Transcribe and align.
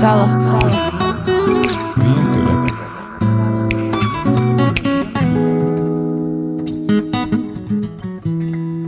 Sala. 0.00 0.24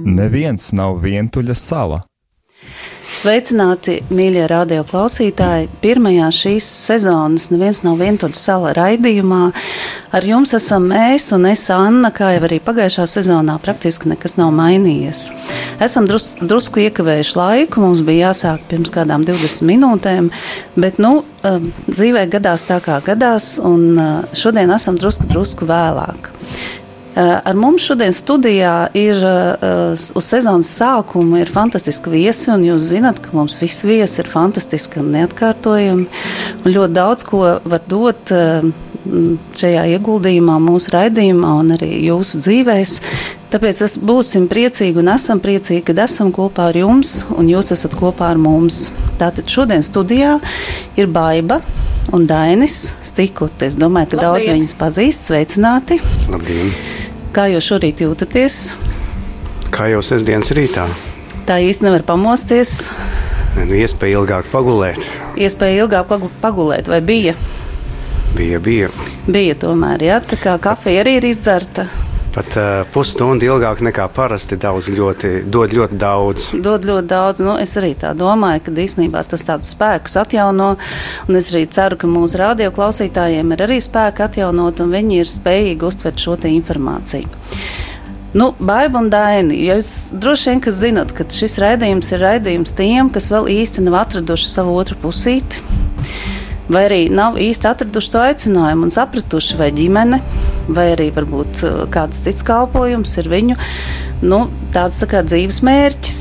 Neviens 0.04 0.70
nav 0.72 1.02
vientuļa 1.02 1.56
sala. 1.58 1.98
Sveicināti, 3.12 3.98
mīļie 4.08 4.46
radioklausītāji! 4.54 5.68
Pirmajā 5.84 6.30
šīs 6.32 6.70
sezonas 6.88 7.50
neviens 7.52 7.82
nav 7.84 8.00
vientuļš 8.00 8.38
sala 8.40 8.72
raidījumā. 8.80 9.50
Ar 10.12 10.26
jums 10.28 10.50
esam 10.52 10.90
mēs 10.90 11.30
un 11.32 11.46
es 11.48 11.62
Anna, 11.72 12.10
kā 12.12 12.34
jau 12.34 12.42
arī 12.44 12.58
pagājušā 12.60 13.06
sezonā 13.08 13.54
praktiski 13.64 14.10
nekas 14.10 14.36
nav 14.36 14.50
mainījies. 14.52 15.22
Esam 15.80 16.04
drus, 16.04 16.34
drusku 16.36 16.82
iekavējuši 16.82 17.38
laiku, 17.38 17.80
mums 17.80 18.02
bija 18.04 18.28
jāsāk 18.28 18.66
pirms 18.68 18.92
kādām 18.92 19.24
20 19.24 19.64
minūtēm, 19.70 20.28
bet 20.76 21.00
nu, 21.00 21.22
um, 21.48 21.72
dzīvē 21.88 22.26
gadās 22.36 22.66
tā 22.68 22.76
kā 22.84 23.00
gadās, 23.06 23.54
un 23.64 23.88
uh, 23.96 24.36
šodien 24.36 24.74
esam 24.76 25.00
drusku, 25.00 25.30
drusku 25.32 25.70
vēlāk. 25.70 26.28
Eh, 27.12 27.40
ar 27.44 27.56
mums 27.60 27.84
šodien 27.84 28.12
studijā 28.16 28.86
ir 28.96 29.18
uh, 29.20 29.96
uz 29.96 30.28
sezonas 30.28 30.70
sākuma 30.78 31.42
fantastiski 31.44 32.12
viesi, 32.12 32.46
un 32.52 32.64
jūs 32.64 32.86
zināt, 32.88 33.20
ka 33.20 33.32
mums 33.36 33.58
visi 33.60 33.88
viesi 33.88 34.22
ir 34.22 34.30
fantastiski 34.32 35.00
un 35.02 35.10
neatkārtojami. 35.16 36.06
Un 36.62 36.72
ļoti 36.72 36.96
daudz 36.96 37.28
ko 37.28 37.42
var 37.64 37.84
dot 37.88 38.32
uh, 38.32 38.64
šajā 39.58 39.84
ieguldījumā, 39.96 40.56
mūsu 40.62 40.92
raidījumā 40.94 41.52
un 41.60 41.74
arī 41.76 41.90
jūsu 42.06 42.40
dzīvēs. 42.42 42.96
Tāpēc 43.52 43.82
es 43.84 43.98
būsim 44.00 44.46
priecīgi 44.48 45.02
un 45.02 45.10
esam 45.12 45.40
priecīgi, 45.42 45.82
kad 45.90 46.00
esam 46.06 46.32
kopā 46.32 46.70
ar 46.70 46.78
jums 46.78 47.22
un 47.36 47.50
jūs 47.50 47.72
esat 47.74 47.96
kopā 47.98 48.30
ar 48.32 48.40
mums. 48.40 48.86
Tātad 49.20 49.50
šodien 49.50 49.84
studijā 49.84 50.38
ir 50.96 51.10
Baiba 51.12 51.60
un 52.16 52.26
Dainis 52.26 52.94
Stikut. 53.04 53.60
Es 53.62 53.76
domāju, 53.78 54.14
ka 54.14 54.20
Labdien. 54.20 54.28
daudz 54.28 54.52
viņus 54.54 54.76
pazīst. 54.80 55.28
Sveicināti! 55.28 56.00
Labdien! 56.32 56.72
Kā 57.32 57.48
jūs 57.52 57.68
šorīt 57.68 58.02
jūtaties? 58.04 58.60
Kā 59.72 59.88
jau 59.92 60.02
sestdienas 60.04 60.52
rītā. 60.56 60.86
Tā 61.48 61.58
īsti 61.64 61.86
nevar 61.86 62.04
pamosties. 62.06 62.92
Ne, 63.56 63.66
nu, 63.68 63.76
iespēja 63.76 64.20
ilgāk 64.20 64.48
pagulēt. 64.52 65.00
Iespēja 65.36 65.84
ilgāk 65.84 66.12
pagulēt, 66.40 66.88
vai 66.92 67.00
bija? 67.04 67.36
Bija, 68.36 68.58
bija. 68.58 68.88
Bija 69.28 69.54
tomēr, 69.60 70.02
jā, 70.06 70.16
tā 70.24 70.38
kā 70.40 70.56
kafija 70.62 71.02
arī 71.04 71.18
ir 71.18 71.26
izdzerta. 71.28 71.84
Pat 72.32 72.54
uh, 72.56 72.86
pusstundu 72.88 73.44
ilgāk 73.44 73.82
nekā 73.84 74.06
parasti 74.16 74.56
daudz 74.56 74.88
ļoti, 74.88 75.32
dod 75.52 75.74
ļoti 75.76 75.98
daudz. 76.00 76.46
Dod 76.64 76.86
ļoti 76.88 77.10
daudz. 77.10 77.42
Nu, 77.44 77.58
es 77.60 77.76
arī 77.76 77.90
tā 78.00 78.14
domāju, 78.16 78.62
ka 78.64 78.72
īstenībā 78.72 79.20
tas 79.28 79.44
tādus 79.44 79.74
spēkus 79.76 80.16
atjauno. 80.22 80.70
Es 81.28 81.50
arī 81.52 81.66
ceru, 81.68 82.00
ka 82.00 82.08
mūsu 82.08 82.40
radioklausītājiem 82.40 83.52
ir 83.52 83.66
arī 83.66 83.76
spēki 83.84 84.24
atjaunot, 84.24 84.80
un 84.80 84.96
viņi 84.96 85.20
ir 85.20 85.32
spējīgi 85.34 85.88
uztvert 85.90 86.24
šo 86.24 86.38
informāciju. 86.48 87.28
Nu, 88.32 88.54
Baiba 88.56 89.02
un 89.02 89.12
Daini, 89.12 89.60
jūs 89.68 90.14
droši 90.16 90.54
vien 90.54 90.64
zinat, 90.72 91.12
ka 91.12 91.28
šis 91.28 91.58
raidījums 91.60 92.14
ir 92.16 92.24
raidījums 92.24 92.72
tiem, 92.80 93.12
kas 93.12 93.28
vēl 93.28 93.52
īsti 93.60 93.84
nav 93.84 94.06
atraduši 94.06 94.48
savu 94.48 94.80
otru 94.80 94.96
pusīti 95.04 95.81
vai 96.72 96.86
arī 96.88 97.00
nav 97.12 97.38
īsti 97.40 97.68
atraduši 97.70 98.12
to 98.12 98.22
aicinājumu 98.22 98.88
un 98.88 98.94
sapratuši, 98.94 99.58
vai 99.60 99.70
ģimene, 99.76 100.20
vai 100.72 100.88
arī 100.94 101.10
varbūt 101.14 101.64
uh, 101.66 101.82
kāds 101.92 102.22
cits 102.24 102.46
kalpojums 102.46 103.16
ir 103.22 103.30
viņu 103.32 103.58
nu, 104.26 104.44
tāds 104.74 105.00
tā 105.02 105.10
kā 105.10 105.22
dzīves 105.26 105.62
mērķis. 105.66 106.20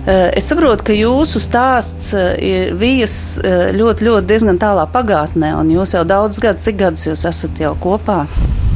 Uh, 0.00 0.30
es 0.36 0.48
saprotu, 0.48 0.86
ka 0.90 0.96
jūsu 0.96 1.42
stāsts 1.42 2.14
uh, 2.16 2.32
ir 2.36 2.74
vijas 2.80 3.14
ļoti, 3.44 4.08
ļoti 4.08 4.30
diezgan 4.30 4.60
tālā 4.60 4.86
pagātnē, 4.90 5.52
un 5.60 5.74
jūs 5.74 5.94
jau 5.96 6.06
daudzus 6.08 6.42
gadus, 6.44 6.64
cik 6.66 6.80
gadus 6.80 7.06
jūs 7.10 7.26
esat 7.28 7.60
jau 7.62 7.76
kopā? 7.80 8.24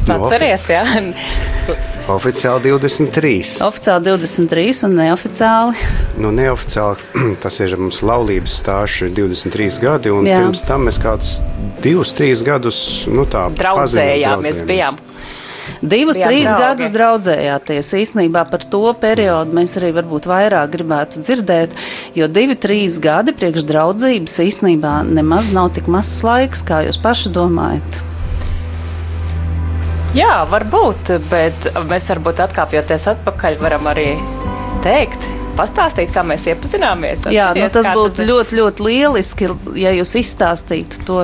Atceries, 0.05 0.69
jā. 0.69 0.85
Oficiāli 2.05 2.69
23. 2.69 3.63
Oficiāli 3.65 4.05
23 4.05 4.83
un 4.85 4.91
neoficiāli. 4.99 5.87
Nu, 6.21 6.29
neoficiāli 6.37 7.01
tas 7.43 7.57
ir 7.65 7.73
mums 7.81 8.03
laulības 8.05 8.59
stāsts 8.61 9.09
23 9.17 9.79
gadi, 9.81 10.13
un 10.13 10.29
Jā. 10.29 10.43
pirms 10.43 10.61
tam 10.67 10.85
mēs 10.85 11.01
kādus 11.01 11.39
divus, 11.81 12.13
trīs 12.13 12.45
gadus 12.45 12.79
nu, 13.09 13.25
tā 13.25 13.47
draudzējāmies. 13.57 14.61
Bijām 14.69 15.01
Divus, 15.81 16.19
Jā, 16.21 16.29
trīs 16.29 16.45
draugi. 16.45 16.61
gadus 16.61 16.93
draudzējāties. 16.93 17.89
Īsnībā 17.97 18.45
par 18.51 18.63
to 18.69 18.83
periodu 19.01 19.57
mēs 19.57 19.73
arī 19.79 19.89
varbūt 19.97 20.29
vairāk 20.29 20.69
gribētu 20.77 21.25
dzirdēt, 21.25 21.73
jo 22.13 22.29
divi, 22.29 22.53
trīs 22.53 22.99
gadi 23.01 23.33
priekš 23.33 23.65
draudzības 23.65 24.41
īsnībā 24.45 24.99
nemaz 25.09 25.49
nav 25.57 25.73
tik 25.73 25.89
mazs 25.89 26.21
laiks, 26.25 26.61
kā 26.69 26.85
jūs 26.85 27.01
paši 27.01 27.33
domājat. 27.33 28.05
Jā, 30.15 30.45
varbūt, 30.47 31.09
bet 31.27 31.65
mēs 31.89 32.05
varbūt 32.13 32.37
atkāpjoties 32.45 33.09
atpakaļ, 33.11 33.57
varam 33.59 33.89
arī 33.91 34.13
teikt, 34.85 35.25
pastāstīt, 35.57 36.13
kā 36.15 36.23
mēs 36.23 36.45
iepazināmies? 36.47 37.25
Jā, 37.35 37.49
nu, 37.57 37.65
tas 37.73 37.89
būtu 37.91 38.13
tas 38.21 38.29
ļoti, 38.29 38.55
ļoti 38.61 38.85
lieliski, 38.85 39.49
ja 39.81 39.91
jūs 39.91 40.15
izstāstītu 40.21 41.03
to 41.07 41.19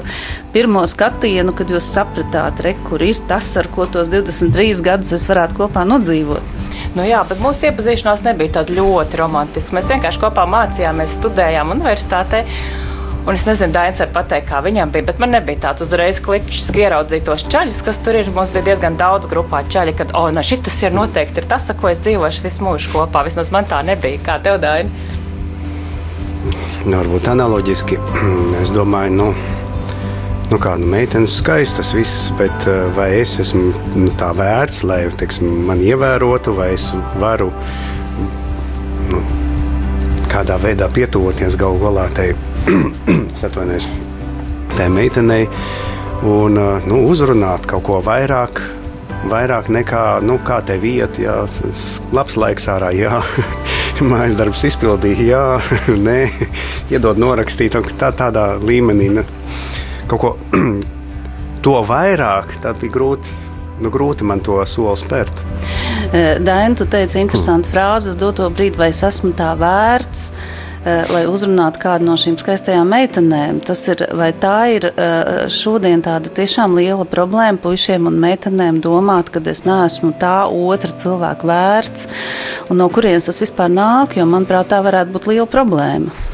pirmo 0.52 0.84
skatienu, 0.91 1.56
kad 1.56 1.72
jūs 1.72 1.88
sapratāt, 1.88 2.59
re, 2.66 2.75
kur 2.90 3.03
ir 3.06 3.24
tas, 3.31 3.53
ar 3.62 3.72
ko 3.72 3.88
tos 3.88 4.12
23 4.12 4.84
gadus 4.84 5.16
es 5.16 5.28
varētu 5.31 5.62
kopā 5.62 5.88
nodzīvot. 5.88 6.59
Nu 6.97 7.08
jā, 7.08 7.23
bet 7.31 7.40
mūsu 7.40 7.69
iepazīšanās 7.69 8.25
nebija 8.28 8.58
tāda 8.59 8.75
ļoti 8.75 9.23
romantiska. 9.23 9.79
Mēs 9.79 9.96
vienkārši 9.96 10.19
kopā 10.19 10.44
mācījāmies, 10.52 11.16
studējām 11.22 11.72
universitātē. 11.78 12.44
Un 13.22 13.36
es 13.38 13.44
nezinu, 13.46 13.70
Dainis 13.70 14.00
var 14.02 14.09
pateikt, 14.16 14.48
kā 14.50 14.64
viņam 14.66 14.90
bija, 14.90 15.06
bet 15.12 15.20
man 15.22 15.30
nebija 15.36 15.68
tāds 15.68 15.84
uzreiz 15.86 16.18
klikšķis, 16.26 16.72
ka 16.74 16.80
ieraudzīju 16.82 17.26
tos 17.28 17.44
čaļus, 17.54 17.82
kas 17.86 18.00
tur 18.02 18.18
ir. 18.18 18.32
Mums 18.34 18.50
bija 18.56 18.72
diezgan 18.72 18.98
daudz 18.98 19.30
grupā 19.30 19.59
čaļi, 19.70 19.94
kad, 20.00 20.14
oh, 20.18 20.32
no 20.34 20.42
šis 20.42 20.80
ir 20.88 20.96
noteikti 20.96 21.44
ir 21.44 21.46
tas, 21.52 21.70
ar 21.70 21.78
ko 21.78 21.92
es 21.92 22.02
dzīvošu 22.02 22.42
visu 22.42 22.66
mūžu 22.66 22.90
kopā. 22.96 23.22
Vismaz 23.28 23.52
man 23.54 23.70
tā 23.70 23.84
nebija. 23.86 24.18
Kā 24.26 24.40
tev, 24.42 24.58
Daini? 24.64 24.90
Nu, 26.88 26.96
varbūt 26.98 27.30
analoģiski. 27.30 28.00
Es 28.64 28.74
domāju, 28.74 29.14
nu, 29.20 29.28
nu 30.50 30.62
kā 30.62 30.74
nu, 30.82 30.90
meitenes 30.90 31.38
skaistas, 31.44 31.94
viss, 31.94 32.32
bet 32.42 32.66
eh, 32.70 32.88
vai 32.98 33.12
es 33.20 33.36
esmu 33.44 33.70
nu, 34.02 34.09
tā 34.18 34.32
vērts, 34.38 34.82
lai 34.90 35.03
teiksim, 35.22 35.50
man 35.70 35.82
ievērotu, 35.86 36.58
vai 36.58 36.72
es 36.74 36.90
varu 37.22 37.52
nu, 39.14 39.22
kādā 40.31 40.56
veidā 40.62 40.88
pietuvoties 40.94 41.58
galu 41.59 41.81
galā 41.81 42.06
tai 42.16 42.31
atvainojos, 43.47 43.88
tai 44.78 44.88
meitenei 44.94 45.47
un 46.28 46.56
nu, 46.88 47.02
uzrunāt 47.09 47.68
kaut 47.69 47.84
ko 47.88 48.00
vairāk. 48.06 48.62
Vairāk 49.31 49.68
nekā 49.70 50.22
nu, 50.25 50.40
te 50.66 50.78
vieta, 50.81 51.22
jā, 51.22 51.36
labs 52.16 52.38
laiks 52.41 52.66
ārā, 52.74 52.90
jā, 52.96 53.20
mājas 54.12 54.34
darbs 54.40 54.64
izpildīja, 54.66 55.28
jā, 55.28 55.44
nē, 56.08 56.18
iedod 56.90 57.22
norakstīt, 57.22 57.78
tā, 58.00 58.09
tādā 58.09 58.56
līmenī. 58.58 59.12
Ne. 59.20 59.28
Kaut 60.09 60.22
ko 60.24 60.34
to 61.66 61.78
vairāk, 61.86 62.58
tad 62.64 62.81
bija 62.81 62.97
grūti, 62.97 63.38
nu, 63.84 63.94
grūti 63.94 64.25
man 64.25 64.41
to 64.41 64.58
soli 64.66 64.97
spērt. 64.97 65.50
Daina, 66.11 66.75
tu 66.75 66.83
teici 66.85 67.22
interesantu 67.22 67.69
hmm. 67.69 67.75
frāzi 67.75 68.11
uz 68.11 68.19
doto 68.19 68.49
brīdi, 68.51 68.79
vai 68.81 68.89
es 68.91 68.99
esmu 69.07 69.31
tā 69.38 69.53
vērts. 69.59 70.27
Eh, 70.81 71.03
lai 71.13 71.27
uzrunātu 71.29 71.77
kādu 71.77 72.07
no 72.07 72.16
šīm 72.17 72.39
skaistajām 72.41 72.89
meitenēm. 72.89 73.59
Tas 73.61 73.83
ir, 73.91 73.99
vai 74.17 74.31
tā 74.33 74.55
ir 74.73 74.88
eh, 74.89 75.44
šodien 75.53 76.01
tāda 76.01 76.31
tiešām 76.33 76.73
liela 76.73 77.05
problēma 77.05 77.61
puišiem 77.61 78.09
un 78.09 78.17
meitenēm 78.23 78.79
domāt, 78.81 79.29
ka 79.29 79.44
es 79.51 79.61
neesmu 79.67 80.16
tā 80.17 80.47
otra 80.49 80.89
cilvēka 80.89 81.45
vērts 81.45 82.09
un 82.73 82.81
no 82.81 82.89
kurienes 82.89 83.29
tas 83.29 83.38
vispār 83.43 83.69
nāk, 83.69 84.17
jo 84.17 84.25
manuprāt 84.25 84.73
tā 84.73 84.81
varētu 84.81 85.13
būt 85.13 85.29
liela 85.29 85.49
problēma. 85.53 86.31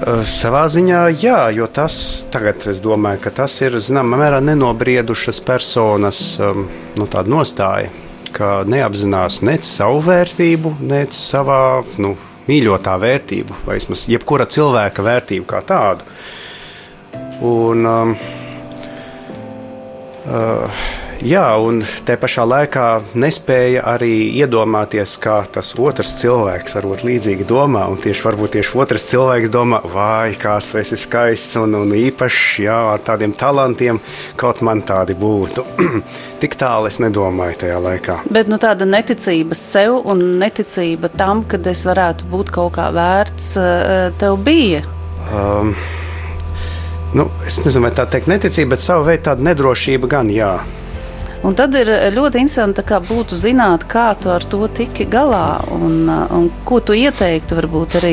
Eh, 0.00 0.22
savā 0.24 0.62
ziņā, 0.72 1.00
jā, 1.20 1.40
jo 1.52 1.66
tas 1.68 2.24
tagad 2.32 2.62
es 2.70 2.78
domāju, 2.80 3.20
ka 3.26 3.34
tas 3.42 3.58
ir 3.60 3.76
zināmā 3.76 4.16
mērā 4.22 4.38
nenobriedušas 4.40 5.42
personas 5.44 6.20
um, 6.40 6.64
nu, 6.96 7.08
nostāja 7.28 7.90
ka 8.32 8.62
neapzinās 8.68 9.40
nec 9.46 9.66
savu 9.66 10.00
vērtību, 10.06 10.76
nec 10.88 11.12
savā 11.16 11.82
nu, 12.00 12.14
mīļotā 12.48 12.96
vērtību, 13.02 13.60
vai 13.66 13.76
vismaz 13.76 14.06
jebkura 14.10 14.46
cilvēka 14.50 15.04
vērtību 15.04 15.48
kā 15.50 15.60
tādu. 15.66 16.06
Un, 17.44 17.86
um, 17.86 18.14
uh, 20.24 20.82
Jā, 21.20 21.44
un 21.60 21.82
te 22.08 22.14
pašā 22.16 22.46
laikā 22.48 22.84
nespēja 23.20 23.82
arī 23.92 24.30
iedomāties, 24.40 25.18
kā 25.20 25.42
tas 25.52 25.74
otrs 25.76 26.14
cilvēks 26.22 26.76
varbūt 26.78 27.04
līdzīgi 27.04 27.44
domā. 27.48 27.82
Un 27.92 28.00
tieši 28.00 28.24
varbūt 28.24 28.54
tieši 28.56 28.78
otrs 28.80 29.04
cilvēks 29.10 29.52
domā, 29.52 29.82
vai 29.92 30.32
kāds 30.40 30.70
tu 30.72 30.80
esi 30.80 30.96
skaists 31.00 31.58
un, 31.60 31.76
un 31.76 31.92
īpašs, 31.96 32.44
jā, 32.64 32.78
ar 32.94 33.04
tādiem 33.04 33.34
talantiem, 33.36 34.00
kaut 34.40 34.62
man 34.64 34.80
tādi 34.88 35.18
būtu. 35.18 35.66
Tik 36.40 36.56
tālu 36.60 36.88
es 36.88 36.96
nedomāju 37.04 37.58
tajā 37.66 37.82
laikā. 37.84 38.16
Bet 38.32 38.48
nu, 38.48 38.56
tāda 38.62 38.88
neticība 38.88 39.58
sev 39.58 39.98
un 40.08 40.24
neticība 40.40 41.12
tam, 41.12 41.44
ka 41.44 41.60
es 41.68 41.84
varētu 41.88 42.32
būt 42.32 42.54
kaut 42.56 42.78
kā 42.78 42.88
vērts, 42.96 43.52
eh, 43.60 44.08
tev 44.20 44.40
bija 44.46 44.86
Um, 45.30 45.74
nu, 47.14 47.28
es 47.46 47.60
nezinu, 47.62 47.84
vai 47.84 47.92
tā 47.94 48.06
teikt 48.10 48.30
neticība, 48.30 48.74
bet 48.74 48.82
savu 48.82 49.06
veidu 49.06 49.28
tāda 49.28 49.44
nedrošība 49.46 50.10
gan 50.10 50.30
jā. 50.32 50.56
Un 51.40 51.54
tad 51.56 51.72
ir 51.72 51.88
ļoti 52.12 52.42
interesanti 52.42 52.82
būtu 52.84 53.36
zināt, 53.38 53.86
kā 53.88 54.10
tu 54.20 54.28
ar 54.28 54.44
to 54.44 54.66
tiki 54.76 55.06
galā 55.08 55.62
un, 55.72 56.04
un 56.04 56.48
ko 56.68 56.82
tu 56.84 56.92
ieteiktu 56.92 57.56
varbūt 57.56 57.96
arī 58.00 58.12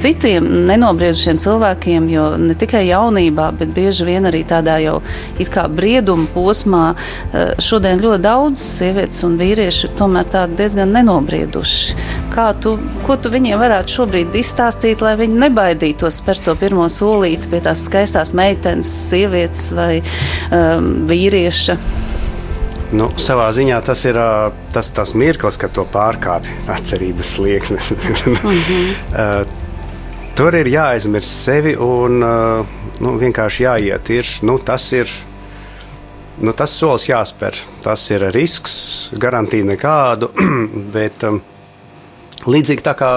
citiem 0.00 0.46
nenobriedušiem 0.70 1.40
cilvēkiem, 1.42 2.06
jo 2.08 2.30
ne 2.40 2.56
tikai 2.56 2.86
jaunībā, 2.88 3.50
bet 3.58 3.74
bieži 3.76 4.06
vien 4.08 4.24
arī 4.30 4.40
tādā 4.48 4.78
jau 4.80 5.02
it 5.38 5.50
kā 5.52 5.66
brieduma 5.68 6.24
posmā 6.32 6.84
eh, 6.94 7.52
šodien 7.60 8.00
ļoti 8.00 8.24
daudz 8.24 8.64
sievietes 8.64 9.20
un 9.28 9.36
vīrieši 9.40 9.92
tomēr 9.98 10.30
tādi 10.32 10.56
diezgan 10.62 10.94
nenobrieduši. 10.96 11.98
Kā 12.32 12.46
tu, 12.56 12.78
ko 13.04 13.18
tu 13.20 13.34
viņiem 13.34 13.60
varētu 13.60 13.98
šobrīd 13.98 14.38
izstāstīt, 14.40 15.04
lai 15.04 15.18
viņi 15.20 15.42
nebaidītos 15.44 16.22
spērt 16.22 16.46
to 16.48 16.56
pirmo 16.56 16.88
solīti 16.88 17.52
pie 17.52 17.60
tās 17.68 17.84
skaistās 17.90 18.32
meitenes, 18.32 18.96
sievietes 19.10 19.68
vai 19.76 20.00
um, 20.00 21.04
vīrieša? 21.10 21.76
Nu, 22.92 23.08
savā 23.16 23.48
ziņā 23.56 23.78
tas 23.86 24.04
ir 24.04 24.18
tas, 24.72 24.90
tas 24.92 25.14
mirklis, 25.16 25.56
kad 25.60 25.72
to 25.72 25.86
pārkāpj 25.88 26.68
atcerības 26.72 27.34
slieksnis. 27.38 27.90
mm 27.96 28.36
-hmm. 28.36 29.46
Tur 30.36 30.54
ir 30.54 30.66
jāaizmirst 30.66 31.44
sevi 31.44 31.76
un 31.76 32.18
nu, 33.00 33.18
vienkārši 33.18 33.64
jāiet. 33.64 34.10
Ir, 34.10 34.26
nu, 34.42 34.58
tas 34.58 34.92
ir 34.92 35.08
nu, 36.40 36.52
tas 36.52 36.70
solis 36.70 37.08
jāspēr. 37.08 37.56
Tas 37.82 38.10
ir 38.10 38.30
risks, 38.34 39.10
garantija 39.12 39.64
nekādu. 39.64 40.30
Bet 40.96 41.22
um, 41.28 41.40
līdzīgi 42.46 42.82
tā 42.82 42.94
kā 42.98 43.10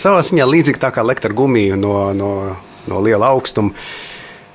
savā 0.00 0.22
ziņā 0.22 0.46
līdzīgi 0.46 0.80
tā 0.80 0.90
kā 0.94 1.04
lekt 1.06 1.24
ar 1.24 1.32
gumiju 1.32 1.76
no, 1.76 2.12
no, 2.12 2.56
no 2.86 3.00
liela 3.00 3.32
augstuma 3.34 3.70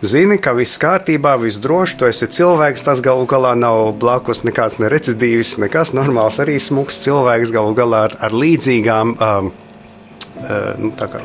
zini, 0.04 0.38
ka 0.42 0.54
viss 0.56 0.80
kārtībā, 0.82 1.36
viss 1.42 1.60
droši, 1.62 1.98
tu 2.00 2.08
esi 2.10 2.28
cilvēks, 2.32 2.84
tas 2.86 3.02
galu 3.04 3.28
galā 3.30 3.54
nav 3.58 3.94
blakus 4.02 4.44
nekāds 4.48 4.80
nerecidīvs, 4.84 5.58
nekas 5.64 5.94
normāls, 5.96 6.40
arī 6.44 6.58
smuks 6.60 7.00
cilvēks 7.06 7.54
galu 7.56 7.76
galā 7.78 8.06
ar, 8.10 8.18
ar 8.28 8.36
līdzīgām, 8.36 9.16
um, 9.16 9.52
uh, 10.44 10.70
nu, 10.82 10.92
tā 11.00 11.10
kā, 11.12 11.24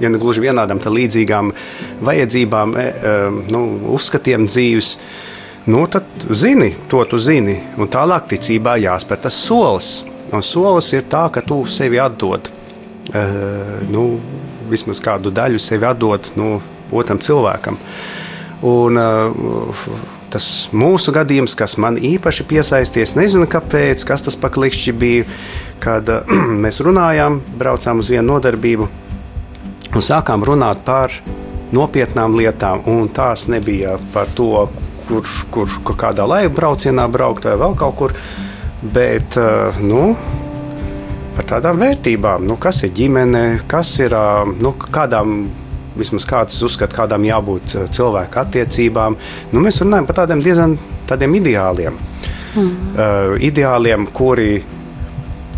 ja 0.00 0.10
ne 0.10 0.20
gluži 0.20 0.44
vienādām, 0.44 0.80
tad 0.82 0.96
līdzīgām 0.96 1.52
vajadzībām, 2.06 2.76
e, 2.80 2.86
um, 3.12 3.42
nu, 3.52 3.64
uzskatiem 3.96 4.48
dzīves. 4.48 4.94
Nu, 5.70 5.84
tad 5.92 6.06
zini, 6.32 6.70
to 6.88 7.02
tu 7.04 7.18
zini, 7.20 7.58
un 7.78 7.90
tālāk 7.92 8.30
ticībā 8.32 8.78
jāspēr 8.80 9.20
tas 9.26 9.36
solis. 9.36 10.00
Un 10.32 10.44
solis 10.46 10.88
ir 10.94 11.04
tā, 11.10 11.26
ka 11.34 11.42
tu 11.44 11.64
sevi 11.68 11.98
atdod, 12.00 12.48
uh, 13.12 13.78
nu, 13.90 14.06
vismaz 14.70 15.02
kādu 15.02 15.32
daļu 15.34 15.58
sevi 15.60 15.88
atdod 15.88 16.30
nu, 16.38 16.54
otram 16.92 17.20
cilvēkam. 17.22 17.78
Un, 18.66 18.98
uh, 19.00 19.80
tas 20.30 20.46
mūsu 20.76 21.14
gadījums, 21.14 21.56
kas 21.58 21.76
man 21.80 21.96
īpaši 21.96 22.46
piesaisties, 22.50 23.16
nezinu 23.18 23.48
kāpēc, 23.50 24.04
kas 24.06 24.24
tas 24.26 24.36
paklikšķi 24.40 24.96
bija, 25.00 25.28
kad 25.82 26.10
uh, 26.12 26.34
mēs 26.64 26.82
runājām, 26.84 27.40
braucām 27.60 28.02
uz 28.02 28.12
vienu 28.12 28.28
nodarbību 28.34 28.88
un 29.90 30.04
sākām 30.06 30.44
runāt 30.46 30.84
par 30.86 31.14
nopietnām 31.74 32.36
lietām. 32.38 32.84
Tās 33.14 33.48
nebija 33.50 33.96
par 34.14 34.30
to, 34.36 34.68
kur, 35.08 35.32
kur, 35.54 35.80
kur 35.86 35.98
kādā 35.98 36.26
laiva 36.28 36.52
braucienā 36.54 37.08
braukt 37.10 37.48
vai 37.48 37.56
vēl 37.58 37.74
kaut 37.78 37.98
kur, 37.98 38.14
bet 38.94 39.38
uh, 39.40 39.80
nu, 39.82 40.14
par 41.36 41.48
tādām 41.56 41.80
vērtībām, 41.80 42.44
nu, 42.46 42.58
kas 42.60 42.84
ir 42.86 42.94
ģimene, 42.96 43.44
kas 43.70 43.94
ir 44.02 44.14
nu, 44.60 44.74
kādām 44.92 45.42
vismaz 46.00 46.26
kāds 46.28 46.58
uzskata, 46.66 46.96
kādām 47.02 47.26
jābūt 47.28 47.76
eh, 47.76 47.88
cilvēku 47.94 48.42
attiecībām. 48.42 49.18
Nu, 49.52 49.64
mēs 49.64 49.82
runājam 49.84 50.08
par 50.08 50.22
tādiem 50.22 50.44
diezgan 50.44 50.76
tādiem 51.10 51.38
ideāliem. 51.40 51.96
Mm. 52.50 52.70
Uh, 52.98 53.34
ideāliem, 53.46 54.08
kuri, 54.14 54.56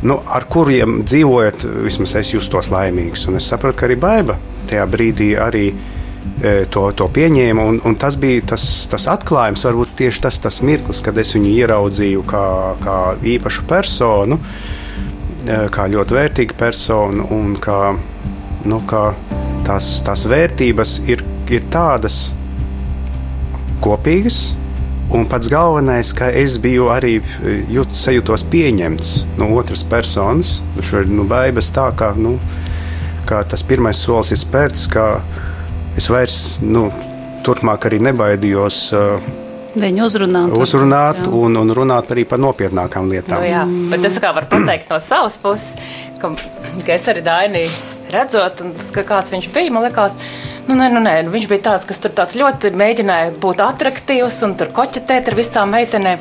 nu, 0.04 0.18
ar 0.28 0.44
kuriem 0.50 1.00
dzīvojot, 1.06 1.64
vismaz 1.86 2.16
es 2.20 2.34
justos 2.34 2.68
laimīgs. 2.72 3.24
Un 3.30 3.40
es 3.40 3.48
saprotu, 3.48 3.80
ka 3.80 3.88
arī 3.88 3.96
baiva 4.00 4.36
tajā 4.68 4.84
brīdī 4.90 5.32
arī 5.40 5.66
e, 5.72 6.52
to, 6.72 6.86
to 6.96 7.08
pieņēma. 7.12 7.66
Un, 7.68 7.80
un 7.88 7.98
tas 8.00 8.16
bija 8.20 8.44
tas, 8.54 8.64
tas 8.92 9.08
atklājums, 9.12 9.64
varbūt 9.68 9.96
tieši 10.02 10.24
tas, 10.26 10.38
tas 10.42 10.60
mirklis, 10.66 11.02
kad 11.04 11.18
es 11.20 11.34
viņu 11.36 11.52
ieraudzīju 11.52 12.24
kā, 12.28 12.46
kā 12.82 12.98
īpašu 13.34 13.66
personu, 13.70 14.38
e, 14.38 15.60
kā 15.72 15.88
ļoti 15.92 16.18
vērtīgu 16.18 16.58
personu 16.58 17.28
un 17.36 17.56
kā, 17.62 17.80
nu, 18.68 18.82
kā 18.88 19.06
tās, 19.66 19.98
tās 20.06 20.24
vērtības 20.30 20.96
ir, 21.10 21.22
ir 21.52 21.64
tādas 21.72 22.30
kopīgas. 23.82 24.52
Un 25.12 25.26
pats 25.28 25.50
galvenais, 25.52 26.14
ka 26.16 26.30
es 26.32 26.54
biju 26.62 26.86
arī 26.88 27.18
jūt, 27.68 27.92
sajūtos 27.98 28.46
pieņemts 28.52 29.10
no 29.40 29.50
otras 29.58 29.84
personas. 29.84 30.60
Nu, 30.76 30.84
šo 30.86 31.02
ir 31.04 31.12
nu, 31.12 31.26
baigts 31.28 31.68
tā, 31.74 31.90
ka, 31.96 32.14
nu, 32.16 32.38
ka 33.28 33.42
tas 33.44 33.64
pirmais 33.68 34.00
solis 34.00 34.32
ir 34.32 34.40
spērts, 34.40 34.86
ka 34.92 35.06
es 36.00 36.08
vairs 36.08 36.40
nu, 36.64 36.86
turpmāk 37.44 37.90
arī 37.90 38.00
nebaidījos. 38.08 38.82
Uh, 38.96 39.30
Viņu 39.72 40.04
uzrunāt, 40.04 40.52
uzrunāt 40.56 41.20
jā. 41.24 41.30
un, 41.32 41.60
un 41.60 41.72
runāt 41.76 42.10
arī 42.12 42.24
par 42.28 42.40
nopietnākām 42.40 43.12
lietām. 43.12 43.40
Nu, 43.40 43.48
jā, 43.52 43.62
bet 43.92 44.08
es 44.08 44.18
varu 44.20 44.48
pateikt 44.48 44.92
no 44.92 45.00
savas 45.00 45.36
puses, 45.40 45.76
ka, 46.20 46.32
ka 46.86 46.96
es 46.96 47.08
arī 47.12 47.24
Dainiju 47.24 48.00
redzot, 48.12 48.62
un 48.64 48.72
kāds 49.08 49.32
viņš 49.34 49.48
bija, 49.54 49.72
man 49.74 49.86
liekas, 49.86 50.18
nu, 50.68 50.76
nē, 50.78 50.88
nu, 50.94 51.02
nē, 51.04 51.14
nu, 51.26 51.32
viņš 51.34 51.46
bija 51.50 51.66
tāds, 51.70 51.86
kas 51.88 52.02
tur 52.02 52.14
tāds 52.16 52.36
ļoti 52.38 52.72
mēģināja 52.78 53.36
būt 53.42 53.62
attraktīvs 53.64 54.42
un 54.46 54.56
tur 54.60 54.72
koķetēt 54.74 55.32
ar 55.32 55.38
visām 55.38 55.72
meitenēm. 55.74 56.20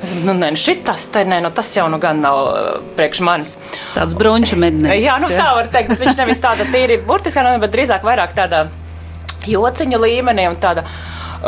Es 0.00 0.14
domāju, 0.14 0.26
nu, 0.30 0.34
nē, 0.40 0.50
nu, 0.54 0.60
šitas, 0.60 1.06
te, 1.12 1.26
nē, 1.28 1.42
nu, 1.44 1.50
tas 1.52 1.68
jau 1.76 1.84
nu 1.92 1.98
gan 2.00 2.22
nav 2.24 2.38
uh, 2.40 2.68
priekš 2.96 3.20
manis. 3.26 3.56
Tāds 3.92 4.16
bronča 4.16 4.56
mednieks. 4.56 5.02
jā, 5.04 5.18
nu, 5.20 5.28
tā 5.34 5.50
var 5.58 5.68
teikt, 5.72 5.92
bet 5.92 6.04
viņš 6.06 6.20
nevis 6.22 6.40
tāda 6.40 6.64
tīri 6.72 7.00
burtiskā, 7.04 7.44
nu, 7.44 7.60
bet 7.60 7.74
drīzāk 7.74 8.06
vairāk 8.06 8.32
tādā 8.36 8.64
jociņa 9.48 10.00
līmenī 10.00 10.48
un 10.50 10.60
tāda. 10.60 10.86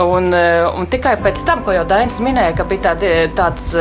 Un, 0.03 0.31
un 0.33 0.87
tikai 0.89 1.19
pēc 1.21 1.43
tam, 1.45 1.61
ko 1.67 1.75
jau 1.75 1.83
Dainis 1.85 2.15
minēja, 2.25 2.55
ka 2.57 2.65
bija 2.65 2.93
tādi, 2.93 3.11
tāds. 3.37 3.73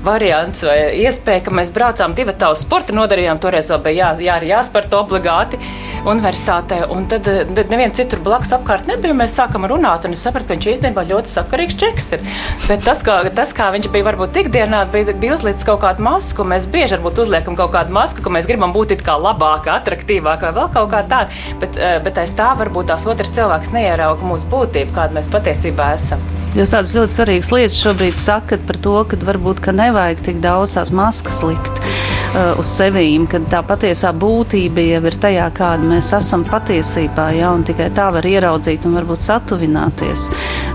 Variants 0.00 0.62
vai 0.64 0.78
iespēja, 1.02 1.42
ka 1.44 1.52
mēs 1.52 1.72
braucām 1.74 2.14
divu 2.16 2.32
tādu 2.32 2.56
sporta 2.56 2.94
nodarījumu. 2.96 3.40
Toreiz 3.42 3.68
vēl 3.68 3.82
bija 3.84 4.14
jā, 4.16 4.30
jā, 4.30 4.36
jāspērta 4.54 4.96
obligāti 5.02 5.60
universitātē. 6.08 6.82
Un 6.94 7.06
tad 7.10 7.28
neviens 7.70 7.96
citur 7.96 8.22
blakus 8.24 8.52
apkārt 8.56 8.88
nebija. 8.90 9.16
Mēs 9.16 9.34
sākam 9.36 9.66
runāt, 9.68 10.06
un 10.06 10.16
es 10.16 10.22
sapratu, 10.24 10.48
ka 10.48 10.56
viņš 10.56 10.68
īstenībā 10.74 11.04
ļoti 11.08 11.32
sakarīgs 11.32 11.78
čeks 11.80 12.10
ir. 12.16 12.24
Bet 12.66 12.84
tas, 12.86 13.02
kā, 13.06 13.20
tas, 13.36 13.54
kā 13.56 13.70
viņš 13.74 13.90
bija 13.92 14.06
varbūt 14.10 14.40
ikdienā, 14.44 14.84
bija, 14.92 15.14
bija 15.14 15.36
uzlicis 15.36 15.66
kaut 15.68 15.82
kādu 15.84 16.04
masku. 16.06 16.46
Mēs 16.46 16.68
bieži 16.70 16.96
varbūt 16.96 17.22
uzliekam 17.26 17.58
kaut 17.58 17.74
kādu 17.76 17.94
masku, 17.96 18.24
ka 18.24 18.32
mēs 18.32 18.48
gribam 18.50 18.74
būt 18.76 18.96
it 18.96 19.04
kā 19.06 19.16
labāki, 19.20 19.72
attraktīvāki 19.74 20.48
vai 20.48 20.54
vēl 20.60 20.70
kaut 20.76 20.92
kā 20.94 21.02
tāda. 21.10 21.40
Bet, 21.62 21.78
eh, 21.78 21.98
bet 22.04 22.20
aiz 22.22 22.34
tā 22.36 22.52
varbūt 22.58 22.92
tās 22.92 23.06
otrs 23.10 23.34
cilvēks 23.36 23.74
neierauga 23.76 24.26
mūsu 24.26 24.48
būtību, 24.52 24.94
kāda 24.96 25.18
mēs 25.18 25.30
patiesībā 25.32 25.94
esam. 25.96 26.22
Jūs 26.56 26.72
tādas 26.72 26.96
ļoti 26.96 27.14
svarīgas 27.14 27.52
lietas 27.54 27.78
šobrīd 27.78 28.16
sakat 28.18 28.64
par 28.66 28.80
to, 28.82 28.96
ka 29.06 29.20
varbūt 29.22 29.62
ka 29.62 29.76
nevajag 29.76 30.24
tik 30.26 30.40
daudz 30.42 30.74
tās 30.74 30.90
maskas 30.90 31.44
likt 31.46 32.09
uh, 32.34 32.58
uz 32.60 32.70
sevīm, 32.78 33.26
kad 33.30 33.46
tā 33.52 33.62
patiesā 33.66 34.12
būtība 34.16 34.84
jau 34.84 35.02
ir 35.10 35.18
tajā, 35.24 35.48
kāda 35.56 35.90
mēs 35.92 36.12
esam 36.16 36.44
patiesībā, 36.48 37.30
ja, 37.38 37.52
un 37.54 37.64
tikai 37.66 37.90
tā 37.96 38.10
var 38.14 38.26
ieraudzīt 38.26 38.86
un 38.88 38.98
varbūt 39.00 39.24
satuvināties. 39.26 40.28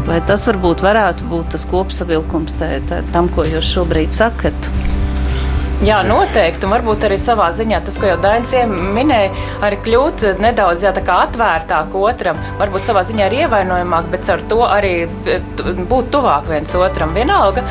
Vai 0.08 0.22
tas 0.28 0.48
varbūt 0.50 0.86
varētu 0.86 1.30
būt 1.32 1.56
tas 1.56 1.68
kopsavilkums 1.72 2.60
tē, 2.60 2.76
tē, 2.90 3.02
tam, 3.16 3.32
ko 3.36 3.48
jūs 3.48 3.76
šobrīd 3.76 4.16
sakat? 4.16 4.70
Jā, 5.84 5.98
noteikti. 6.08 6.64
Un 6.64 6.72
varbūt 6.72 7.04
arī 7.04 7.18
savā 7.20 7.50
ziņā 7.54 7.82
tas, 7.84 7.98
ko 8.00 8.08
jau 8.08 8.16
Dainis 8.24 8.54
minēja, 8.96 9.32
arī 9.66 9.80
kļūt 9.84 10.24
nedaudz 10.40 10.86
jā, 10.86 10.94
atvērtāk 10.96 11.98
otram. 12.00 12.40
Varbūt 12.62 12.88
savā 12.88 13.04
ziņā 13.08 13.28
ir 13.28 13.36
ievainojamāk, 13.42 14.08
bet 14.14 14.30
ar 14.32 14.44
to 14.48 14.62
arī 14.64 14.94
būt 15.12 16.14
tuvāk 16.16 16.48
viens 16.48 16.78
otram. 16.80 17.12
Vienalga, 17.18 17.66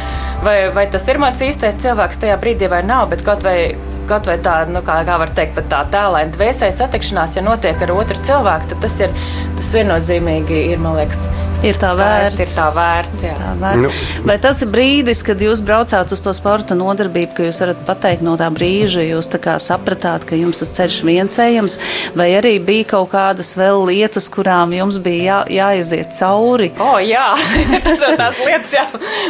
vai, 0.44 0.58
vai 0.74 0.86
tas 0.92 1.08
ir 1.08 1.18
mans 1.22 1.42
īstais 1.44 1.80
cilvēks? 1.82 2.20
Tajā 2.22 2.36
brīdī 2.40 2.68
vai 2.70 2.82
nav, 2.86 3.08
bet 3.12 3.24
kaut 3.26 3.44
vai 3.46 3.74
kaut 4.08 4.26
vai 4.28 4.36
tāda, 4.36 4.68
nu, 4.68 4.82
kā, 4.84 4.98
kā 5.08 5.16
var 5.20 5.30
teikt, 5.32 5.62
tā 5.70 5.80
tēlēna 5.92 6.34
dvēseli 6.34 6.76
satikšanās, 6.76 7.38
ja 7.38 7.44
notiek 7.44 7.80
ar 7.86 7.92
otru 7.94 8.20
cilvēku, 8.26 8.68
tad 8.74 8.82
tas 8.84 8.98
ir 9.00 9.14
tas 9.56 9.70
viennozīmīgi 9.78 10.58
ir, 10.74 10.82
man 10.84 10.98
liekas, 10.98 11.24
ir 11.64 11.78
tā 11.80 11.90
vērts. 11.96 12.38
Ir 12.42 12.50
tā 12.52 12.66
vērts, 12.74 13.22
jā. 13.24 13.34
tā 13.38 13.52
vērts. 13.60 13.84
Nu. 13.84 14.24
Vai 14.28 14.36
tas 14.42 14.60
ir 14.64 14.70
brīdis, 14.72 15.22
kad 15.26 15.40
jūs 15.42 15.62
braucāt 15.64 16.12
uz 16.14 16.22
to 16.24 16.32
sporta 16.36 16.76
nodarbību, 16.78 17.32
ka 17.36 17.46
jūs 17.48 17.60
varat 17.64 17.80
pateikt 17.88 18.24
no 18.26 18.36
tā 18.40 18.48
brīža, 18.54 19.04
jūs 19.06 19.28
tā 19.32 19.40
kā 19.42 19.56
sapratāt, 19.62 20.26
ka 20.28 20.38
jums 20.38 20.60
tas 20.62 20.72
ceļš 20.76 20.98
viens 21.06 21.38
ejams, 21.42 21.78
vai 22.18 22.30
arī 22.38 22.56
bija 22.64 22.88
kaut 22.94 23.12
kādas 23.14 23.54
vēl 23.58 23.86
lietas, 23.88 24.28
kurām 24.32 24.74
jums 24.76 25.00
bija 25.04 25.24
jā, 25.24 25.38
jāiziet 25.58 26.12
cauri? 26.18 26.70
O, 26.78 26.94
oh, 26.94 26.98
jā, 27.02 27.26
tas 27.86 28.04
ir 28.04 28.18
tās 28.20 28.42
lietas, 28.44 28.74
jā, 28.76 28.84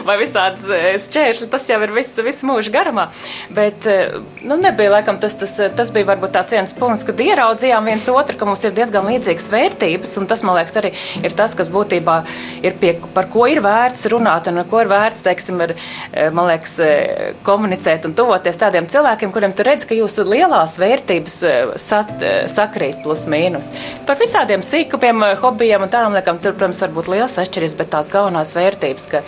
vai 0.06 0.18
visādas 0.20 0.74
eh, 0.74 0.90
šķēršļi, 1.04 1.50
tas 1.52 1.68
jau 1.70 1.80
ir 1.86 1.94
visu, 1.94 2.26
visu 2.26 2.50
mūžu 2.50 2.74
garumā. 2.74 3.08
Bet, 3.54 3.86
eh, 3.90 4.18
nu, 4.42 4.58
nebija 4.60 4.96
laikam 4.96 5.20
tas, 5.22 5.36
tas, 5.40 5.56
tas 5.76 5.94
bija 5.94 6.10
varbūt 6.12 6.34
tāds 6.38 6.56
viens 6.56 6.76
punkts, 6.78 7.06
kad 7.06 7.20
ieraudzījām 7.22 7.90
viens 7.90 8.10
otru, 8.12 8.38
ka 8.40 8.48
mums 8.48 8.64
ir 8.66 8.74
diezgan 8.76 9.06
līdzīgas 9.10 9.50
vērtības, 9.54 10.18
un 10.20 10.30
tas, 10.30 10.44
man 10.46 10.58
liekas, 10.58 10.78
arī 10.80 10.94
ir 11.22 11.36
tas, 11.36 11.54
kas 11.58 11.70
būtībā 11.72 12.23
ir 12.62 12.76
pie, 12.80 12.94
par 13.14 13.28
ko 13.32 13.46
ir 13.50 13.60
vērts 13.64 14.08
runāt, 14.12 14.48
un 14.50 14.62
ar 14.62 14.68
ko 14.70 14.82
ir 14.82 14.90
vērts, 14.92 15.24
teiksim, 15.26 15.60
ir, 15.64 15.74
eh, 16.12 16.30
man 16.34 16.48
liekas, 16.50 16.78
eh, 16.84 17.32
komunicēt 17.46 18.08
un 18.08 18.14
tuvoties 18.14 18.60
tādiem 18.60 18.88
cilvēkiem, 18.90 19.32
kuriem 19.32 19.54
tu 19.56 19.66
redz, 19.66 19.86
ka 19.88 19.94
jūsu 19.94 20.26
lielās 20.28 20.78
vērtības 20.80 21.38
sat, 21.80 22.12
sakrīt 22.50 23.02
plus 23.02 23.26
mīnus. 23.26 23.70
Par 24.06 24.16
visādiem 24.16 24.64
sīkumiem, 24.64 25.36
hobijiem 25.40 25.82
un 25.82 25.88
tādām 25.88 26.14
liekam, 26.18 26.40
tur, 26.40 26.52
protams, 26.52 26.80
var 26.80 26.90
būt 26.90 27.08
liels 27.08 27.38
atšķirības, 27.38 27.76
bet 27.76 27.90
tās 27.90 28.10
galvenās 28.10 28.54
vērtības, 28.54 29.08
ka, 29.10 29.22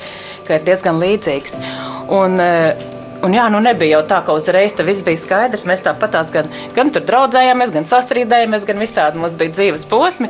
ka 0.46 0.54
ir 0.54 0.68
diezgan 0.68 1.00
līdzīgas. 1.00 1.58
Un, 2.08 2.38
Un 3.24 3.34
jā, 3.34 3.46
nu 3.50 3.60
nebija 3.64 3.96
jau 3.96 4.02
tā, 4.10 4.20
ka 4.26 4.34
uzreiz 4.36 4.74
tas 4.76 4.86
viss 4.86 5.04
bija 5.06 5.20
skaidrs. 5.20 5.64
Mēs 5.68 5.84
tāpat 5.86 6.12
tās 6.14 6.32
gan, 6.34 6.50
gan 6.76 6.92
tur 6.94 7.04
draudzējāmies, 7.08 7.72
gan 7.74 7.88
sastrīdējāmies, 7.88 8.66
gan 8.68 8.82
visādi 8.82 9.22
mums 9.22 9.36
bija 9.40 9.54
dzīves 9.56 9.86
posmi. 9.90 10.28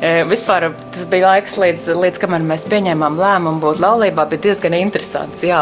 Vispār 0.00 0.70
tas 0.94 1.04
bija 1.12 1.28
laiks, 1.28 1.58
līdz, 1.60 1.90
līdz 2.00 2.20
kamēr 2.22 2.44
mēs 2.48 2.64
pieņēmām 2.70 3.18
lēmumu 3.20 3.60
būt 3.60 3.82
laulībā, 3.84 4.24
bija 4.30 4.46
diezgan 4.48 4.78
interesants. 4.78 5.44
Jā. 5.44 5.60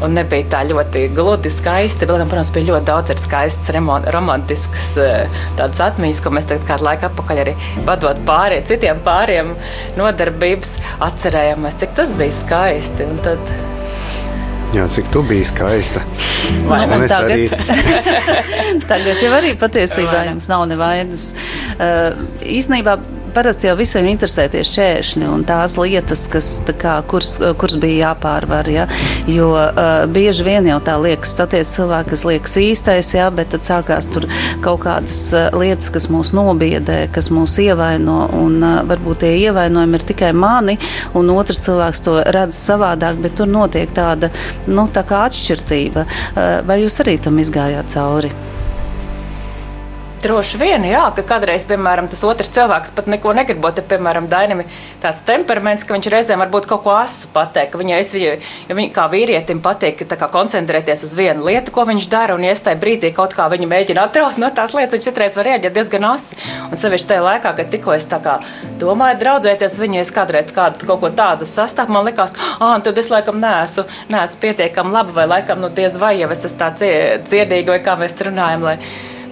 Un 0.00 0.14
nebija 0.16 0.46
tā 0.48 0.60
ļoti 0.64 1.08
gludi, 1.12 1.50
skaisti. 1.52 2.06
Vēl, 2.08 2.22
protams, 2.22 2.52
bija 2.54 2.70
ļoti 2.70 2.88
daudz 2.88 3.12
skaistas, 3.20 3.74
romantiskas 4.14 4.94
atmiņas, 5.58 6.22
ko 6.24 6.32
mēs 6.32 6.48
tagad 6.48 6.64
kādu 6.70 6.86
laiku 6.86 7.10
atpakaļ 7.10 7.42
arī 7.42 7.56
vadot 7.88 8.22
pāriem, 8.28 8.64
citiem 8.70 9.02
pāriem 9.04 9.52
nodarbības, 9.98 10.78
atcerējāmies, 11.10 11.76
cik 11.82 11.98
tas 11.98 12.14
bija 12.16 12.38
skaisti. 12.38 13.10
Un 13.10 13.20
tad 13.26 13.52
Jā, 14.70 14.84
cik 14.86 15.08
tu 15.10 15.24
biji 15.26 15.48
skaista. 15.48 16.02
Vai 16.68 16.84
nu, 16.86 17.00
tagad, 17.10 17.32
arī... 17.34 17.46
tagad 18.90 19.18
jau 19.18 19.32
arī 19.34 19.50
patiesībā 19.58 20.20
jums 20.28 20.46
nav 20.50 20.62
nevainas. 20.70 21.24
Uh, 21.74 22.20
īsnībā 22.46 22.94
parasti 23.34 23.68
jau 23.68 23.76
visiem 23.78 24.06
interesēties 24.10 24.70
čēršņi 24.74 25.28
un 25.30 25.44
tās 25.48 25.76
lietas, 25.80 26.26
kas, 26.32 26.48
kā, 26.80 26.98
kuras, 27.10 27.36
kuras 27.60 27.76
bija 27.80 28.10
jāpārvar. 28.10 28.68
Ja? 28.70 28.86
Jo 29.30 29.50
uh, 29.56 30.04
bieži 30.10 30.46
vien 30.46 30.68
jau 30.68 30.78
tā 30.84 30.96
liekas, 31.00 31.34
satiek 31.40 31.66
cilvēki, 31.68 32.10
kas 32.12 32.24
liekas 32.28 32.56
īstais, 32.60 33.12
ja? 33.16 33.30
bet 33.34 33.52
tad 33.54 33.66
sākās 33.68 34.10
tur 34.12 34.26
kaut 34.64 34.82
kādas 34.84 35.18
lietas, 35.56 35.90
kas 35.94 36.10
mūs 36.12 36.34
nobiedē, 36.36 37.02
kas 37.14 37.30
mūs 37.34 37.58
ievaino. 37.62 38.20
Un 38.40 38.60
uh, 38.60 38.78
varbūt 38.88 39.24
tie 39.24 39.34
ievainojumi 39.46 40.00
ir 40.00 40.06
tikai 40.12 40.32
mani, 40.36 40.78
un 41.18 41.34
otrs 41.34 41.62
cilvēks 41.66 42.06
to 42.06 42.20
redz 42.34 42.58
savādāk, 42.58 43.20
bet 43.24 43.38
tur 43.40 43.50
notiek 43.50 43.92
tāda 43.96 44.32
nu, 44.68 44.88
tā 44.92 45.04
atšķirība. 45.04 46.06
Uh, 46.06 46.56
vai 46.66 46.82
jūs 46.84 47.00
arī 47.04 47.18
tam 47.22 47.40
izgājāt 47.42 47.96
cauri? 47.96 48.34
Droši 50.20 50.58
vien, 50.60 50.82
jā, 50.84 51.00
ka 51.16 51.22
kādreiz, 51.24 51.62
piemēram, 51.64 52.04
tas 52.12 52.20
otrs 52.28 52.50
cilvēks 52.52 52.90
pat 52.92 53.06
neko 53.08 53.32
negribot. 53.38 53.78
Ja, 53.80 53.84
piemēram, 53.88 54.26
Dainim 54.28 54.58
ir 54.60 54.80
tāds 55.00 55.22
temperaments, 55.24 55.86
ka 55.88 55.94
viņš 55.96 56.08
reizēm 56.12 56.42
varbūt 56.42 56.66
kaut 56.68 56.82
ko 56.84 56.92
asu 56.92 57.30
pateikt. 57.32 57.78
Viņai, 57.80 58.00
es, 58.02 58.10
viņu, 58.12 58.34
ja 58.68 58.74
viņa 58.76 58.90
kā 58.92 59.06
vīrietim 59.08 59.62
patīk 59.64 60.02
kā 60.10 60.26
koncentrēties 60.28 61.06
uz 61.06 61.14
vienu 61.16 61.46
lietu, 61.46 61.72
ko 61.72 61.86
viņš 61.88 62.08
dara, 62.12 62.34
un 62.36 62.44
iestāja 62.44 62.76
brīdī 62.82 63.14
kaut 63.16 63.32
kā 63.38 63.46
viņa 63.48 63.68
mēģina 63.70 64.02
atraut 64.10 64.36
no 64.36 64.50
tās 64.52 64.74
lietas, 64.76 64.98
viņš 64.98 65.06
citreiz 65.08 65.38
var 65.40 65.48
rēģēt 65.48 65.78
diezgan 65.78 66.04
asi. 66.10 66.36
Un 66.68 66.76
sevišķi 66.76 67.08
tajā 67.14 67.22
laikā, 67.24 67.54
kad 67.56 67.70
tikko 67.72 67.94
es 67.96 68.04
tā 68.10 68.18
kā 68.20 68.36
domāju 68.82 69.22
draudzēties 69.22 69.78
viņu, 69.80 70.02
es 70.02 70.12
kādreiz 70.12 70.52
kādu 70.52 70.84
kaut 70.90 71.00
ko 71.00 71.12
tādu 71.16 71.48
sastāvu, 71.48 71.96
man 71.96 72.04
likās, 72.10 72.36
ah, 72.58 72.76
tad 72.84 73.00
es 73.00 73.08
laikam 73.08 73.40
neesmu, 73.40 73.86
neesmu 74.12 74.44
pietiekami 74.44 74.92
laba, 74.98 75.16
vai 75.22 75.26
laikam, 75.38 75.64
nu, 75.64 75.72
diez 75.72 75.96
vai 75.96 76.18
jau 76.18 76.28
es 76.36 76.44
esmu 76.50 76.60
tā 76.60 76.70
ciedīga, 76.76 77.72
vai 77.72 77.80
kā 77.88 77.96
mēs 78.04 78.18
runājam. 78.20 78.68
Lai, 78.68 78.76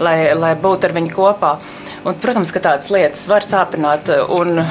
lai, 0.02 0.18
lai 0.38 0.54
būtu 0.58 0.88
ar 0.88 0.94
viņu 0.96 1.14
kopā. 1.14 1.56
Un, 2.04 2.14
protams, 2.22 2.52
ka 2.54 2.62
tādas 2.62 2.92
lietas 2.94 3.26
var 3.30 3.46
sāpināt. 3.46 4.12
Un, 4.28 4.62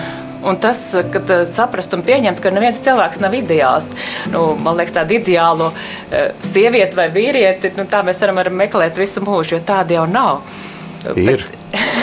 Un 0.47 0.53
tas, 0.61 0.77
kad 1.11 1.31
saprast 1.49 1.95
un 1.97 2.03
pieņemt, 2.05 2.37
ka 2.39 2.51
neviens 2.53 2.77
cilvēks 2.85 3.17
nav 3.23 3.33
ideāls. 3.33 3.87
Nu, 4.29 4.51
man 4.61 4.77
liekas, 4.77 4.93
tāda 4.99 5.15
ideāla 5.17 5.71
uh, 5.71 6.27
sieviete 6.45 6.93
vai 6.95 7.07
vīrieti, 7.09 7.73
nu, 7.75 7.87
tā 7.89 8.03
mēs 8.05 8.21
varam 8.21 8.53
meklēt 8.53 9.01
visu 9.01 9.25
mūžu, 9.25 9.57
jo 9.57 9.63
tāda 9.65 9.97
jau 9.97 10.05
nav. 10.05 10.43
Ir. 11.17 11.41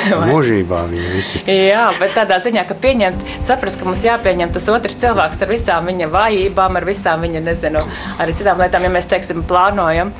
Bet, 0.04 0.28
Mūžībā 0.28 0.82
viņi 0.90 1.10
visi. 1.14 1.40
Jā, 1.48 1.86
bet 1.96 2.12
tādā 2.12 2.36
ziņā, 2.44 2.66
ka 2.68 2.74
pieņemt, 2.76 3.22
saprast, 3.44 3.78
ka 3.80 3.88
mums 3.88 4.02
jāpieņem 4.04 4.52
tas 4.52 4.66
otrs 4.68 4.98
cilvēks 5.00 5.40
ar 5.40 5.48
visām 5.48 5.88
viņa 5.88 6.10
vājībām, 6.12 6.76
ar 6.76 6.84
visām 6.84 7.24
viņa, 7.24 7.40
nezinu, 7.46 7.80
arī 8.20 8.34
citām 8.36 8.60
lietām, 8.60 8.84
ja 8.84 8.92
mēs, 8.92 9.08
teiksim, 9.08 9.40
plānojam. 9.48 10.12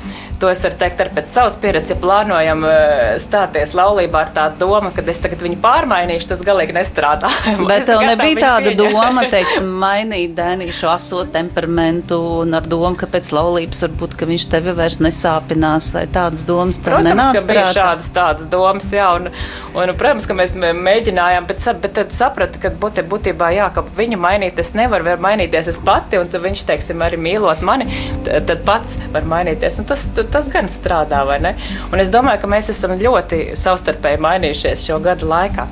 To 0.45 0.51
es 0.53 0.59
varu 0.61 0.75
teikt 0.77 0.99
pēc 1.15 1.25
savas 1.25 1.55
pieredzes, 1.57 1.95
ja 1.95 1.97
plānojam 1.97 2.59
eh, 2.69 3.15
stāties 3.17 3.71
laulībā 3.73 4.19
ar 4.27 4.33
tādu 4.35 4.59
domu, 4.61 4.91
ka 4.93 5.01
es 5.09 5.17
tagad 5.23 5.41
viņu 5.41 5.57
pārmainīšu, 5.63 6.27
tas 6.29 6.43
galīgi 6.45 6.75
nestrādā. 6.75 7.31
Bet 7.71 7.87
tev 7.89 8.03
nebija 8.05 8.43
tāda 8.43 8.69
pieņem. 8.75 8.93
doma, 8.93 9.23
teiksim, 9.33 9.71
mainīt 9.81 10.35
Dēnīšu 10.37 10.91
aso 10.91 11.23
temperamentu 11.33 12.19
un 12.43 12.53
ar 12.59 12.69
domu, 12.69 12.93
ka 12.99 13.09
pēc 13.09 13.31
laulības 13.33 13.87
varbūt, 13.87 14.13
ka 14.19 14.29
viņš 14.29 14.45
tevi 14.53 14.77
vairs 14.77 14.99
nesāpinās 15.01 15.89
vai 15.97 16.05
tādas 16.13 16.45
domas 16.45 16.77
tev 16.77 16.99
Protams, 16.99 17.09
nenāca 17.09 17.41
prātā? 17.41 17.41
Protams, 17.41 17.49
ka 17.49 17.55
bija 17.55 17.77
šādas 17.79 18.13
tādas 18.19 18.51
domas, 18.53 18.93
jā, 18.93 19.09
un, 19.17 19.33
Un, 19.75 19.91
protams, 19.99 20.23
ka 20.23 20.35
mēs 20.37 20.53
mēģinājām, 20.55 21.47
bet, 21.49 21.59
bet 21.83 21.93
tad 21.97 22.13
sapratu, 22.15 22.61
ka 22.63 22.69
būt, 22.79 23.01
būtībā 23.11 23.49
jā, 23.57 23.65
ka 23.75 23.81
viņu 23.97 24.19
mainīt 24.23 24.59
es 24.61 24.71
nevaru, 24.77 25.03
var 25.09 25.23
mainīties 25.25 25.67
es 25.73 25.79
pati, 25.83 26.15
un 26.21 26.29
viņš, 26.31 26.61
teiksim, 26.69 27.03
arī 27.03 27.19
mīlot 27.19 27.63
mani, 27.65 27.89
tad 28.23 28.63
pats 28.67 28.95
var 29.11 29.27
mainīties. 29.27 29.81
Un 29.81 29.89
tas, 29.89 30.05
tas 30.35 30.51
gan 30.51 30.69
strādā, 30.71 31.23
vai 31.27 31.39
ne? 31.47 31.55
Un 31.91 32.03
es 32.03 32.13
domāju, 32.13 32.43
ka 32.43 32.51
mēs 32.51 32.73
esam 32.75 32.99
ļoti 32.99 33.47
savstarpēji 33.59 34.23
mainījušies 34.27 34.87
šo 34.89 35.01
gadu 35.03 35.31
laikā. 35.31 35.67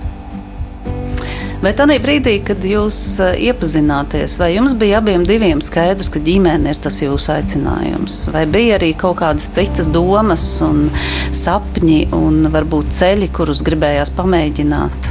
Vai 1.64 1.72
tādā 1.72 1.96
brīdī, 2.04 2.42
kad 2.44 2.66
jūs 2.68 2.98
eh, 3.24 3.38
iepazināties, 3.48 4.34
vai 4.42 4.50
jums 4.52 4.74
bija 4.76 4.98
abiem 5.00 5.22
diviem 5.24 5.62
skaidrs, 5.64 6.10
ka 6.12 6.20
ģimene 6.20 6.74
ir 6.74 6.82
tas 6.84 6.98
jūsu 7.00 7.32
aicinājums? 7.38 8.18
Vai 8.36 8.42
bija 8.52 8.76
arī 8.76 8.90
kaut 9.00 9.22
kādas 9.22 9.48
citas 9.56 9.88
domas 9.88 10.44
un 10.66 10.90
sapņi 11.32 12.02
un 12.20 12.50
varbūt 12.52 12.92
ceļi, 12.98 13.32
kurus 13.32 13.64
gribējās 13.64 14.12
pamēģināt? 14.18 15.10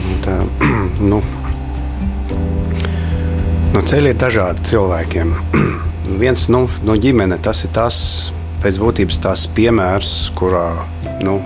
Nu, 0.00 0.18
tā, 0.26 0.40
nu, 1.12 1.22
nu, 3.70 3.86
ceļi 3.94 4.16
ir 4.16 4.20
dažādi 4.26 4.66
cilvēkiem. 4.72 5.34
Viens 6.24 6.48
nu, 6.50 6.66
no 6.82 6.98
ģimene 7.06 7.38
tas 7.38 7.62
ir 7.62 7.70
tas 7.78 8.02
pēc 8.62 8.78
būtības 8.82 9.18
tās 9.24 9.46
piemērs, 9.56 10.12
kurā 10.38 10.66
nu, 11.26 11.38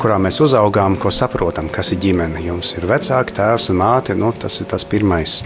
kurā 0.00 0.18
mēs 0.20 0.40
uzaugām, 0.44 0.96
ko 1.00 1.12
saprotam, 1.12 1.68
kas 1.72 1.92
ir 1.94 2.00
ģimene. 2.04 2.42
Jums 2.44 2.74
ir 2.78 2.86
vecāki, 2.88 3.36
tēvs 3.36 3.70
un 3.72 3.80
māte, 3.80 4.16
nu, 4.16 4.32
tas 4.32 4.60
ir 4.60 4.68
tas 4.70 4.84
pirmais. 4.88 5.40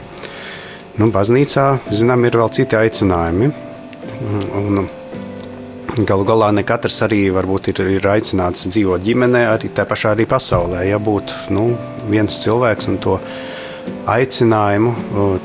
Nu, 0.99 1.09
baznīcā, 1.15 1.69
zinām, 1.91 2.27
ir 2.27 2.39
vēl 2.39 2.53
citi 2.55 2.79
aicinājumi. 2.79 3.51
Un, 4.61 4.85
Galu 5.95 6.25
galā 6.27 6.49
ne 6.51 6.65
katrs 6.67 6.97
arī 7.07 7.29
varbūt 7.31 7.69
ir, 7.71 7.81
ir 8.01 8.07
aicināts 8.11 8.65
dzīvot 8.67 9.05
ģimenē, 9.05 9.45
arī 9.53 9.69
tā 9.71 9.85
pašā 9.87 10.17
arī 10.17 10.27
pasaulē. 10.27 10.81
Ja 10.89 10.99
būtu 10.99 11.55
nu, 11.55 11.69
viens 12.11 12.41
cilvēks 12.43 12.91
un 12.91 12.99
to 13.05 13.15
aicinājumu, 14.11 14.97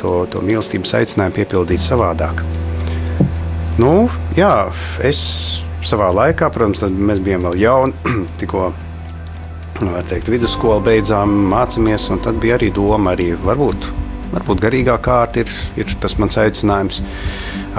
to, 0.02 0.16
to 0.34 0.42
mīlestības 0.50 0.96
aicinājumu 1.04 1.38
piepildīt 1.38 1.86
savādāk. 1.86 2.42
Nu, 3.80 4.10
jā, 4.36 4.68
es 5.08 5.20
savā 5.88 6.10
laikā, 6.12 6.52
protams, 6.52 6.84
mēs 6.92 7.24
bijām 7.24 7.48
vēl 7.48 7.60
jauni, 7.64 8.16
tikko 8.42 8.70
Nu, 9.80 9.94
teikt, 10.04 10.28
vidusskolu 10.28 10.82
beidzām, 10.84 11.32
mācāmies, 11.54 12.10
tad 12.20 12.40
bija 12.44 12.58
arī 12.58 12.68
doma, 12.76 13.14
arī 13.14 13.30
varbūt, 13.40 13.86
varbūt 14.34 14.64
garīgā 14.66 14.98
kārta 15.00 15.40
ir, 15.46 15.54
ir 15.80 15.94
tas 16.04 16.18
mans 16.20 16.36
aicinājums. 16.42 17.00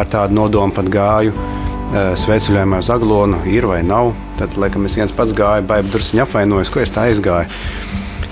Ar 0.00 0.08
tādu 0.08 0.38
nodomu 0.38 0.72
pat 0.72 0.88
gāju 0.88 1.34
eh, 1.34 2.14
sveceļojumā 2.16 2.80
uz 2.80 2.88
Aglonu, 2.94 3.42
ir 3.52 3.68
vai 3.68 3.82
nav. 3.84 4.14
Tad, 4.40 4.56
laikam, 4.56 4.88
es 4.88 4.96
viens 4.96 5.12
pats 5.12 5.36
gāju, 5.36 5.66
baigi 5.68 5.92
druskuļi 5.92 6.24
apvainojos, 6.24 6.72
ko 6.72 6.80
es 6.80 6.94
tā 6.94 7.04
aizgāju. 7.10 7.52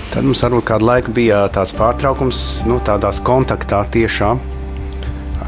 Tad 0.09 0.25
mums 0.25 0.41
varbūt 0.47 0.65
kādu 0.71 0.89
laiku 0.89 1.13
bija 1.13 1.45
tāds 1.53 1.75
pārtraukums, 1.77 2.43
nu, 2.65 2.81
tādās 2.81 3.21
kontaktā 3.21 3.83
tiešām. 3.93 4.41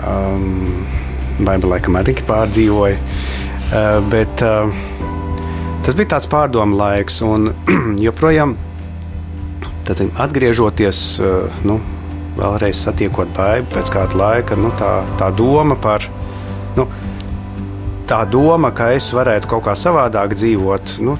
Um, 0.06 0.84
Baigi 1.48 1.70
laikam 1.72 2.00
arī 2.00 2.16
pārdzīvoja. 2.28 2.98
Uh, 3.72 4.00
bet, 4.12 4.44
uh, 4.44 4.90
Tas 5.82 5.96
bija 5.98 6.12
tāds 6.14 6.28
pārdomu 6.30 6.78
laiks, 6.78 7.16
un 7.26 7.48
joprojām 8.06 8.54
atgriežoties, 10.22 11.00
eh, 11.20 11.56
nu, 11.68 11.80
vēlreiz 12.38 12.78
satiekot 12.86 13.32
baidu 13.36 13.68
pēc 13.74 13.90
kāda 13.92 14.20
laika, 14.20 14.56
nu, 14.56 14.70
tā, 14.78 14.92
tā 15.20 15.32
doma 15.36 15.76
par. 15.76 16.06
Nu, 16.78 16.88
Tā 18.12 18.26
doma, 18.28 18.74
ka 18.76 18.90
es 18.92 19.06
varētu 19.16 19.48
kaut 19.48 19.62
kā 19.64 19.72
savādāk 19.78 20.34
dzīvot, 20.36 20.98
nu, 21.06 21.14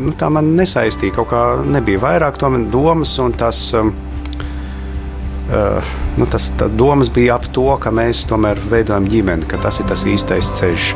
nu, 0.00 0.12
tā 0.16 0.30
man 0.32 0.46
nesaistīja. 0.56 1.12
Kaut 1.18 1.28
kā 1.28 1.40
nebija 1.60 2.00
vairāk 2.00 2.38
domas, 2.72 3.12
un 3.20 3.34
tas, 3.36 3.58
um, 3.76 3.90
nu, 6.18 6.26
tas 6.28 6.50
domas 6.76 7.08
bija 7.12 7.38
ap 7.38 7.46
to, 7.54 7.70
ka 7.80 7.92
mēs 7.94 8.26
tomēr 8.28 8.60
veidojam 8.70 9.08
ģimeni, 9.08 9.48
ka 9.48 9.60
tas 9.62 9.80
ir 9.80 9.88
tas 9.88 10.04
īstais 10.08 10.52
ceļš. 10.58 10.92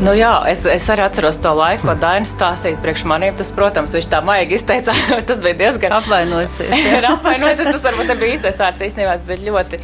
Nu 0.00 0.14
jā, 0.16 0.30
es, 0.48 0.62
es 0.64 0.86
arī 0.88 1.04
atceros 1.04 1.36
to 1.44 1.50
laiku, 1.52 1.84
ko 1.84 1.94
Dainis 2.00 2.32
stāstīja 2.32 2.78
priekš 2.80 3.02
maniem. 3.08 3.34
Tas, 3.36 3.50
protams, 3.52 3.92
viņš 3.92 4.06
tā 4.08 4.22
maigi 4.24 4.56
izteica. 4.56 4.94
tas 5.28 5.42
bija 5.44 5.58
diezgan 5.58 5.92
apvainojusies. 5.98 6.72
Ir 6.72 7.08
apvainojusies. 7.14 7.68
Tas 7.68 7.84
varbūt 7.84 8.08
nebija 8.14 8.38
īstais 8.38 8.60
vārds 8.62 8.86
īstenībā, 8.86 9.18
bet 9.28 9.44
ļoti, 9.44 9.80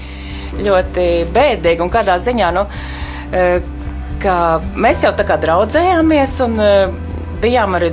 ļoti 0.64 1.07
bēdīgi. 1.37 1.85
Un 1.85 1.93
kādā 1.93 2.16
ziņā, 2.25 2.49
nu, 2.57 2.64
eh, 3.37 3.59
ka 4.23 4.38
mēs 4.73 5.05
jau 5.05 5.12
tā 5.19 5.28
kā 5.28 5.37
draudzējāmies 5.43 6.38
un 6.47 6.57
eh, 6.64 6.97
bijām 7.43 7.76
arī 7.78 7.93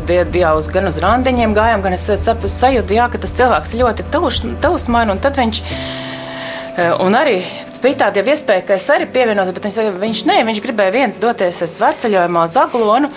uz, 0.54 0.70
gan 0.74 0.88
uz 0.90 0.98
randiņiem, 1.04 1.54
gājām, 1.56 1.84
gan 1.86 1.98
es 1.98 2.08
sajūtu, 2.08 2.98
jā, 2.98 3.10
ka 3.12 3.22
tas 3.22 3.36
cilvēks 3.38 3.76
ļoti 3.80 4.08
tuvs 4.14 4.90
man. 4.94 5.14
Un 5.14 5.22
tad 5.24 5.38
viņš 5.40 5.62
eh, 5.64 6.92
un 7.04 7.16
arī 7.20 7.42
bija 7.84 8.06
tāda 8.06 8.24
iespēja, 8.24 8.66
ka 8.68 8.78
es 8.78 8.90
arī 8.92 9.08
pievienojos, 9.12 9.56
bet 9.56 9.66
viņš, 9.68 9.80
viņš, 10.02 10.28
ne, 10.30 10.44
viņš 10.48 10.62
gribēja 10.64 10.96
viens 10.96 11.20
doties 11.22 11.64
sveceļojumā 11.76 12.46
uz 12.48 12.60
Aglonu. 12.60 13.12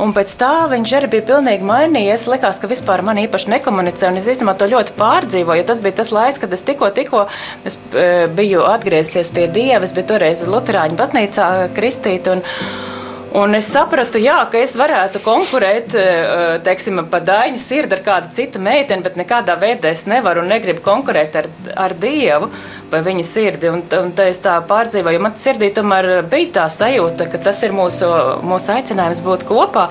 Un 0.00 0.14
pēc 0.16 0.32
tam 0.40 0.70
viņš 0.72 0.92
arī 0.96 1.08
bija 1.12 1.26
pilnīgi 1.28 1.66
mainījies. 1.68 2.22
Likās, 2.32 2.56
ka 2.62 2.70
vispār 2.70 3.02
man 3.04 3.18
īpaši 3.20 3.50
nekomunicē. 3.52 4.08
Es 4.16 4.30
īstenībā 4.32 4.54
to 4.56 4.68
ļoti 4.70 4.94
pārdzīvoju. 4.96 5.66
Tas 5.68 5.82
bija 5.84 5.98
tas 5.98 6.12
laiks, 6.16 6.38
kad 6.40 6.54
es 6.56 6.64
tikko, 6.64 6.88
tikko 6.96 7.26
es, 7.68 7.76
e, 7.92 8.06
biju 8.32 8.64
atgriezies 8.70 9.28
pie 9.36 9.44
Dieva. 9.52 9.84
Es 9.84 9.92
biju 9.92 10.08
toreiz 10.14 10.46
Lutāņu 10.48 10.96
baznīcā 10.96 11.50
kristīta. 11.76 12.38
Un, 12.38 12.46
Un 13.30 13.54
es 13.54 13.68
sapratu, 13.70 14.18
jā, 14.18 14.40
ka 14.50 14.58
es 14.58 14.72
varētu 14.74 15.20
konkurēt, 15.22 15.94
eh, 15.94 16.58
teiksim, 16.66 16.98
pa 17.10 17.20
daļu 17.22 17.60
sirdi 17.62 17.94
ar 17.94 18.00
kādu 18.02 18.32
citu 18.34 18.58
meiteni, 18.58 19.04
bet 19.04 19.14
nekādā 19.14 19.54
veidā 19.54 19.92
es 19.92 20.02
nevaru 20.10 20.42
un 20.42 20.48
negribu 20.50 20.82
konkurēt 20.82 21.36
ar, 21.36 21.46
ar 21.76 21.94
Dievu 21.94 22.50
pa 22.90 22.98
viņa 23.06 23.24
sirdi. 23.24 23.68
Un, 23.70 23.84
un 24.00 24.10
tā 24.18 24.26
es 24.32 24.40
tā 24.42 24.56
pārdzīvoju, 24.66 25.14
jo 25.14 25.22
man 25.22 25.36
sirdī 25.38 25.68
tomēr 25.76 26.26
bija 26.26 26.50
tā 26.56 26.64
sajūta, 26.74 27.28
ka 27.30 27.38
tas 27.38 27.62
ir 27.62 27.70
mūsu, 27.76 28.08
mūsu 28.42 28.74
aicinājums 28.74 29.22
būt 29.22 29.46
kopā. 29.46 29.86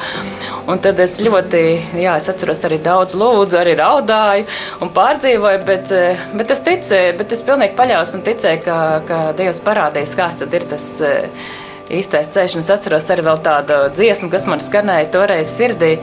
Un 0.68 0.84
tad 0.84 1.00
es 1.00 1.16
ļoti, 1.24 1.64
jā, 2.04 2.18
es 2.20 2.28
atceros 2.28 2.66
arī 2.68 2.82
daudz 2.84 3.16
lūdzu, 3.16 3.56
arī 3.62 3.78
raudāju 3.80 4.50
un 4.84 4.92
pārdzīvoju, 5.00 5.64
bet, 5.66 5.96
eh, 5.96 6.28
bet 6.36 6.52
es 6.52 6.66
ticēju, 6.68 7.16
bet 7.24 7.32
es 7.32 7.48
pilnīgi 7.48 7.80
paļaus 7.80 8.14
un 8.20 8.28
ticēju, 8.28 8.62
ka, 8.68 8.78
ka 9.08 9.24
Dievs 9.40 9.64
parādīs, 9.64 10.18
kāds 10.20 10.44
tad 10.44 10.60
ir 10.60 10.68
tas 10.76 10.92
eh, 11.08 11.50
īstais 11.90 12.30
ceļš. 12.34 12.60
Es 12.62 12.70
atceros 12.74 13.10
arī 13.14 13.26
tādu 13.44 13.80
dziesmu, 13.96 14.30
kas 14.32 14.46
man 14.50 14.62
skanēja 14.64 15.10
toreiz 15.14 15.52
sirdī. 15.52 15.96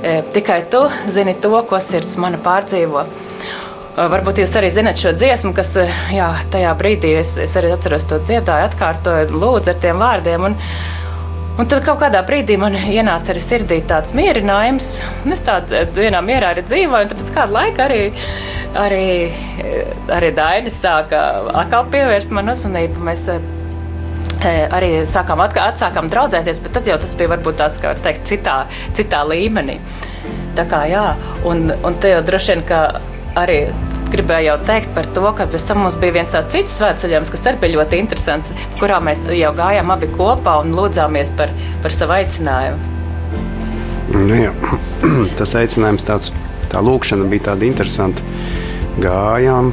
E, 0.00 0.22
tikai 0.32 0.62
tu 0.70 0.86
zini 1.12 1.34
to, 1.36 1.52
ko 1.68 1.80
sirds 1.80 2.16
mana 2.20 2.38
pārdzīvo. 2.40 3.02
E, 3.04 4.06
varbūt 4.14 4.40
jūs 4.40 4.54
arī 4.56 4.70
zinat 4.72 5.00
šo 5.00 5.12
dziesmu, 5.12 5.52
kas 5.56 5.74
e, 5.82 5.90
jā, 6.16 6.30
tajā 6.52 6.72
brīdī 6.78 7.12
es, 7.20 7.34
es 7.42 7.56
arī 7.60 7.74
atceros 7.74 8.08
to 8.08 8.16
dziedāju, 8.22 8.70
atkārtoju, 8.70 9.28
lūdzu 9.34 9.74
ar 9.74 9.82
tiem 9.82 10.00
vārdiem. 10.00 10.48
Un, 10.48 10.56
un 11.60 11.68
tad 11.68 11.84
kaut 11.84 12.00
kādā 12.00 12.24
brīdī 12.24 12.56
man 12.60 12.78
ienāca 12.80 13.34
arī 13.34 13.44
sirdī 13.44 13.82
tāds 13.84 14.16
mierinājums. 14.16 14.90
Es 15.28 15.44
tādā 15.44 15.84
vienā 15.98 16.24
mierā 16.24 16.54
arī 16.54 16.64
dzīvoju, 16.64 17.10
un 17.10 17.20
pēc 17.20 17.36
kāda 17.36 17.58
laika 17.58 17.90
arī, 17.90 18.02
arī, 18.80 19.06
arī 20.16 20.34
Dainis 20.38 20.80
sāka 20.80 21.26
atkal 21.60 21.92
pievērst 21.92 22.32
man 22.32 22.54
uzmanību. 22.56 23.04
Mēs 23.04 23.28
arī 24.48 24.90
sākām 25.08 25.42
atsākām 25.44 26.08
draudzēties, 26.12 26.62
bet 26.64 26.76
tad 26.78 26.88
jau 26.88 26.98
tas 27.00 27.14
bija 27.18 27.34
varbūt 27.34 27.60
tās, 27.60 27.78
kā 27.82 27.94
teikt, 28.04 28.26
citā, 28.30 28.62
citā 28.96 29.22
līmenī. 29.28 29.78
Tā 30.56 30.64
kā 30.68 30.84
jā, 30.90 31.04
un, 31.48 31.70
un 31.84 31.96
te 32.00 32.14
jau 32.14 32.22
droši 32.26 32.54
vien, 32.54 32.64
ka 32.68 32.80
arī 33.38 33.60
gribēju 34.10 34.48
jau 34.48 34.56
teikt 34.66 34.94
par 34.94 35.06
to, 35.14 35.26
ka 35.38 35.46
pēc 35.50 35.66
tam 35.68 35.84
mums 35.84 35.98
bija 36.00 36.16
viens 36.18 36.32
tāds 36.34 36.50
cits 36.54 36.78
svētceļojums, 36.80 37.30
kas 37.30 37.46
arī 37.46 37.60
bija 37.62 37.76
ļoti 37.78 38.00
interesants, 38.02 38.50
kurā 38.80 38.98
mēs 39.04 39.22
jau 39.36 39.52
gājām 39.56 39.92
abi 39.94 40.10
kopā 40.16 40.56
un 40.64 40.74
lūdzāmies 40.74 41.30
par, 41.38 41.52
par 41.84 41.94
savu 41.94 42.16
aicinājumu. 42.18 42.96
Nu, 44.10 44.34
jā. 44.34 44.50
Tas 45.38 45.54
aicinājums 45.58 46.06
tāds, 46.06 46.32
tā 46.72 46.82
lūkšana 46.82 47.28
bija 47.30 47.52
tāda 47.52 47.68
interesanta. 47.68 48.24
Gājām, 49.00 49.70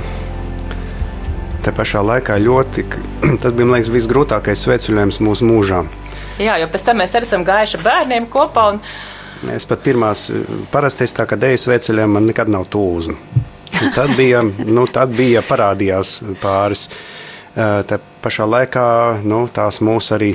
te 1.68 1.74
pašā 1.76 2.02
laikā 2.06 2.38
ļoti, 2.40 2.86
tas 3.42 3.52
bija, 3.52 3.68
man 3.68 3.76
liekas, 3.78 3.92
visgrūtākais 3.92 4.64
sveceļojums 4.64 5.20
mūsu 5.26 5.48
mūžā. 5.50 5.84
Jā, 6.40 6.56
jo 6.62 6.70
pēc 6.72 6.86
tam 6.88 7.02
mēs 7.02 7.16
arī 7.18 7.28
esam 7.28 7.44
gājuši 7.48 7.82
bērniem 7.84 8.28
kopā. 8.32 8.70
Un... 8.74 8.82
Es 9.54 9.68
pat 9.70 9.84
pirmās, 9.86 10.30
parasti 10.72 11.06
es 11.06 11.16
tā 11.18 11.28
kā 11.30 11.38
deju 11.40 11.60
sveceļiem, 11.66 12.14
man 12.14 12.28
nekad 12.30 12.50
nav 12.54 12.70
tūzna. 12.72 13.18
Tad 13.94 14.14
bija, 14.18 14.42
nu, 14.46 14.86
tad 14.90 15.12
bija 15.18 15.44
parādījās 15.46 16.20
pāris. 16.42 16.88
Te 17.58 18.00
pašā 18.24 18.46
laikā 18.48 18.86
nu, 19.28 19.44
tās 19.54 19.82
mūsu 19.86 20.14
arī 20.16 20.32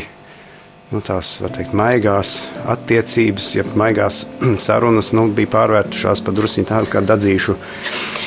nu, 0.92 1.00
tās 1.02 1.36
teikt, 1.54 1.72
maigās 1.78 2.34
attiecības, 2.74 3.48
ja 3.56 3.64
maigās 3.78 4.26
sarunas 4.66 5.14
nu, 5.16 5.30
bija 5.32 5.54
pārvērtušās 5.56 6.22
par 6.26 6.36
drusku 6.36 6.66
tādu 6.68 6.92
kā 6.92 7.02
dadzīšu 7.08 7.56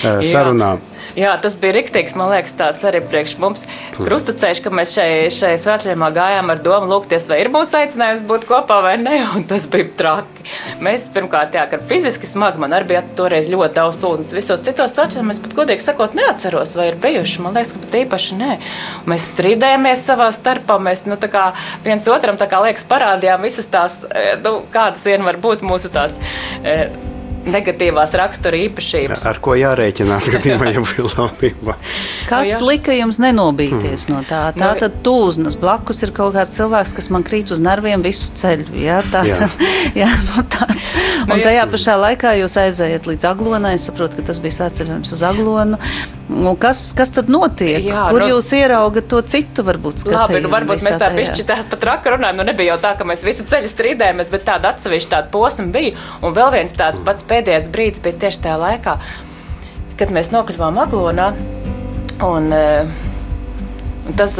sarunām. 0.01 0.81
Jā. 0.81 0.94
Jā, 1.15 1.31
tas 1.39 1.53
bija 1.55 1.77
riktīgs, 1.77 2.11
man 2.19 2.27
liekas, 2.33 2.51
tāds 2.59 2.83
arī 2.83 2.99
priekš 2.99 3.37
mums 3.39 3.61
krustaceļš, 3.95 4.59
ka 4.65 4.71
mēs 4.75 4.97
šai, 4.97 5.09
šai 5.31 5.53
svētceļā 5.63 6.09
gājām 6.15 6.51
ar 6.51 6.59
domu 6.63 6.89
lūgties, 6.91 7.29
vai 7.31 7.37
ir 7.39 7.49
mūsu 7.53 7.77
aicinājums 7.79 8.25
būt 8.27 8.43
kopā 8.49 8.81
vai 8.83 8.97
nē, 8.99 9.21
un 9.37 9.45
tas 9.47 9.63
bija 9.71 9.87
traki. 9.95 10.43
Mēs 10.83 11.07
pirmkārt, 11.15 11.55
jā, 11.55 11.63
kad 11.71 11.85
fiziski 11.87 12.27
smagi 12.27 12.59
man 12.61 12.75
arī 12.75 12.89
bija 12.91 13.03
toreiz 13.17 13.47
ļoti 13.51 13.77
daudz 13.77 14.03
ūdens. 14.03 14.33
Visos 14.35 14.61
citos 14.65 14.97
ceļos 14.97 15.31
es 15.31 15.41
pat 15.45 15.55
godīgi 15.61 15.87
sakot, 15.87 16.19
neatceros, 16.19 16.75
vai 16.75 16.91
ir 16.91 16.99
bijuši. 17.01 17.41
Man 17.47 17.55
liekas, 17.55 17.73
ka 17.73 17.85
pat 17.85 17.97
īpaši 18.03 18.39
nē. 18.43 18.51
Mēs 19.09 19.31
strīdējāmies 19.31 20.05
savā 20.11 20.29
starpā, 20.35 20.77
mēs 20.83 21.07
nu, 21.07 21.15
viens 21.87 22.11
otram 22.11 22.37
kā, 22.43 22.61
liekas, 22.67 22.85
parādījām 22.91 23.47
visas 23.47 23.71
tās, 23.71 24.01
e, 24.11 24.35
nu, 24.43 24.59
kādas 24.75 25.07
vien 25.07 25.23
var 25.25 25.39
būt 25.41 25.63
mūsu 25.65 25.95
tās. 25.95 26.19
E, 26.59 27.14
negatīvās 27.49 28.15
rakstura 28.19 28.59
īpašības. 28.65 29.25
Ar 29.29 29.39
ko 29.43 29.55
jārēķinās, 29.59 30.29
gadījumā, 30.35 30.71
ja 30.73 30.83
būtu 30.83 31.05
laulība? 31.17 31.77
Kas 32.29 32.51
no, 32.55 32.59
nu 32.63 32.71
lika 32.71 32.95
jums 32.95 33.19
nenobīties 33.23 34.07
hmm. 34.07 34.13
no 34.13 34.23
tā? 34.27 34.41
Tā 34.55 34.63
no, 34.63 34.71
tad 34.81 34.99
tūznas 35.05 35.57
blakus 35.61 36.03
ir 36.05 36.13
kaut 36.15 36.35
kāds 36.37 36.55
cilvēks, 36.57 36.95
kas 36.97 37.11
man 37.13 37.25
krīt 37.27 37.53
uz 37.55 37.61
nerviem 37.63 38.03
visu 38.05 38.33
ceļu. 38.37 38.67
Jā, 38.81 38.99
tā, 39.13 39.23
jā. 39.29 39.49
jā, 40.03 40.09
no 40.31 40.45
tāds. 40.57 40.91
Un 41.25 41.35
no, 41.35 41.41
tajā 41.43 41.65
pašā 41.71 41.97
laikā 42.01 42.35
jūs 42.41 42.59
aizējat 42.65 43.09
līdz 43.09 43.31
aglonai. 43.31 43.75
Es 43.79 43.89
saprotu, 43.89 44.19
ka 44.19 44.29
tas 44.31 44.41
bija 44.43 44.61
sāceļojums 44.63 45.15
uz 45.15 45.25
aglonu. 45.25 45.81
Nu, 46.29 46.55
kas, 46.57 46.89
kas 46.97 47.11
tad 47.13 47.27
notiek? 47.29 47.83
Jā, 47.85 48.07
Kur 48.09 48.23
no, 48.23 48.27
jūs 48.33 48.47
ieraugat 48.57 49.05
to 49.11 49.19
citu, 49.29 49.61
varbūt? 49.65 50.07
Labi, 50.09 50.39
nu 50.41 50.49
varbūt 50.49 50.81
mēs 50.81 50.97
tā 50.97 51.11
pišķi 51.13 51.45
tā 51.45 51.59
pat 51.69 51.85
raka 51.85 52.15
runājam. 52.15 52.39
Nu 52.39 52.47
nebija 52.47 52.73
jau 52.73 52.79
tā, 52.81 52.95
ka 52.97 53.05
mēs 53.05 53.21
visu 53.25 53.45
ceļu 53.45 53.69
strīdējamies, 53.69 54.31
bet 54.33 54.45
tāda 54.47 54.71
atsevišķa 54.73 55.11
tāda 55.11 55.29
posma 55.33 55.67
bija. 55.75 55.93
Un 56.25 56.33
vēl 56.33 56.49
viens 56.55 56.73
tāds 56.77 57.03
pats 57.05 57.27
pēdējais 57.35 57.69
brīdis 57.73 58.03
bija 58.05 58.23
tieši 58.25 58.45
tajā 58.47 58.55
laikā, 58.61 58.95
kad 59.99 60.15
mēs 60.15 60.31
nokļuvām 60.31 60.81
Aglonā. 60.85 61.29
Un, 62.23 62.49
un 62.55 64.17
tas, 64.17 64.39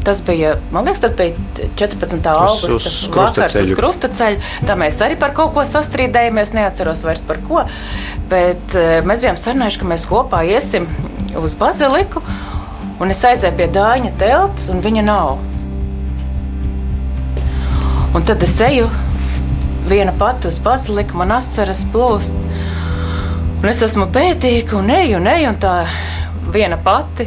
Tas 0.00 0.22
bija, 0.24 0.54
man 0.72 0.86
liekas, 0.88 1.00
tas 1.00 1.12
bija 1.12 1.34
14. 1.76 2.28
augusta 2.32 3.10
vakars 3.12 3.56
uz 3.60 3.72
krustaceļa. 3.76 4.38
Tā 4.64 4.76
mēs 4.80 4.96
arī 5.04 5.18
par 5.20 5.34
kaut 5.36 5.52
ko 5.52 5.64
sastrīdējāmies, 5.68 6.54
neatceros 6.56 7.02
vairs 7.04 7.20
par 7.28 7.36
ko. 7.44 7.66
Bet 8.30 8.76
mēs 9.04 9.20
bijām 9.20 9.36
sarunājuši, 9.36 9.82
ka 9.82 9.90
mēs 9.90 10.06
kopā 10.08 10.40
iesim 10.48 10.88
uz 11.36 11.52
baziliku, 11.60 12.24
un 12.96 13.12
es 13.12 13.20
aizēju 13.28 13.58
pie 13.60 13.68
Dāņa 13.76 14.14
telts, 14.22 14.70
un 14.72 14.80
viņa 14.80 15.04
nav. 15.04 15.36
Un 18.16 18.24
tad 18.26 18.40
es 18.48 18.56
eju 18.64 18.88
viena 19.90 20.12
pati 20.18 20.48
uz 20.48 20.60
baziliku, 20.62 21.18
man 21.18 21.32
asaras 21.34 21.82
plūst. 21.92 22.36
Un 23.60 23.68
es 23.68 23.82
esmu 23.82 24.06
pētīga, 24.14 24.78
un 24.78 24.88
eju, 24.94 25.18
un 25.18 25.26
eju, 25.28 25.50
un 25.50 25.58
tā 25.60 25.74
viena 26.54 26.78
pati. 26.80 27.26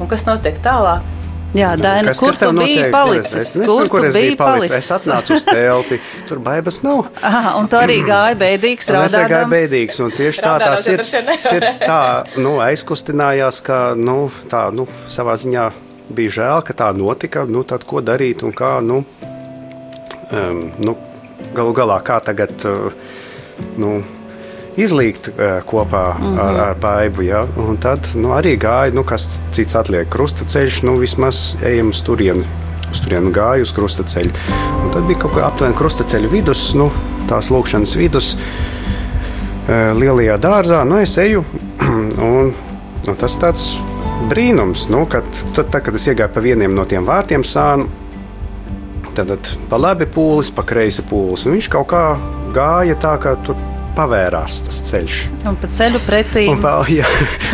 Un 0.00 0.08
kas 0.08 0.26
notiek 0.28 0.56
tālāk? 0.62 1.12
Jā, 1.56 1.70
Daina, 1.80 2.10
kas, 2.10 2.20
kur 2.20 2.34
kas 2.34 2.40
tu 2.42 2.50
biji 2.58 2.86
palicis? 2.92 3.34
Es 3.40 3.52
nezinu, 3.56 3.76
kur, 3.80 3.88
kur 3.94 4.06
es 4.08 4.16
biju 4.16 4.36
palicis. 4.38 4.72
palicis. 4.72 4.90
Es 4.90 4.90
atnācu 4.96 5.36
uz 5.36 5.44
telti, 5.46 5.98
tur 6.28 6.40
baigas 6.44 6.80
nav. 6.84 7.06
Aha, 7.24 7.54
un 7.60 7.70
tu 7.72 7.78
arī 7.80 8.00
gāji 8.06 8.38
bēdīgs, 8.42 8.90
raudādams. 8.92 9.16
Es 9.16 9.30
gāju 9.32 9.50
bēdīgs, 9.54 10.00
un 10.04 10.12
tieši 10.18 10.44
tā 10.44 10.56
tā 10.62 10.72
sirds, 10.82 11.14
sirds 11.46 11.78
tā, 11.80 12.00
nu, 12.36 12.58
aizkustinājās, 12.66 13.62
ka, 13.66 13.80
nu, 13.98 14.18
tā, 14.52 14.66
nu, 14.76 14.84
savā 15.12 15.38
ziņā 15.40 15.70
bija 16.18 16.36
žēl, 16.40 16.66
ka 16.66 16.76
tā 16.76 16.90
notika, 16.98 17.46
nu, 17.48 17.64
tad 17.66 17.88
ko 17.88 18.04
darīt 18.04 18.44
un 18.46 18.52
kā, 18.56 18.76
nu, 18.84 19.02
um, 20.32 20.62
nu 20.78 20.96
galu 21.56 21.72
galā, 21.76 21.98
kā 22.04 22.18
tagad, 22.24 22.52
uh, 22.66 22.92
nu, 23.80 23.98
izlīgt 24.76 25.30
uh, 25.30 25.62
kopā 25.66 26.04
mm 26.14 26.24
-hmm. 26.24 26.38
ar, 26.40 26.60
ar 26.68 26.76
baidu. 26.80 27.22
Ja? 27.22 27.46
Un 27.56 27.76
tad 27.76 28.08
nu, 28.14 28.32
arī 28.36 28.56
gāja, 28.58 28.94
nu, 28.94 29.04
kas 29.04 29.40
cits 29.52 29.76
atliek 29.76 30.08
krustaceļš, 30.08 30.82
nu 30.82 30.96
vismaz 30.96 31.56
ejam 31.62 31.88
uz 31.88 32.02
turieni. 32.02 32.44
Uz 32.90 33.00
turieni 33.00 33.32
gāju 33.32 33.62
uz 33.62 33.72
krustaceļu. 33.72 34.30
Un 34.84 34.90
tad 34.90 35.02
bija 35.06 35.18
kaut 35.18 35.34
kā 35.34 35.46
aptuveni 35.46 35.76
krustaceļa 35.76 36.28
vidus, 36.28 36.74
nu, 36.74 36.90
tās 37.28 37.50
lūkšanas 37.50 37.96
vidus, 37.96 38.36
uh, 38.36 39.98
lielajā 39.98 40.38
dārzā. 40.38 40.84
Nu, 40.84 40.96
es 40.96 41.18
eju, 41.18 41.44
un 42.28 42.54
nu, 43.06 43.14
tas 43.14 43.36
tāds 43.38 43.76
brīnums, 44.30 44.88
nu, 44.90 45.06
kad, 45.06 45.24
tad, 45.54 45.70
tad, 45.70 45.82
kad 45.82 45.94
es 45.94 46.06
iegāju 46.08 46.32
pa 46.34 46.40
vieniem 46.40 46.74
no 46.74 46.84
tiem 46.84 47.06
vārtiem 47.06 47.44
sānu, 47.44 47.86
tad, 49.24 49.54
pa 49.70 49.80
labi 49.80 50.08
pūlis, 50.10 50.52
pa 50.52 50.66
kreisi 50.66 51.04
pūlis. 51.08 51.46
Un 51.46 51.56
viņš 51.56 51.70
kaut 51.72 51.88
kā 51.94 52.04
gāja 52.56 52.98
tā, 53.00 53.16
ka 53.22 53.36
tur 53.46 53.56
pavērās 53.96 54.58
tas 54.66 54.78
ceļš. 54.90 55.20
Un 55.48 55.56
pa 55.60 55.70
ceļu 55.72 56.00
pretī. 56.04 56.44
Un, 56.52 56.60
pa, 56.60 56.74
jā, 56.92 57.06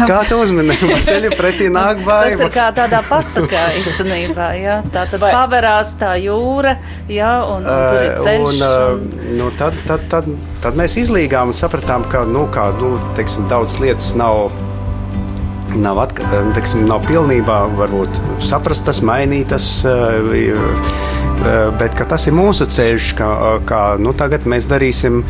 kā 0.09 0.23
tu 0.29 0.41
uzmanīji, 0.43 0.89
pa 0.91 0.99
ceļu 1.07 1.31
pretī 1.39 1.69
nāk 1.73 2.03
bailes. 2.07 2.35
Tas 2.41 2.49
ir 2.49 2.53
kā 2.55 2.67
tādā 2.75 3.03
pasakā 3.07 3.63
īstenībā. 3.79 4.49
Jā. 4.59 4.81
Tā 4.95 5.07
tad 5.13 5.23
Vai- 5.23 5.33
pavērās 5.37 5.95
tā 6.01 6.17
jūra, 6.23 6.75
jā, 7.11 7.33
un, 7.47 7.63
un 7.63 7.87
tur 7.93 8.03
ir 8.09 8.19
ceļš. 8.27 8.49
Un, 8.49 8.67
uh, 8.67 9.31
nu, 9.39 9.53
tad, 9.61 9.79
tad, 9.87 10.09
tad, 10.13 10.29
tad 10.65 10.79
mēs 10.79 10.99
izlīgām 11.05 11.53
un 11.53 11.57
sapratām, 11.57 12.09
ka 12.11 12.27
nu, 12.29 12.49
kā, 12.53 12.71
nu, 12.81 12.97
teiksim, 13.19 13.47
daudz 13.53 13.79
lietas 13.83 14.15
nav. 14.19 14.51
Nav, 15.77 15.99
atka, 16.03 16.27
teiksim, 16.55 16.85
nav 16.89 17.07
pilnībā 17.09 17.63
varbūt, 17.79 18.21
saprastas, 18.45 19.01
mainītas, 19.07 19.69
uh, 19.89 20.21
uh, 20.29 21.71
bet 21.81 21.97
tas 22.09 22.27
ir 22.29 22.37
mūsu 22.37 22.67
ceļš, 22.69 23.13
ka 23.19 23.29
kā, 23.69 23.83
nu, 24.03 24.13
tagad 24.17 24.45
mēs 24.49 24.69
darīsim 24.71 25.23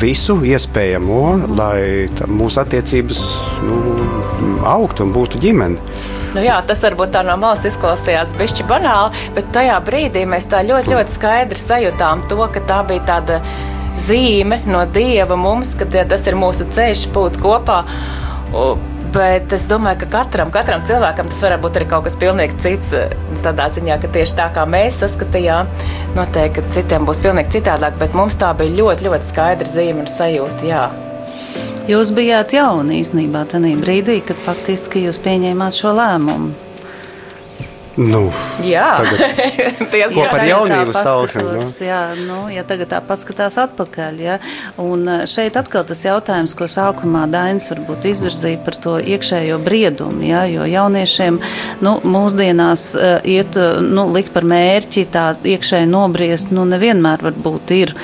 visu 0.00 0.38
iespējamo, 0.48 1.18
lai 1.52 2.08
mūsu 2.32 2.62
attiecības 2.62 3.18
nu, 3.60 3.80
augtu 4.64 5.04
un 5.04 5.12
būtu 5.12 5.36
ģimene. 5.42 5.76
Nu 6.32 6.40
jā, 6.40 6.56
tas 6.64 6.80
varbūt 6.86 7.12
tā 7.12 7.20
no 7.26 7.34
malas 7.36 7.66
izklausījās 7.68 8.32
bišķi 8.38 8.64
banāli, 8.70 9.12
bet 9.36 9.50
tajā 9.52 9.76
brīdī 9.84 10.22
mēs 10.30 10.46
tā 10.48 10.62
ļoti, 10.64 10.94
ļoti 10.94 11.12
skaidri 11.12 11.60
sajūtām 11.60 12.24
to, 12.30 12.38
ka 12.54 12.62
tā 12.70 12.78
bija 12.88 13.04
tāda 13.08 13.40
zīme 14.00 14.62
no 14.70 14.86
Dieva 14.94 15.36
mums, 15.36 15.74
ka 15.76 15.84
tie- 15.84 16.06
tas 16.08 16.24
ir 16.30 16.38
mūsu 16.40 16.64
ceļš 16.72 17.08
būt 17.12 17.40
kopā. 17.42 17.82
Bet 19.10 19.50
es 19.56 19.64
domāju, 19.66 20.04
ka 20.04 20.08
katram, 20.12 20.52
katram 20.54 20.84
cilvēkam 20.86 21.26
tas 21.32 21.40
var 21.42 21.56
būt 21.62 21.80
arī 21.80 21.86
kaut 21.90 22.04
kas 22.06 22.16
pilnīgi 22.20 22.60
cits. 22.62 22.92
eh, 22.94 23.14
Tādā 23.42 23.66
ziņā, 23.72 23.96
ka 24.02 24.10
tieši 24.14 24.36
tā 24.38 24.46
kā 24.54 24.66
mēs 24.68 25.00
saskatījām, 25.02 25.66
noteikti 26.14 26.62
citiem 26.76 27.06
būs 27.08 27.22
pilnīgi 27.24 27.56
citādāk, 27.58 27.98
bet 27.98 28.14
mums 28.14 28.36
tā 28.38 28.52
bija 28.54 28.76
ļoti, 28.78 29.08
ļoti 29.08 29.30
skaidra 29.32 29.66
zīme 29.66 30.04
un 30.04 30.06
sajūta. 30.06 30.62
Jā. 30.68 30.84
Jūs 31.90 32.12
bijāt 32.14 32.52
jauni 32.54 33.00
īstenībā 33.00 33.46
tajā 33.50 33.74
brīdī, 33.80 34.20
kad 34.22 34.36
faktiski 34.46 35.06
jūs 35.08 35.18
pieņēmāt 35.24 35.80
šo 35.80 35.96
lēmumu. 35.96 36.69
Nu, 38.00 38.30
Jā, 38.64 38.94
Tagad- 38.96 40.14
Ko 40.14 40.24
par 40.30 40.44
jaunību 40.46 40.92
sauksim, 40.94 41.44
paskatos, 41.44 41.72
Jā, 41.84 42.00
nu, 42.16 42.46
ja 42.48 42.62
tagad 42.64 42.88
tā 42.94 43.00
paskatās 43.04 43.58
atpakaļ. 43.60 44.20
Ja, 44.24 44.36
un 44.80 45.04
eh, 45.04 45.24
šeit 45.28 45.58
atkal 45.60 45.84
tas 45.88 46.00
jautājums, 46.06 46.54
ko 46.56 46.68
sākumā 46.70 47.26
Dainis 47.30 47.68
varbūt 47.68 48.06
izvirzīja 48.08 48.62
par 48.64 48.78
to 48.80 48.94
iekšējo 49.00 49.58
briedumu. 49.64 50.24
Ja, 50.24 50.46
jo 50.48 50.64
jauniešiem 50.68 51.40
nu, 51.84 51.92
mūsdienās 52.08 52.86
uh, 52.96 53.10
iet, 53.28 53.58
uh, 53.60 53.82
nu, 53.84 54.06
likt 54.14 54.32
par 54.32 54.48
mērķi 54.48 55.04
tā 55.12 55.26
iekšēji 55.36 55.90
nobriest, 55.90 56.54
nu, 56.56 56.64
nevienmēr 56.68 57.24
varbūt 57.28 57.74
ir. 57.76 57.94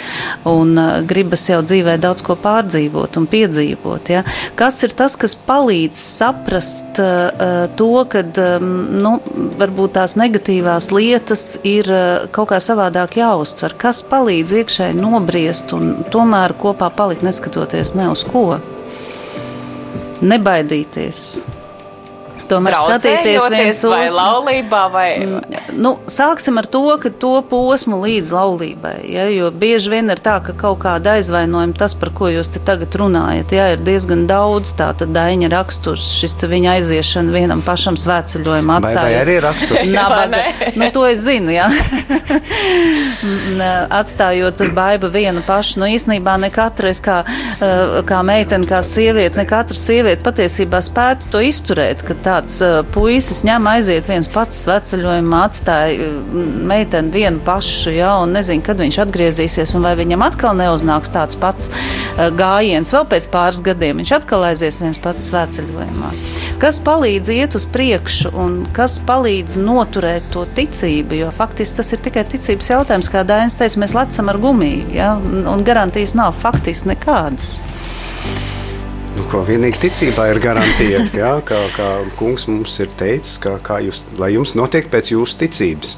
Un 0.49 0.77
gribas 1.09 1.47
jau 1.49 1.63
dzīvē 1.65 1.97
daudz 2.03 2.25
ko 2.27 2.37
pārdzīvot 2.41 3.17
un 3.21 3.29
piedzīvot. 3.31 4.13
Ja. 4.13 4.23
Kas 4.59 4.83
ir 4.87 4.93
tas, 4.99 5.17
kas 5.21 5.37
palīdz 5.49 6.01
saprast 6.19 7.01
uh, 7.03 7.67
to, 7.79 7.91
ka 8.13 8.25
um, 8.61 8.73
nu, 9.01 9.17
varbūt 9.57 9.86
tās 9.92 10.16
negatīvās 10.18 10.90
lietas 10.94 11.44
ir 11.66 11.90
uh, 11.92 12.29
kaut 12.35 12.51
kā 12.53 12.61
savādāk 12.62 13.18
jāuztver? 13.20 13.77
Kas 13.79 14.03
palīdz 14.07 14.57
iekšēji 14.62 14.99
nobriest 15.01 15.75
un 15.77 16.05
tomēr 16.12 16.57
kopā 16.61 16.90
palikt 16.94 17.27
neskatoties 17.27 17.94
ne 17.99 18.11
uz 18.12 18.25
ko? 18.29 18.46
Nebaidīties. 20.25 21.56
Tomēr 22.51 22.77
skatīties 22.79 23.47
viens 23.53 23.81
vai 23.91 24.03
otru. 24.09 24.17
laulībā, 24.19 24.83
vai 24.93 25.09
Nu, 25.77 25.97
sāksim 26.09 26.57
ar 26.61 26.67
to, 26.73 26.81
ka 27.03 27.11
to 27.11 27.43
posmu 27.51 27.99
līdz 28.05 28.31
laulībai. 28.33 28.95
Ja, 29.13 29.27
jo 29.29 29.51
bieži 29.51 29.91
vien 29.93 30.09
ir 30.11 30.21
tā, 30.25 30.39
ka 30.45 30.55
kaut 30.57 30.79
kāda 30.85 31.17
aizvainojuma, 31.19 31.75
tas, 31.77 31.95
par 31.99 32.11
ko 32.17 32.31
jūs 32.33 32.49
te 32.55 32.59
tagad 32.65 32.95
runājat, 32.97 33.53
ja, 33.53 33.67
ir 33.75 33.83
diezgan 33.85 34.27
daudz. 34.31 34.73
Tā 34.79 34.93
tad 34.97 35.13
daņa 35.17 35.51
raksturs, 35.53 36.07
šis 36.21 36.35
te 36.41 36.49
viņa 36.51 36.77
aiziešana 36.79 37.33
vienam 37.35 37.63
pašam 37.67 37.97
svētceļojumam 38.01 38.83
Vai- 38.83 38.95
vai 38.95 38.95
atstāja. 38.95 39.21
arī 39.25 39.37
raksturs? 39.45 39.85
Nabaga. 39.97 40.43
Nu, 40.77 40.91
to 40.95 41.05
es 41.11 41.21
zinu, 41.27 41.53
jā. 41.53 41.67
Un, 43.27 43.61
ā, 43.67 43.73
Atstājot 43.97 44.57
tur 44.59 44.71
baidu 44.77 45.09
vienu 45.13 45.43
pašu, 45.47 45.81
nu 45.81 45.87
īstenībā 45.91 46.37
ne 46.41 46.51
katrs, 46.53 47.01
kā, 47.05 47.21
ā, 47.25 48.03
kā 48.07 48.23
meitene, 48.27 48.67
kā 48.69 48.81
sieviete, 48.87 49.37
ne 49.41 49.47
katra 49.49 49.77
sieviete 49.79 50.23
patiesībā 50.27 50.81
spētu 50.85 51.31
to 51.33 51.41
izturēt, 51.45 52.03
ka 52.07 52.15
tāds 52.15 52.36
ā, 52.44 52.70
puisis 52.94 53.42
ņem 53.46 53.68
aiziet 53.70 54.09
viens 54.09 54.29
pats 54.33 54.62
sveceļojumā, 54.64 55.42
atstāja 55.49 56.11
meiteni 56.66 57.12
vienu 57.14 57.40
pašu, 57.46 57.94
jā, 57.96 58.12
un 58.22 58.35
nezinu, 58.37 58.64
kad 58.66 58.81
viņš 58.81 58.99
atgriezīsies, 59.07 59.75
un 59.77 59.87
vai 59.87 59.94
viņam 59.99 60.25
atkal 60.27 60.57
neuznāks 60.59 61.12
tāds 61.14 61.38
pats 61.40 61.70
gājiens 62.37 62.92
vēl 62.94 63.07
pēc 63.11 63.29
pāris 63.33 63.62
gadiem, 63.64 64.03
viņš 64.03 64.12
atkal 64.18 64.46
aizies 64.51 64.81
viens 64.83 65.01
pats 65.03 65.31
sveceļojumā. 65.31 66.12
Kas 66.62 66.81
palīdz 66.85 67.33
iet 67.35 67.57
uz 67.59 67.66
priekšu 67.68 68.33
un 68.40 68.59
kas 68.77 68.99
palīdz 69.07 69.59
noturēt 69.61 70.31
to 70.33 70.46
ticību, 70.57 71.20
jo 71.20 71.33
faktiski 71.37 71.81
tas 71.81 71.92
ir 71.92 72.05
tikai 72.05 72.25
ticības 72.29 72.72
jautājums, 72.72 73.11
kā 73.12 73.25
Dainis 73.29 73.59
teica, 73.61 73.83
mēs 73.83 73.96
lecam 73.96 74.33
ar 74.33 74.40
gumiju, 74.40 74.87
ja, 74.96 75.14
un 75.16 75.66
garantijas 75.66 76.16
nav 76.18 76.37
faktiski 76.40 76.94
nekādas. 76.94 77.59
Ko 79.27 79.41
vienīgi 79.43 79.81
ticībā 79.83 80.29
ir 80.31 80.39
garantija. 80.43 81.01
Jā, 81.21 81.33
kā, 81.47 81.59
kā 81.75 81.89
kungs 82.19 82.47
mums 82.51 82.77
ir 82.83 82.93
teicis, 82.99 83.41
ka, 83.43 83.57
kā 83.65 83.81
jūs, 83.83 84.05
lai 84.21 84.35
jums 84.37 84.55
notiek 84.59 84.87
pēc 84.93 85.11
jūsu 85.17 85.41
ticības. 85.43 85.97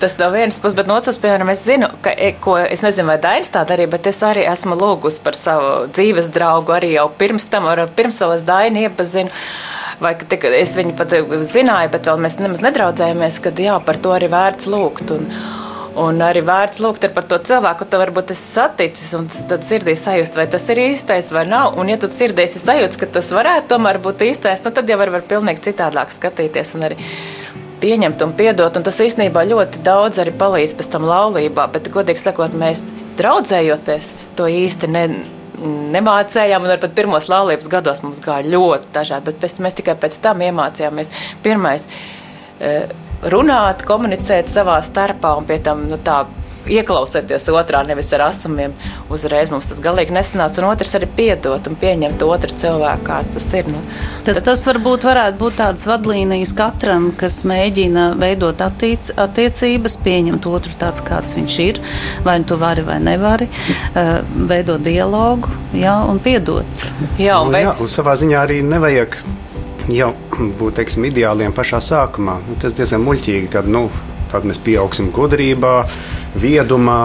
Tas 0.00 0.14
no 0.16 0.30
vienas 0.32 0.56
puses, 0.60 0.76
bet 0.78 0.88
no 0.88 0.94
otras 0.96 1.18
piemēram, 1.20 1.50
es 1.52 1.60
zinu, 1.66 1.90
ka, 2.00 2.12
e, 2.16 2.30
ko 2.40 2.54
es 2.60 2.80
nezinu, 2.80 3.10
vai 3.10 3.18
Dainis 3.20 3.52
tā 3.52 3.66
darīja, 3.68 3.90
bet 3.92 4.06
es 4.08 4.20
arī 4.24 4.46
esmu 4.48 4.78
lūgusi 4.80 5.20
par 5.24 5.36
savu 5.36 5.72
dzīves 5.92 6.30
draugu 6.32 6.72
arī 6.72 6.94
jau 6.94 7.04
pirms 7.20 7.50
tam, 7.52 7.68
ar, 7.68 7.82
pirms 7.96 8.20
vēl 8.24 8.32
es 8.38 8.46
Dainu 8.48 8.86
iepazinu. 8.86 9.32
Vai 10.00 10.14
ka 10.16 10.24
tika, 10.24 10.48
es 10.56 10.72
viņu 10.78 10.94
pat 10.96 11.12
zināju, 11.44 11.90
bet 11.92 12.08
vēl 12.08 12.22
mēs 12.24 12.38
nemaz 12.40 12.62
nedraudzējāmies, 12.64 13.42
kad 13.44 13.60
jā, 13.60 13.76
par 13.84 14.00
to 14.00 14.14
arī 14.16 14.30
vērts 14.32 14.70
lūgt. 14.72 15.12
Un, 15.12 15.28
un 15.98 16.22
arī 16.22 16.42
vērts 16.46 16.80
lūgt 16.84 17.08
par 17.14 17.26
to 17.26 17.38
cilvēku, 17.50 17.88
ko 17.90 18.00
varbūt 18.02 18.32
esi 18.34 18.46
saticis, 18.58 19.10
un 19.18 19.26
tad 19.50 19.66
sirdī 19.66 19.96
sajust, 19.98 20.38
vai 20.38 20.46
tas 20.50 20.68
ir 20.70 20.82
īstais 20.84 21.32
vai 21.34 21.46
nav. 21.48 21.78
Un, 21.80 21.90
ja 21.90 21.98
tu 22.00 22.10
sirdī 22.12 22.46
esi 22.46 22.62
sajūts, 22.62 23.00
ka 23.00 23.10
tas 23.18 23.32
varētu 23.34 23.72
tomēr 23.74 24.00
būt 24.02 24.26
īstais, 24.30 24.62
nu, 24.64 24.74
tad 24.74 24.90
jau 24.90 24.98
var, 25.00 25.12
var 25.18 25.26
pilnīgi 25.26 25.70
citādāk 25.70 26.14
skatīties. 26.14 26.74
un 26.78 26.90
arī 26.90 26.98
pieņemt 27.80 28.22
un 28.24 28.32
piedot. 28.36 28.76
Un 28.76 28.86
tas 28.86 29.00
īstenībā 29.02 29.44
ļoti 29.48 29.82
daudz 29.84 30.20
arī 30.22 30.34
palīdz 30.36 30.76
pēc 30.78 30.92
tam 30.92 31.06
laulībā. 31.08 31.66
Bet, 31.72 31.90
godīgi 31.92 32.22
sakot, 32.22 32.54
mēs 32.56 32.90
draudzējoties 33.18 34.12
to 34.38 34.48
īsti 34.50 34.90
ne, 34.92 35.04
nemācījām. 35.96 36.66
Un 36.66 36.80
pat 36.82 36.96
pirmos 36.96 37.30
laulības 37.32 37.70
gados 37.72 38.02
mums 38.04 38.22
gāja 38.24 38.48
ļoti 38.52 38.92
dažādi. 38.96 39.30
Bet 39.30 39.40
pēc, 39.44 39.58
mēs 39.64 39.78
tikai 39.80 39.96
pēc 40.00 40.20
tam 40.24 40.44
iemācījāmies. 40.44 41.12
Pirmais, 41.44 41.88
eh, 42.60 42.92
runāt, 43.22 43.84
komunicēt 43.88 44.48
savā 44.52 44.80
starpā 44.84 45.36
un 45.38 45.48
pie 45.48 45.58
tam 45.64 45.88
nu, 45.90 46.00
tā. 46.00 46.24
Ieklausieties 46.70 47.46
otrā, 47.56 47.80
nevis 47.88 48.10
ar 48.12 48.26
asumiem. 48.26 48.74
Uzreiz 49.10 49.48
mums 49.50 49.70
tas 49.70 49.78
galīgi 49.80 50.12
nesanāca. 50.12 50.60
Un 50.60 50.66
otrs 50.68 50.92
arī 50.98 51.06
piedot 51.16 51.64
un 51.66 51.78
pieņemt 51.80 52.20
otru 52.22 52.52
cilvēku, 52.60 53.06
kāds 53.06 53.32
tas 53.32 53.46
ir. 53.56 53.70
Nu, 53.72 53.80
Tad 54.26 54.42
tas 54.44 54.66
varbūt 54.68 55.06
varētu 55.08 55.40
būt 55.40 55.56
tādas 55.56 55.88
vadlīnijas 55.88 56.52
katram, 56.60 57.08
kas 57.16 57.40
mēģina 57.48 58.10
veidot 58.20 58.60
attiec, 58.60 59.08
attiecības, 59.16 59.96
pieņemt 60.04 60.46
otru 60.52 60.76
tāds, 60.78 61.00
kāds 61.08 61.34
viņš 61.40 61.58
ir, 61.64 61.80
vai 62.28 62.36
nu 62.44 62.50
tu 62.52 62.60
vari 62.60 62.84
vai 62.86 63.00
nevari, 63.08 63.48
eh, 63.96 64.20
veidot 64.52 64.84
dialogu 64.84 65.48
jā, 65.72 65.96
un 66.12 66.20
piedot. 66.20 66.88
jā, 67.18 67.40
un 67.40 67.50
Nu, 67.56 67.58
jā, 67.58 67.72
un 67.80 67.88
savā 67.88 68.12
ziņā 68.20 68.44
arī 68.46 68.60
nevajag 68.62 69.16
jau 69.88 70.12
būt 70.60 70.80
teiksim, 70.80 71.06
ideāliem 71.10 71.54
pašā 71.56 71.80
sākumā. 71.84 72.38
Nu, 72.48 72.56
Tas 72.60 72.74
diezgan 72.76 73.04
muļķīgi, 73.04 73.50
kad 73.52 73.68
nu, 73.68 73.88
mēs 74.32 74.60
pieaugsim 74.64 75.10
gudrībā, 75.14 75.84
viedumā. 76.40 77.02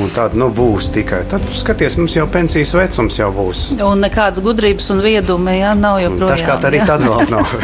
Un 0.00 0.08
tāda 0.14 0.38
nu, 0.38 0.46
būs 0.54 0.86
tikai. 0.94 1.24
Tad, 1.28 1.42
skaties, 1.58 1.96
mums 1.98 2.14
jau 2.14 2.24
pensijas 2.30 2.72
vecums 2.78 3.18
jau 3.18 3.28
būs. 3.34 3.64
Un 3.84 4.00
nekādas 4.00 4.40
gudrības 4.44 4.86
un 4.94 5.02
vieduma 5.04 5.52
jā, 5.56 5.74
nav 5.76 5.98
joprojām. 6.00 6.38
Dažkārt 6.38 6.66
arī 6.68 6.80
jā. 6.80 6.86
tad 6.88 7.04
vēl 7.04 7.26
nav. 7.34 7.54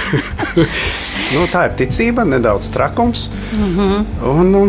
nu, 1.36 1.46
tā 1.52 1.68
ir 1.68 1.76
ticība, 1.78 2.26
nedaudz 2.28 2.68
trakums. 2.74 3.30
Mm 3.54 3.70
-hmm. 3.78 4.04
Un 4.32 4.52
nu, 4.52 4.64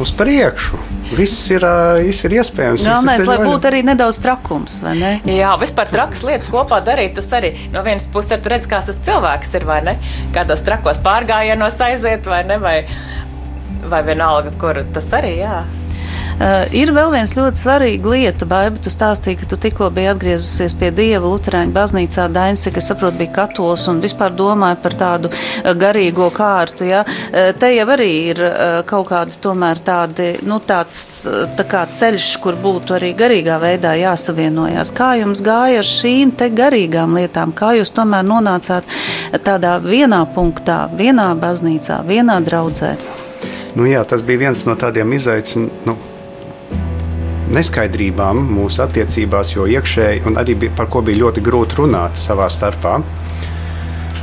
uz 0.00 0.12
priekšu. 0.16 0.78
Viss 1.12 1.50
ir, 1.52 1.64
viss 2.06 2.24
ir 2.24 2.38
iespējams. 2.38 2.86
Galvenais, 2.88 3.26
lai 3.28 3.36
būtu 3.44 3.68
arī 3.68 3.82
nedaudz 3.84 4.20
trakums, 4.24 4.78
vai 4.84 4.94
ne? 4.96 5.10
Jā, 5.28 5.52
vispār 5.60 5.90
trakas 5.92 6.24
lietas 6.24 6.48
kopā 6.52 6.80
darīt. 6.84 7.12
Tas 7.18 7.28
arī 7.36 7.52
no 7.74 7.82
vienas 7.84 8.08
puses 8.12 8.32
ir 8.38 8.40
redzams, 8.46 8.70
kāds 8.70 8.88
tas 8.88 9.02
cilvēks 9.04 9.52
ir. 9.58 9.68
vai 9.68 9.82
ne? 9.84 9.98
Kādos 10.32 10.64
trakos 10.64 11.02
pārgājienos 11.04 11.78
aiziet, 11.84 12.26
vai 12.26 12.40
ne? 12.48 12.58
Vai, 12.62 12.78
vai 13.92 14.02
vienalga, 14.06 14.54
kur 14.58 14.80
tas 14.94 15.12
arī 15.18 15.36
jā. 15.42 15.60
Uh, 16.40 16.64
ir 16.74 16.90
vēl 16.94 17.12
viens 17.12 17.34
ļoti 17.36 17.60
svarīga 17.60 18.12
lieta, 18.14 18.46
Baiba, 18.48 18.80
tu 18.82 18.90
stāstīji, 18.90 19.38
ka 19.42 19.46
tu 19.50 19.58
tikko 19.60 19.90
biji 19.94 20.10
atgriezusies 20.10 20.74
pie 20.80 20.88
Dieva 20.94 21.28
Luterāņu 21.28 21.74
baznīcā. 21.76 22.26
Dainis, 22.32 22.64
kas 22.74 22.88
saprot, 22.90 23.14
bija 23.18 23.34
katols 23.36 23.84
un 23.92 24.00
vispār 24.02 24.32
domāja 24.34 24.78
par 24.82 24.96
tādu 24.98 25.30
uh, 25.30 25.70
garīgo 25.78 26.30
kārtu. 26.34 26.86
Ja? 26.88 27.04
Uh, 27.04 27.52
te 27.58 27.72
jau 27.76 27.86
arī 27.94 28.10
ir 28.32 28.42
kaut 28.88 29.10
kādi 29.10 29.36
tomēr 29.42 29.80
tādi, 29.84 30.28
nu 30.48 30.58
tāds 30.64 30.98
tā 31.56 31.66
kā 31.68 31.84
ceļš, 31.92 32.28
kur 32.42 32.56
būtu 32.60 32.96
arī 32.96 33.12
garīgā 33.18 33.58
veidā 33.62 33.94
jāsavienojās. 34.00 34.92
Kā 34.96 35.12
jums 35.20 35.42
gāja 35.44 35.82
ar 35.82 35.88
šīm 35.88 36.34
te 36.38 36.48
garīgām 36.52 37.16
lietām? 37.18 37.54
Kā 37.56 37.74
jūs 37.78 37.92
tomēr 37.94 38.26
nonācāt 38.26 38.88
tādā 39.44 39.76
vienā 39.84 40.24
punktā, 40.34 40.86
vienā 40.96 41.32
baznīcā, 41.38 42.02
vienā 42.08 42.40
draudzē? 42.44 42.96
Nu, 43.76 43.86
jā, 43.88 44.02
tas 44.04 44.24
bija 44.26 44.48
viens 44.48 44.66
no 44.68 44.76
tādiem 44.76 45.14
izaicinājumiem. 45.16 45.84
Nu, 45.88 45.96
neskaidrībām 47.50 48.38
mūsu 48.54 48.82
attiecībās, 48.84 49.54
jo 49.56 49.66
iekšēji 49.70 50.22
un 50.28 50.38
arī 50.40 50.56
par 50.76 50.88
ko 50.92 51.02
bija 51.04 51.24
ļoti 51.24 51.44
grūti 51.44 51.80
runāt 51.82 52.20
savā 52.20 52.48
starpā. 52.52 52.98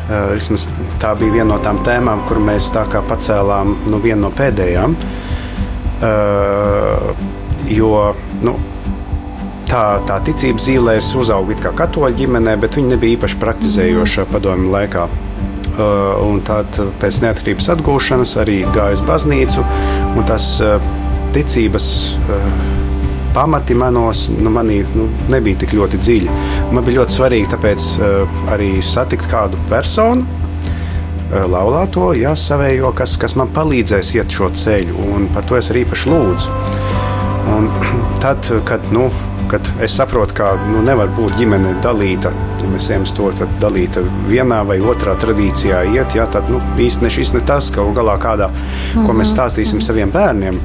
Uh, 0.10 0.32
vismaz 0.34 0.66
tā 1.02 1.14
bija 1.20 1.36
viena 1.38 1.52
no 1.52 1.60
tām 1.62 1.84
tēmām, 1.86 2.24
kur 2.30 2.40
mēs 2.42 2.72
pacēlām 2.74 3.76
nu, 3.92 4.00
vienu 4.02 4.24
no 4.26 4.32
pēdējām. 4.34 4.96
Uh, 6.00 7.12
jo 7.70 8.16
nu, 8.42 8.56
tā, 9.70 9.84
tā 10.08 10.20
ticības 10.26 10.70
zīlēs 10.70 11.14
uzauga 11.20 11.58
kā 11.62 11.74
katoļu 11.84 12.24
ģimenē, 12.24 12.56
bet 12.62 12.80
viņa 12.80 12.96
nebija 12.96 13.20
īpaši 13.20 13.42
praktizējoša 13.44 14.30
padomju 14.32 14.72
laikā. 14.74 15.10
Uh, 15.80 16.18
un 16.26 16.42
tad 16.44 16.76
pēc 17.00 17.22
neatkarības 17.24 17.70
atgūšanas 17.76 18.34
arī 18.42 18.64
gāja 18.74 18.98
uz 18.98 19.04
baznīcu, 19.06 19.64
un 20.18 20.26
tas 20.28 20.56
ticības 21.36 21.86
pamati 23.40 23.74
manos 23.74 24.26
nu, 24.44 24.52
manī 24.52 24.82
nu, 24.96 25.06
nebija 25.32 25.62
tik 25.62 25.72
ļoti 25.78 26.00
dziļi. 26.04 26.34
Man 26.76 26.84
bija 26.84 27.00
ļoti 27.00 27.16
svarīgi 27.16 27.48
tāpēc, 27.54 27.86
uh, 27.96 28.40
arī 28.52 28.68
satikt 28.84 29.30
kādu 29.32 29.60
personu, 29.70 30.26
uh, 30.26 31.46
laulāto, 31.48 32.10
jā, 32.20 32.34
savējo, 32.36 32.92
kas, 32.98 33.16
kas 33.22 33.38
man 33.40 33.54
palīdzēs 33.56 34.12
iet 34.18 34.36
šo 34.36 34.50
ceļu. 34.52 35.08
Par 35.32 35.48
to 35.48 35.56
es 35.56 35.72
arī 35.72 35.86
īpaši 35.86 36.12
lūdzu. 36.12 36.58
Un 37.56 37.70
tad, 38.26 38.50
kad, 38.68 38.90
nu, 38.92 39.06
kad 39.50 39.72
es 39.88 39.96
saprotu, 39.96 40.36
ka 40.42 40.50
nu, 40.74 40.82
nevar 40.84 41.08
būt 41.16 41.38
ģimene 41.40 41.78
dalīta, 41.86 42.34
ja 42.60 42.74
mēs 42.74 42.90
ejam 42.92 43.08
uz 43.08 43.14
to 43.16 43.32
dalīta 43.64 44.04
vienā 44.28 44.66
vai 44.68 44.82
otrā 44.84 45.16
tradīcijā, 45.22 45.86
iet, 45.96 46.18
jā, 46.20 46.28
tad 46.36 46.52
nu, 46.52 46.60
īstenībā 46.76 47.16
šis 47.16 47.32
ne 47.38 47.46
tas, 47.48 47.72
ka 47.72 47.88
galā 47.96 48.20
kādā, 48.20 48.52
mm 48.52 48.60
-hmm. 48.60 49.08
ko 49.08 49.16
mēs 49.22 49.32
stāstīsim 49.32 49.80
saviem 49.80 50.12
bērniem 50.12 50.60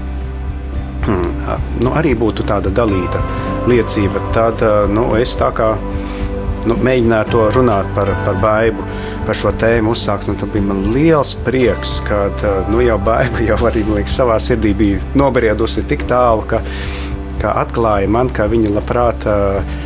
nu, 1.06 1.92
arī 1.94 2.14
būtu 2.18 2.46
tāda 2.48 2.72
dalīta 2.74 3.22
liecība. 3.68 4.22
Tad 4.34 4.64
nu, 4.92 5.10
es 5.20 5.34
tā 5.40 5.50
kā 5.56 5.74
nu, 6.68 6.76
mēģināju 6.76 7.32
to 7.32 7.48
runāt 7.56 7.90
par, 7.96 8.12
par 8.26 8.40
baidu. 8.42 8.86
Par 9.24 9.36
šo 9.38 9.54
tēmu 9.56 9.94
uzsākt. 9.94 10.28
Nu, 10.28 10.36
tad 10.36 10.50
bija 10.52 10.66
man 10.68 10.82
liels 10.92 11.32
prieks, 11.46 11.96
ka 12.04 12.26
nu, 12.68 12.82
jau 12.84 12.98
baiva 13.00 13.40
jau 13.40 13.56
arī 13.70 13.84
liekas, 13.88 14.18
savā 14.20 14.36
sirdī 14.42 14.74
bija 14.76 15.00
nobriedusi 15.16 15.86
tik 15.88 16.04
tālu, 16.10 16.44
ka, 16.48 16.60
ka 17.40 17.54
atklāja 17.64 18.10
man, 18.12 18.28
ka 18.28 18.50
viņa 18.52 18.74
labprāt 18.76 19.24
uh, 19.24 19.78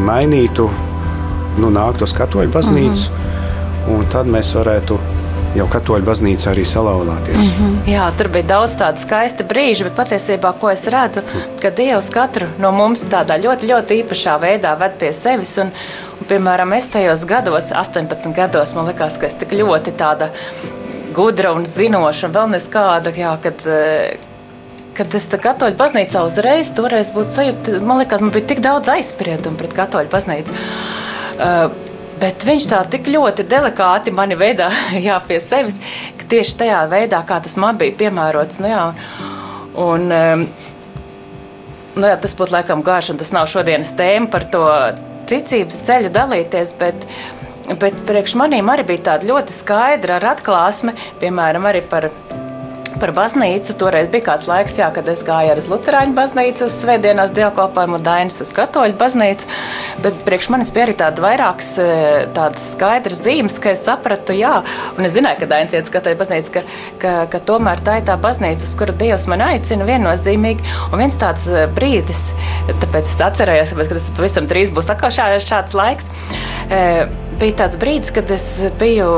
mainītu, 0.00 0.70
nu, 1.60 1.72
nāktu 1.76 2.08
uz 2.08 2.16
katoļu 2.16 2.56
baznīcu. 2.56 3.10
Uh 3.10 3.18
-huh. 3.18 3.26
Un 3.88 4.06
tad 4.12 4.28
mēs 4.28 4.54
varētu 4.54 4.98
jau 5.56 5.66
katoļu 5.70 6.06
baznīca 6.06 6.52
arī 6.52 6.64
salauzāties. 6.68 7.36
Mm 7.36 7.50
-hmm. 7.58 7.92
Jā, 7.92 8.10
tur 8.16 8.28
bija 8.28 8.46
daudz 8.52 8.76
tādu 8.78 9.02
skaistu 9.02 9.44
brīžu, 9.44 9.84
bet 9.88 9.96
patiesībā, 9.96 10.52
ko 10.60 10.70
es 10.70 10.86
redzu, 10.86 11.22
ka 11.62 11.70
Dievs 11.70 12.10
katru 12.10 12.46
no 12.58 12.72
mums 12.72 13.04
tādā 13.04 13.38
ļoti, 13.40 13.70
ļoti 13.72 14.02
īpašā 14.02 14.38
veidā 14.40 14.78
ved 14.78 14.92
pie 14.98 15.12
sevis. 15.12 15.56
Un, 15.58 15.72
un, 16.20 16.26
piemēram, 16.28 16.72
es 16.76 16.86
tajos 16.86 17.26
gados, 17.26 17.72
18 17.72 18.34
gados, 18.34 18.74
man 18.74 18.86
liekas, 18.86 19.18
ka 19.18 19.26
es 19.26 19.34
tik 19.34 19.52
ļoti 19.52 19.92
tāda 19.98 20.30
gudra 21.14 21.52
un 21.52 21.66
zinoša, 21.66 22.26
un 22.26 22.32
vēl 22.32 22.50
neskāda, 22.54 23.10
jā, 23.16 23.36
kad, 23.42 23.66
eh, 23.66 24.16
kad 24.94 25.14
es 25.14 25.28
katoļu 25.28 25.76
baznīcā 25.76 26.24
uzreiz 26.26 26.70
toreiz 26.70 27.10
būtu 27.10 27.30
sajūta, 27.30 27.80
man 27.82 27.98
liekas, 27.98 28.20
man 28.20 28.30
bija 28.30 28.46
tik 28.46 28.60
daudz 28.60 28.88
aizspriedumu 28.88 29.56
pret 29.56 29.72
katoļu 29.72 30.08
baznīcu. 30.08 30.52
Uh, 31.40 31.89
Bet 32.20 32.44
viņš 32.44 32.66
tā 32.68 32.80
tik 32.92 33.08
ļoti 33.08 33.46
delikāti 33.48 34.12
mani 34.12 34.36
veidā 34.38 34.68
jā, 35.08 35.16
pie 35.26 35.40
sevis, 35.42 35.78
ka 36.20 36.28
tieši 36.34 36.56
tajā 36.64 36.80
veidā, 36.90 37.22
kā 37.26 37.40
tas 37.44 37.56
man 37.60 37.78
bija 37.80 37.96
piemērots. 38.02 38.60
Nu, 38.60 38.70
jā, 38.70 38.86
un, 39.80 40.08
um, 40.12 40.46
nu, 41.96 42.04
jā, 42.04 42.16
tas 42.20 42.36
būtu 42.36 42.56
laikam 42.56 42.84
garš, 42.86 43.14
un 43.14 43.20
tas 43.22 43.32
nav 43.36 43.48
šodienas 43.50 43.94
tēma 43.98 44.30
par 44.32 44.48
to 44.52 44.64
ticības 45.30 45.80
ceļu 45.88 46.12
dalīties. 46.14 46.74
Bet, 46.80 47.08
bet 47.80 48.04
priekš 48.08 48.36
manīm 48.40 48.68
arī 48.72 48.88
bija 48.92 49.06
tāda 49.12 49.30
ļoti 49.30 49.56
skaidra 49.56 50.20
atklāsme, 50.34 50.96
piemēram, 51.22 51.70
arī 51.70 51.84
par 51.88 52.10
par 53.00 53.12
baznīcu. 53.16 53.74
Toreiz 53.78 54.08
bija 54.12 54.26
kāds 54.30 54.48
laiks, 54.50 54.78
jā, 54.80 54.88
kad 54.94 55.08
es 55.10 55.22
gāju 55.26 55.56
uz 55.60 55.68
Lutāņu 55.70 56.14
baznīcu, 56.16 56.66
uz 56.66 56.78
Svētdienās 56.80 57.34
dievkalpojumu, 57.36 57.98
un 57.98 58.04
Dainis 58.06 58.40
uz 58.42 58.52
Katoļu 58.56 58.96
baznīcu. 59.00 59.48
Bet 60.04 60.24
priekš 60.26 60.50
manis 60.52 60.72
bija 60.74 60.88
arī 60.88 60.96
tāda 60.98 61.24
vairākas 61.24 61.70
e, 61.82 61.88
tādas 62.36 62.70
skaidras 62.74 63.22
zīmes, 63.24 63.60
ka 63.62 63.72
es 63.74 63.84
sapratu, 63.86 64.34
jā, 64.36 64.56
un 64.96 65.08
es 65.08 65.14
zināju, 65.16 65.42
ka 65.42 65.50
Dainis 65.54 65.76
iet 65.76 65.88
uz 65.88 65.94
Katoļu 65.94 66.20
baznīcu, 66.20 66.54
ka, 66.56 66.64
ka, 67.02 67.14
ka 67.32 67.42
tomēr 67.52 67.84
tā 67.86 68.00
ir 68.00 68.08
tā 68.10 68.18
baznīca, 68.20 68.66
uz 68.66 68.76
kuru 68.78 68.96
Dievs 69.00 69.28
man 69.30 69.44
aicina 69.50 69.88
viennozīmīgi. 69.88 70.76
Un 70.90 71.02
viens 71.04 71.18
tāds 71.20 71.48
e, 71.50 71.66
brīdis, 71.76 72.30
tāpēc 72.70 73.06
es 73.06 73.18
atcerējos, 73.30 73.74
ka 73.78 73.96
tas 73.96 74.12
pavisam 74.18 74.50
drīz 74.50 74.74
būs 74.74 74.92
atkal 74.94 75.14
šā, 75.14 75.32
šāds 75.44 75.76
laiks 75.78 76.10
e, 76.70 76.80
bija 77.40 77.56
tāds 77.62 77.78
brīdis, 77.80 78.12
kad 78.14 78.30
es 78.34 78.46
biju, 78.80 79.08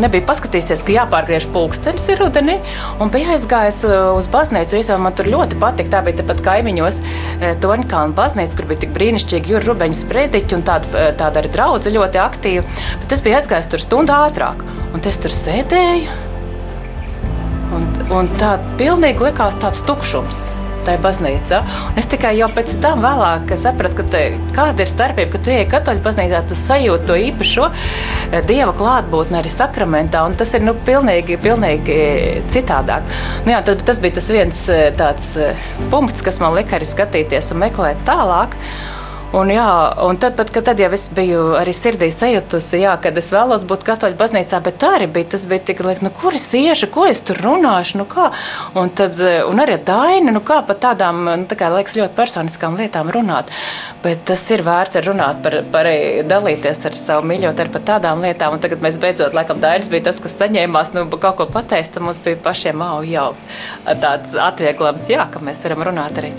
nebiju 0.00 0.26
paskatījies, 0.26 0.82
ka 0.86 0.94
jāpārgriež 0.96 1.46
pulkstenis 1.54 2.08
rudenī, 2.18 2.58
un 3.02 3.10
biju 3.12 3.32
aizgājis 3.34 3.82
uh, 3.88 4.12
uz 4.16 4.28
baznīcu. 4.32 4.78
Īsā 4.78 4.96
man 5.00 5.14
tur 5.18 5.30
ļoti 5.32 5.58
patika. 5.60 5.96
Tā 5.96 6.02
bija 6.06 6.20
tepat 6.22 6.42
kaimiņos 6.46 7.00
uh, 7.02 7.46
Toņkalna 7.62 8.16
baznīca, 8.18 8.58
kur 8.58 8.70
bija 8.70 8.84
tik 8.84 8.94
brīnišķīgi 8.96 9.54
jūra 9.54 9.68
rubeņa 9.68 10.00
sprediķi 10.02 10.58
un 10.58 10.64
tāda, 10.68 10.90
uh, 10.94 11.10
tāda 11.18 11.42
arī 11.42 11.52
draudze 11.54 11.94
ļoti 11.94 12.22
aktīva. 12.22 12.64
Bet 13.02 13.16
es 13.16 13.24
biju 13.24 13.40
aizgājis 13.40 13.70
tur 13.72 13.82
stundu 13.82 14.14
ātrāk, 14.16 14.64
un 14.92 15.04
es 15.12 15.20
tur 15.22 15.34
sēdēju. 15.34 16.18
Un, 17.72 17.86
un 18.12 18.34
tā 18.40 18.56
pilnīgi 18.80 19.30
likās 19.30 19.56
tāds 19.60 19.80
tukšums 19.88 20.42
tajā 20.86 21.00
baznīcā. 21.02 21.60
Un 21.90 22.00
es 22.00 22.08
tikai 22.10 22.34
jau 22.38 22.48
pēc 22.52 22.76
tam 22.82 23.02
vēlāk 23.04 23.52
sapratu, 23.60 24.00
ka 24.00 24.06
te, 24.14 24.22
kāda 24.56 24.84
ir 24.84 24.90
starpība, 24.90 25.34
ka 25.34 25.42
tu 25.42 25.54
ej 25.54 25.66
katoļu 25.72 26.04
baznīcā, 26.04 26.42
tu 26.48 26.58
sajūti 26.58 27.08
to 27.08 27.18
īpašo 27.28 27.68
eh, 27.68 28.40
dieva 28.48 28.74
klātbūtni 28.78 29.40
arī 29.40 29.52
sakramentā, 29.52 30.24
un 30.28 30.36
tas 30.38 30.54
ir 30.56 30.66
nu, 30.66 30.76
pilnīgi, 30.86 31.38
pilnīgi 31.42 31.98
citādāk. 32.52 33.06
Nu, 33.46 33.54
jā, 33.54 33.62
tad, 33.66 33.84
tas 33.88 34.02
bija 34.02 34.18
tas 34.18 34.32
viens 34.32 34.64
eh, 34.72 34.88
tāds 34.98 35.34
eh, 35.40 35.68
punkts, 35.92 36.24
kas 36.24 36.40
man 36.42 36.56
lika 36.58 36.78
arī 36.78 36.88
skatīties 36.88 37.54
un 37.54 37.62
meklēt 37.66 38.02
tālāk. 38.08 38.58
Un, 39.32 39.48
jā, 39.48 39.64
un 40.04 40.18
tad, 40.20 40.34
pat, 40.36 40.50
tad 40.52 40.80
jau 40.80 40.90
es 40.92 41.06
biju 41.16 41.54
arī 41.56 41.72
sirdī 41.72 42.10
sajutusi, 42.12 42.82
jā, 42.82 42.92
kad 43.00 43.16
es 43.16 43.30
vēlos 43.32 43.62
būt 43.64 43.86
katoļu 43.86 44.18
baznīcā, 44.20 44.60
bet 44.60 44.76
tā 44.82 44.90
arī 44.98 45.06
bija. 45.08 45.30
Tas 45.32 45.46
bija 45.48 45.64
tik, 45.70 45.80
nu, 46.04 46.10
kur 46.20 46.36
es 46.36 46.44
iešu, 46.52 46.90
ko 46.92 47.06
es 47.08 47.22
tur 47.24 47.40
runāšu, 47.40 48.02
nu 48.02 48.04
kā. 48.10 48.26
Un, 48.76 48.92
tad, 48.92 49.16
un 49.48 49.64
arī 49.64 49.78
Daina, 49.88 50.34
nu 50.36 50.44
kā 50.44 50.60
par 50.68 50.76
tādām, 50.84 51.24
nu, 51.24 51.48
tā 51.48 51.56
kā 51.56 51.72
liekas, 51.72 51.96
ļoti 51.96 52.18
personiskām 52.18 52.76
lietām 52.76 53.08
runāt. 53.14 53.48
Bet 54.04 54.26
tas 54.28 54.44
ir 54.52 54.66
vērts 54.66 55.00
runāt 55.06 55.40
par, 55.40 55.62
par 55.72 55.88
dalīties 56.28 56.84
ar 56.90 56.98
savu 57.00 57.24
mīļotu, 57.32 57.64
ar 57.64 57.86
tādām 57.88 58.20
lietām. 58.26 58.58
Un 58.58 58.60
tagad 58.60 58.84
mēs 58.84 59.00
beidzot, 59.00 59.32
laikam, 59.32 59.62
Dainis 59.64 59.88
bija 59.92 60.10
tas, 60.10 60.20
kas 60.20 60.36
saņēmās, 60.42 60.92
nu, 60.98 61.06
kaut 61.14 61.40
ko 61.40 61.48
pateikt, 61.48 61.94
tad 61.96 62.04
mums 62.04 62.20
bija 62.20 62.36
pašiem 62.44 62.84
au 62.84 63.00
jau 63.08 63.30
tāds 63.88 64.36
atvieglojums, 64.50 65.08
jā, 65.08 65.24
ka 65.32 65.40
mēs 65.40 65.64
varam 65.64 65.88
runāt 65.88 66.20
arī 66.20 66.34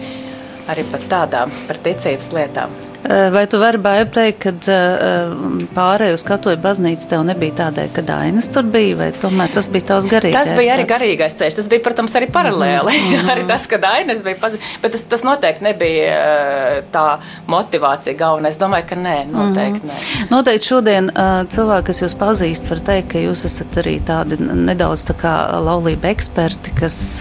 arī 0.72 0.88
par 0.92 1.06
tādām, 1.12 1.54
par 1.68 1.80
ticības 1.86 2.34
lietām. 2.38 2.93
Eh, 3.04 3.30
vai 3.32 3.48
tu 3.48 3.58
vari 3.60 3.78
baigt 3.84 4.14
teikt, 4.16 4.46
ka 4.46 4.52
uh, 4.72 5.32
pārējai 5.76 6.16
uz 6.16 6.24
katoļu 6.24 6.60
baznīcu 6.64 7.08
tev 7.12 7.26
nebija 7.28 7.58
tādēļ, 7.58 7.90
ka 7.92 8.04
Dainas 8.08 8.48
tur 8.54 8.64
bija, 8.72 8.96
vai 9.02 9.10
tomēr 9.20 9.52
tas 9.52 9.68
bija 9.72 9.90
tavs 9.90 10.08
garīgais? 10.08 10.38
Tas 10.38 10.56
bija 10.56 10.78
arī 10.78 10.86
garīgais 10.88 11.36
ceļš. 11.42 11.58
Tas 11.58 11.68
bija, 11.72 11.84
protams, 11.84 12.16
arī 12.16 12.30
paralēli. 12.32 12.94
Mm 12.96 13.10
-hmm. 13.12 13.32
arī 13.34 13.44
tas, 13.50 13.66
ka 13.68 13.80
Dainas 13.84 14.24
bija 14.24 14.40
pazīstams. 14.40 14.78
Bet 14.86 14.96
tas, 14.96 15.04
tas 15.12 15.26
noteikti 15.28 15.68
nebija 15.68 16.14
uh, 16.14 16.78
tā 16.94 17.04
motivācija 17.52 18.16
galvenā. 18.16 18.54
Es 18.56 18.62
domāju, 18.62 18.88
ka 18.94 18.96
nē, 18.96 19.18
noteikti 19.34 19.84
mm 19.84 19.90
-hmm. 19.90 20.24
nē. 20.24 20.30
Noteikti 20.32 20.68
šodien 20.68 21.12
cilvēki, 21.50 21.86
kas 21.86 22.02
jūs 22.02 22.16
pazīst, 22.16 22.70
var 22.70 22.80
teikt, 22.80 23.12
ka 23.12 23.18
jūs 23.20 23.46
esat 23.46 23.78
arī 23.84 24.00
tādi 24.00 24.40
nedaudz 24.40 25.04
tā 25.12 25.18
kā 25.20 25.36
laulība 25.60 26.08
eksperti, 26.08 26.72
kas 26.80 27.20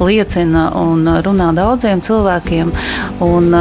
liecina 0.00 0.70
un 0.74 1.06
runā 1.06 1.54
daudziem 1.54 2.00
cilvēkiem. 2.00 2.72
Un, 3.20 3.54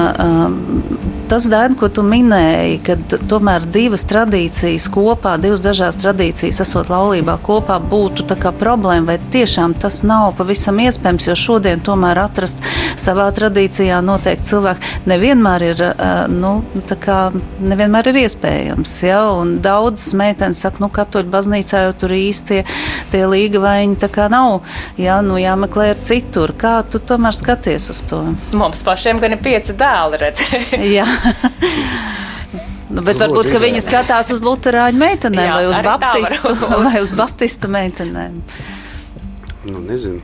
tas 1.29 1.50
Dēļ, 1.51 1.73
ko 1.79 1.89
tu 1.91 2.03
minēji, 2.05 2.77
kad 2.85 3.15
tomēr 3.29 3.65
divas 3.67 4.05
tradīcijas 4.07 4.85
kopā, 4.93 5.33
divas 5.41 5.59
dažādas 5.63 5.99
tradīcijas, 5.99 6.61
esot 6.63 6.91
laulībā 6.91 7.35
kopā, 7.43 7.79
būtu 7.91 8.27
problēma, 8.59 9.13
vai 9.13 9.17
tiešām 9.33 9.73
tas 9.81 10.01
nav 10.07 10.35
pavisam 10.37 10.79
iespējams, 10.79 11.27
jo 11.27 11.35
šodien 11.35 11.81
tomēr 11.83 12.21
atrast 12.23 12.61
savā 12.99 13.27
tradīcijā 13.35 13.99
noteikti 14.05 14.47
cilvēki 14.51 14.93
nevienmēr 15.11 15.65
ir, 15.71 15.83
nu, 16.31 16.53
tā 16.87 16.97
kā 17.01 17.17
nevienmēr 17.59 18.11
ir 18.13 18.21
iespējams, 18.23 18.95
ja, 19.09 19.21
daudzas 19.63 20.13
meitenes 20.17 20.63
saka, 20.63 20.83
nu, 20.83 20.91
katoļu 20.93 21.31
baznīcā 21.35 21.85
jau 21.87 21.93
tur 22.05 22.15
īsti 22.15 22.51
tie, 22.51 22.63
tie 23.11 23.23
līga 23.29 23.61
vaiņi 23.63 23.99
tā 24.01 24.11
kā 24.11 24.27
nav, 24.31 24.61
ja, 25.01 25.19
nu, 25.25 25.39
jāmeklē 25.41 25.91
ir 25.93 26.03
citur. 26.07 26.55
Kā 26.61 26.79
tu 26.87 27.01
tomēr 27.03 27.35
skaties 27.35 27.89
uz 27.93 28.03
to? 28.09 28.23
Mums 28.57 28.83
pašiem 28.87 29.21
gan 29.21 29.35
ir 29.35 29.43
pieci 29.43 29.75
dēli, 29.77 30.21
redz. 30.21 30.45
Jā. 30.95 31.07
Nu, 32.91 33.03
bet 33.07 33.21
varbūt 33.21 33.47
viņi 33.61 33.81
skatās 33.83 34.33
uz 34.33 34.43
Lutāņu 34.43 34.99
meitenēm 34.99 35.47
Jā, 35.47 35.55
vai 35.55 35.65
uz 35.69 35.79
Baptistu, 35.85 36.55
vai 36.87 36.99
uz 36.99 37.13
Baptistu 37.15 37.71
meitenēm. 37.71 38.41
Nu, 39.69 39.83
nezinu. 39.85 40.19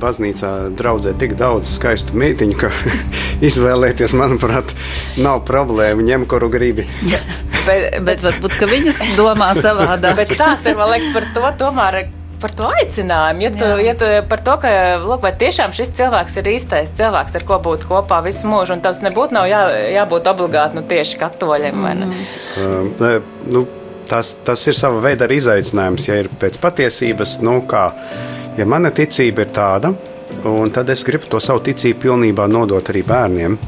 Baznīcā 0.00 0.72
draudzē 0.74 1.12
tik 1.20 1.36
daudz 1.38 1.76
skaistu 1.76 2.18
meitiņu, 2.18 2.56
ka 2.58 2.72
izvēlēties, 3.48 4.16
manuprāt, 4.18 4.74
nav 5.22 5.44
problēma. 5.46 6.02
Ņem, 6.02 6.26
kuru 6.30 6.50
gribi. 6.50 6.88
bet, 7.68 8.00
bet 8.06 8.24
varbūt 8.26 8.58
viņas 8.72 9.04
domā 9.18 9.52
savādāk. 9.54 10.24
bet 10.24 10.34
tās 10.34 10.66
ir, 10.66 10.74
man 10.80 10.90
liekas, 10.96 11.12
par 11.14 11.30
to 11.36 11.52
tomēr 11.62 12.02
par 12.40 12.54
to 12.56 12.68
aicinājumu. 12.80 13.44
Ja 13.44 13.50
tu, 13.54 13.68
ja 13.84 13.94
tu 13.98 14.08
par 14.30 14.42
to, 14.44 14.56
ka 14.62 14.70
lūk, 15.02 15.26
tiešām 15.40 15.74
šis 15.76 15.92
cilvēks 15.98 16.38
ir 16.40 16.50
īstais 16.54 16.94
cilvēks, 16.98 17.36
ar 17.38 17.44
ko 17.48 17.60
būt 17.62 17.86
kopā 17.90 18.20
visu 18.24 18.48
mūžu, 18.50 18.76
un 18.76 18.84
tas 18.84 19.02
nebūtu 19.04 19.36
nav 19.36 19.48
jā, 19.50 19.60
jābūt 19.96 20.30
obligāti 20.32 20.78
nu, 20.78 20.84
tieši 20.88 21.20
katoļiem. 21.20 21.84
Mm. 21.84 22.14
Uh, 22.56 23.20
nu, 23.52 23.64
tas, 24.10 24.32
tas 24.46 24.64
ir 24.70 24.78
sava 24.78 25.02
veida 25.04 25.28
arī 25.28 25.40
izaicinājums, 25.42 26.08
ja 26.08 26.20
ir 26.22 26.30
pēc 26.40 26.58
patiesības, 26.62 27.38
nu, 27.46 27.60
kā, 27.70 27.88
ja 28.58 28.66
mana 28.68 28.92
ticība 28.94 29.46
ir 29.46 29.52
tāda, 29.54 29.92
un 30.48 30.72
tad 30.74 30.90
es 30.92 31.04
gribu 31.06 31.28
to 31.30 31.42
savu 31.42 31.62
ticību 31.68 32.06
pilnībā 32.08 32.48
nodot 32.50 32.92
arī 32.92 33.04
bērniem. 33.06 33.60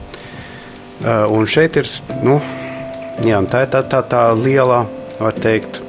Uh, 1.02 1.26
un 1.34 1.48
šeit 1.50 1.76
ir, 1.82 1.88
nu, 2.22 2.38
jā, 3.26 3.40
tā 3.50 3.66
ir 3.66 3.72
tā, 3.74 3.82
tā, 3.90 4.04
tā 4.06 4.26
liela, 4.38 4.84
var 5.18 5.34
teikt, 5.38 5.81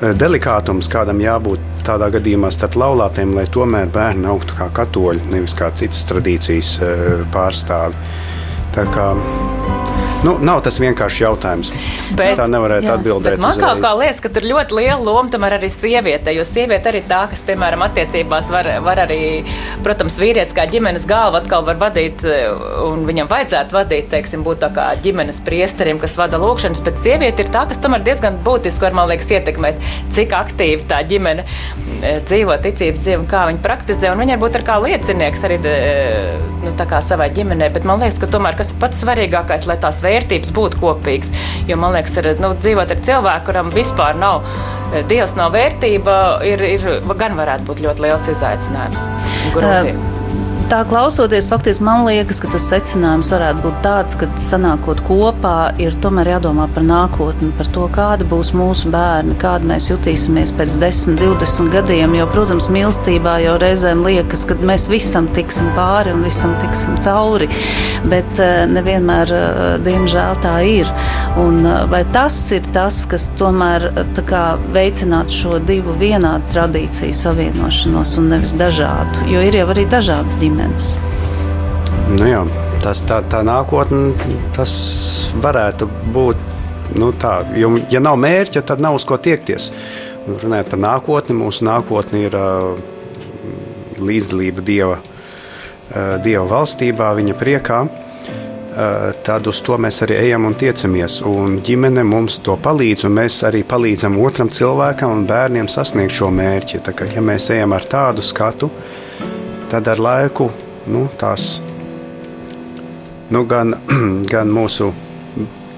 delikātums, 0.00 0.88
kādam 0.90 1.20
jābūt 1.20 1.84
tādā 1.84 2.10
gadījumā 2.14 2.50
starp 2.54 2.78
laulātiem, 2.80 3.34
lai 3.36 3.46
tomēr 3.52 3.90
bērni 3.92 4.28
augtu 4.30 4.56
kā 4.58 4.70
katoļi, 4.80 5.28
nevis 5.34 5.56
kā 5.58 5.70
citas 5.76 6.06
tradīcijas 6.08 6.72
eh, 6.84 7.04
pārstāvi. 7.34 8.08
Tā 8.74 8.86
kā 8.94 9.10
Nu, 10.20 10.34
nav 10.44 10.58
tas 10.60 10.76
vienkārši 10.76 11.22
jautājums. 11.24 11.70
Bet, 12.12 12.34
tā 12.36 12.44
nevarētu 12.50 12.84
jā, 12.84 12.96
atbildēt. 12.98 13.38
Man 13.40 13.56
kā, 13.56 13.70
kā 13.80 13.92
liekas, 13.96 14.18
ka 14.20 14.28
tur 14.34 14.44
ļoti 14.44 14.76
liela 14.76 14.98
loma 15.00 15.32
tomēr 15.32 15.54
arī 15.56 15.70
sieviete, 15.72 16.34
jo 16.36 16.44
sieviete 16.44 16.90
arī 16.90 17.00
tā, 17.08 17.22
kas, 17.30 17.40
piemēram, 17.46 17.80
attiecībās 17.86 18.50
var, 18.52 18.68
var 18.84 19.00
arī, 19.06 19.20
protams, 19.80 20.18
vīrietis 20.20 20.52
kā 20.56 20.66
ģimenes 20.68 21.06
galva 21.08 21.40
atkal 21.40 21.64
var 21.64 21.80
vadīt, 21.80 22.20
un 22.84 23.06
viņam 23.08 23.30
vajadzētu 23.30 23.78
vadīt, 23.78 24.10
teiksim, 24.12 24.44
būt 24.44 24.60
tā 24.66 24.68
kā 24.76 24.90
ģimenes 25.00 25.40
priesterim, 25.46 26.02
kas 26.02 26.18
vada 26.20 26.36
lūkšanas, 26.42 26.84
bet 26.84 27.00
sieviete 27.00 27.46
ir 27.46 27.52
tā, 27.56 27.64
kas 27.70 27.80
tomēr 27.80 28.04
diezgan 28.04 28.36
būtiski 28.44 28.84
var, 28.84 28.98
man 29.00 29.08
liekas, 29.08 29.32
ietekmēt, 29.38 29.80
cik 30.12 30.36
aktīvi 30.36 30.84
tā 30.90 31.00
ģimene 31.08 31.46
e, 31.46 32.12
dzīvo, 32.28 32.60
ticības 32.68 33.06
dzīve 33.06 33.22
un 33.22 33.26
kā 33.30 33.46
viņi 33.48 33.64
praktizē, 33.64 34.12
un 34.12 34.20
viņa 34.20 34.36
būt 34.44 34.60
ar 34.60 34.68
kā 34.68 34.76
liecinieks 34.84 35.48
arī, 35.48 35.60
e, 35.64 36.36
nu, 36.66 36.76
tā 36.76 36.84
kā 36.92 37.00
savai 37.04 37.32
ģimenei, 37.40 37.72
bet 37.72 37.88
man 37.88 38.04
liekas, 38.04 38.20
ka 38.20 38.28
tomēr, 38.36 38.60
kas 38.60 38.74
ir 38.74 38.80
pats 38.84 39.00
svarīgākais, 39.00 39.64
lai 39.70 39.80
tās 39.80 40.04
vērtības 40.10 40.54
būtu 40.56 40.82
kopīgas. 40.82 41.34
Jo 41.70 41.80
man 41.80 41.96
liekas, 41.96 42.18
ir, 42.20 42.32
nu, 42.42 42.52
dzīvot 42.60 42.94
ar 42.94 43.02
cilvēku, 43.08 43.48
kuram 43.50 43.74
vispār 43.74 44.18
nav 44.20 44.44
eh, 44.44 45.02
dievs, 45.10 45.36
nav 45.40 45.54
vērtība, 45.56 46.16
ir, 46.46 46.64
ir 46.76 46.88
gan 47.16 47.38
varētu 47.38 47.70
būt 47.70 47.84
ļoti 47.88 48.08
liels 48.08 48.32
izaicinājums. 48.34 49.10
Grūti. 49.56 49.94
Uh, 49.96 50.19
tā 50.70 50.84
klausoties, 50.86 51.48
faktiski 51.50 51.82
man 51.82 52.04
liekas, 52.06 52.38
ka 52.42 52.48
tas 52.52 52.68
secinājums 52.70 53.32
varētu 53.34 53.62
būt 53.64 53.78
tāds, 53.82 54.14
ka 54.18 54.28
sanākot 54.38 55.00
kopā, 55.02 55.72
ir 55.82 55.96
tomēr 56.02 56.36
jādomā 56.36 56.68
par 56.70 56.84
nākotni, 56.86 57.50
par 57.58 57.66
to, 57.74 57.88
kāda 57.90 58.26
būs 58.30 58.52
mūsu 58.54 58.92
bērni, 58.92 59.34
kāda 59.40 59.66
mēs 59.66 59.88
jutīsimies 59.90 60.52
pēc 60.54 60.76
10, 60.78 61.18
20 61.18 61.72
gadiem. 61.74 62.14
Jo, 62.20 62.28
protams, 62.30 62.68
mīlestībā 62.70 63.40
jau 63.42 63.56
reizēm 63.62 64.04
liekas, 64.06 64.44
ka 64.46 64.58
mēs 64.70 64.86
visam 64.92 65.26
tiksim 65.34 65.72
pāri 65.74 66.14
un 66.14 66.22
visam 66.26 66.54
tiksim 66.62 67.00
cauri, 67.02 67.50
bet 68.12 68.38
eh, 68.38 68.62
nevienmēr, 68.70 69.34
eh, 69.34 69.74
diemžēl, 69.86 70.38
tā 70.44 70.54
ir. 70.68 70.90
Un, 71.40 71.64
eh, 71.66 71.82
vai 71.90 72.04
tas 72.14 72.38
ir 72.54 72.70
tas, 72.76 73.02
kas 73.10 73.26
tomēr 73.40 73.88
kā, 74.30 74.44
veicinātu 74.76 75.34
šo 75.34 75.58
divu 75.66 75.98
vienādu 75.98 76.46
tradīciju 76.54 77.16
savienošanos 77.24 78.16
un 78.22 78.32
nevis 78.36 78.54
dažādu? 78.60 79.26
Jo 79.34 79.42
ir 79.50 79.62
jau 79.62 79.68
arī 79.74 79.88
dažādas 79.90 80.38
ģimenes 80.38 80.59
ģimenes. 80.60 80.98
Nu 82.18 82.26
jā, 82.26 82.44
tas, 82.82 83.02
tā, 83.06 83.20
tā 83.30 83.42
nākotne 83.46 84.12
tas 84.56 84.72
varētu 85.40 85.88
būt. 86.14 86.48
Nu 86.98 87.12
tā, 87.14 87.44
jo, 87.54 87.76
ja 87.90 88.00
nav 88.02 88.18
mērķa, 88.18 88.64
tad 88.66 88.80
nav 88.82 88.96
uz 88.98 89.04
ko 89.06 89.16
tiekties. 89.16 89.70
Runājot 90.26 90.72
par 90.72 90.80
nākotni, 90.82 91.36
mūsu 91.38 91.64
nākotne 91.64 92.24
ir 92.26 92.34
uh, 92.34 92.74
līdzdalība 94.02 94.64
Dieva, 94.66 94.98
uh, 94.98 96.16
Dieva 96.24 96.46
valstībā, 96.50 97.12
Viņa 97.14 97.36
priekā. 97.38 97.84
Uh, 98.70 99.10
tad 99.26 99.46
uz 99.50 99.60
to 99.66 99.78
mēs 99.78 100.02
arī 100.02 100.18
ejam 100.18 100.48
un 100.50 100.54
tiecamies. 100.58 101.20
Un 101.26 101.60
ģimene 101.66 102.02
mums 102.06 102.40
to 102.42 102.56
palīdz, 102.58 103.06
un 103.06 103.16
mēs 103.20 103.38
arī 103.46 103.62
palīdzam 103.66 104.18
otram 104.18 104.50
cilvēkam 104.50 105.14
un 105.14 105.26
bērniem 105.30 105.70
sasniegt 105.70 106.14
šo 106.16 106.30
mērķi. 106.34 106.82
Kā, 106.90 107.06
ja 107.14 107.22
mēs 107.22 107.52
ejam 107.54 107.74
ar 107.76 107.86
tādu 107.86 108.24
skatu, 108.24 108.70
tad 108.70 108.99
ar 109.78 110.00
laiku 110.02 110.50
nu, 110.90 111.06
tās 111.18 111.60
nu, 113.30 113.44
gan, 113.46 113.74
gan 114.32 114.50
mūsu 114.50 114.90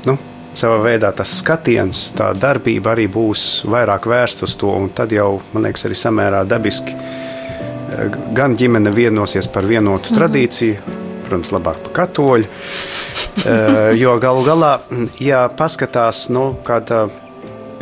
nu, 0.06 0.16
savā 0.54 0.78
veidā 0.84 1.12
tas 1.16 1.34
skatiens, 1.42 2.08
tā 2.16 2.32
darbība 2.36 2.94
arī 2.94 3.08
būs 3.12 3.64
vairāk 3.68 4.08
vērsta 4.08 4.48
uz 4.48 4.56
to. 4.60 4.72
Tad 4.96 5.12
jau, 5.12 5.36
man 5.52 5.68
liekas, 5.68 5.86
arī 5.88 5.98
samērā 5.98 6.44
dabiski 6.48 6.96
eh, 6.96 8.18
gan 8.36 8.56
ģimene 8.56 8.92
vienosies 8.94 9.48
par 9.52 9.68
vienotu 9.68 10.10
-hmm. 10.10 10.18
tradīciju, 10.18 10.76
protams, 11.26 11.52
labāk 11.52 11.82
par 11.84 11.92
katoļu. 11.92 12.46
Eh, 13.46 13.92
jo 13.96 14.18
galu 14.18 14.44
galā, 14.44 14.78
ja 15.20 15.48
paskatās, 15.48 16.28
nu, 16.28 16.56
kāda 16.64 17.08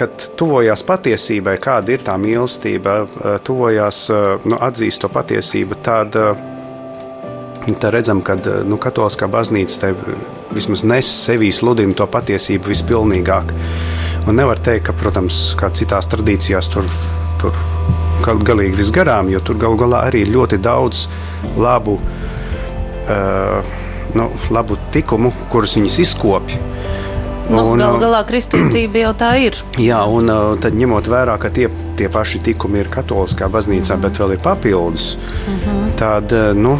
kad 0.00 0.30
tuvojās 0.40 0.80
patiesībai, 0.88 1.58
kāda 1.60 1.92
ir 1.94 2.04
tā 2.04 2.14
mīlestība, 2.20 2.94
eh, 3.04 3.36
tuvojās, 3.44 3.98
eh, 4.10 4.46
nu, 4.48 4.56
atzīst 4.56 5.02
to 5.02 5.10
patiesību, 5.12 5.76
tad, 5.84 6.16
eh, 6.16 7.74
tad 7.74 7.92
redzam, 7.92 8.22
ka 8.24 8.36
nu, 8.64 8.78
Katoliskā 8.78 9.28
baznīca 9.28 9.94
vismaz 10.52 10.84
nes 10.84 11.10
sevī 11.26 11.52
sludina 11.52 11.94
to 11.94 12.06
patiesību 12.06 12.72
vispilnīgāk. 12.72 13.52
Un 14.28 14.36
nevar 14.36 14.56
teikt, 14.56 14.86
ka, 14.86 14.92
protams, 14.92 15.54
kā 15.56 15.70
citās 15.70 16.08
tradīcijās 16.08 16.72
tur, 16.72 16.84
tur 17.40 17.52
kaut 18.24 18.42
galīgi 18.44 18.76
viss 18.76 18.90
garām, 18.90 19.30
jo 19.30 19.40
tur 19.40 19.56
galu 19.56 19.76
galā 19.76 20.04
arī 20.08 20.22
ir 20.26 20.34
ļoti 20.34 20.60
daudz 20.60 21.06
labu, 21.56 21.98
uh, 23.08 23.62
nu, 24.14 24.30
labu 24.50 24.76
tikumu, 24.92 25.32
kurus 25.50 25.76
viņas 25.76 25.98
izkopja. 26.04 26.58
Nu, 27.50 27.64
Galu 27.74 27.96
uh, 27.96 28.00
galā 28.00 28.20
kristītība 28.28 29.04
jau 29.04 29.14
tā 29.18 29.30
ir. 29.42 29.56
Jā, 29.90 30.04
un 30.06 30.30
uh, 30.30 30.54
tad 30.62 30.76
ņemot 30.78 31.10
vērā, 31.10 31.34
ka 31.42 31.50
tie, 31.54 31.66
tie 31.98 32.10
paši 32.12 32.42
tikumi 32.46 32.84
ir 32.84 32.90
katoliskā 32.92 33.50
baznīcā, 33.50 33.96
mm 33.96 33.98
-hmm. 33.98 34.02
bet 34.06 34.20
vēl 34.22 34.34
ir 34.36 34.44
papildus, 34.44 35.16
mm 35.16 35.58
-hmm. 35.58 35.96
tad 35.98 36.32
uh, 36.32 36.52
nu, 36.54 36.78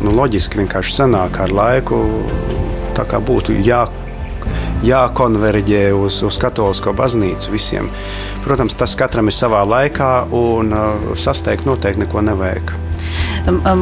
nu, 0.00 0.14
loģiski 0.20 0.62
vienkārši 0.62 0.94
sanāk 1.02 1.40
ar 1.42 1.52
laiku 1.52 1.98
tā 2.96 3.04
kā 3.08 3.20
būtu 3.20 3.56
jā, 3.64 3.86
jākonverģē 4.86 5.92
uz, 5.96 6.22
uz 6.22 6.38
katolisko 6.38 6.92
baznīcu 6.92 7.52
visiem. 7.52 7.90
Protams, 8.44 8.74
tas 8.74 8.94
katram 8.98 9.30
ir 9.30 9.36
savā 9.36 9.62
laikā, 9.66 10.12
un 10.30 10.72
uh, 10.72 11.16
sasteigt 11.16 11.66
noteikti 11.66 12.04
neko 12.04 12.20
nevajag. 12.20 12.74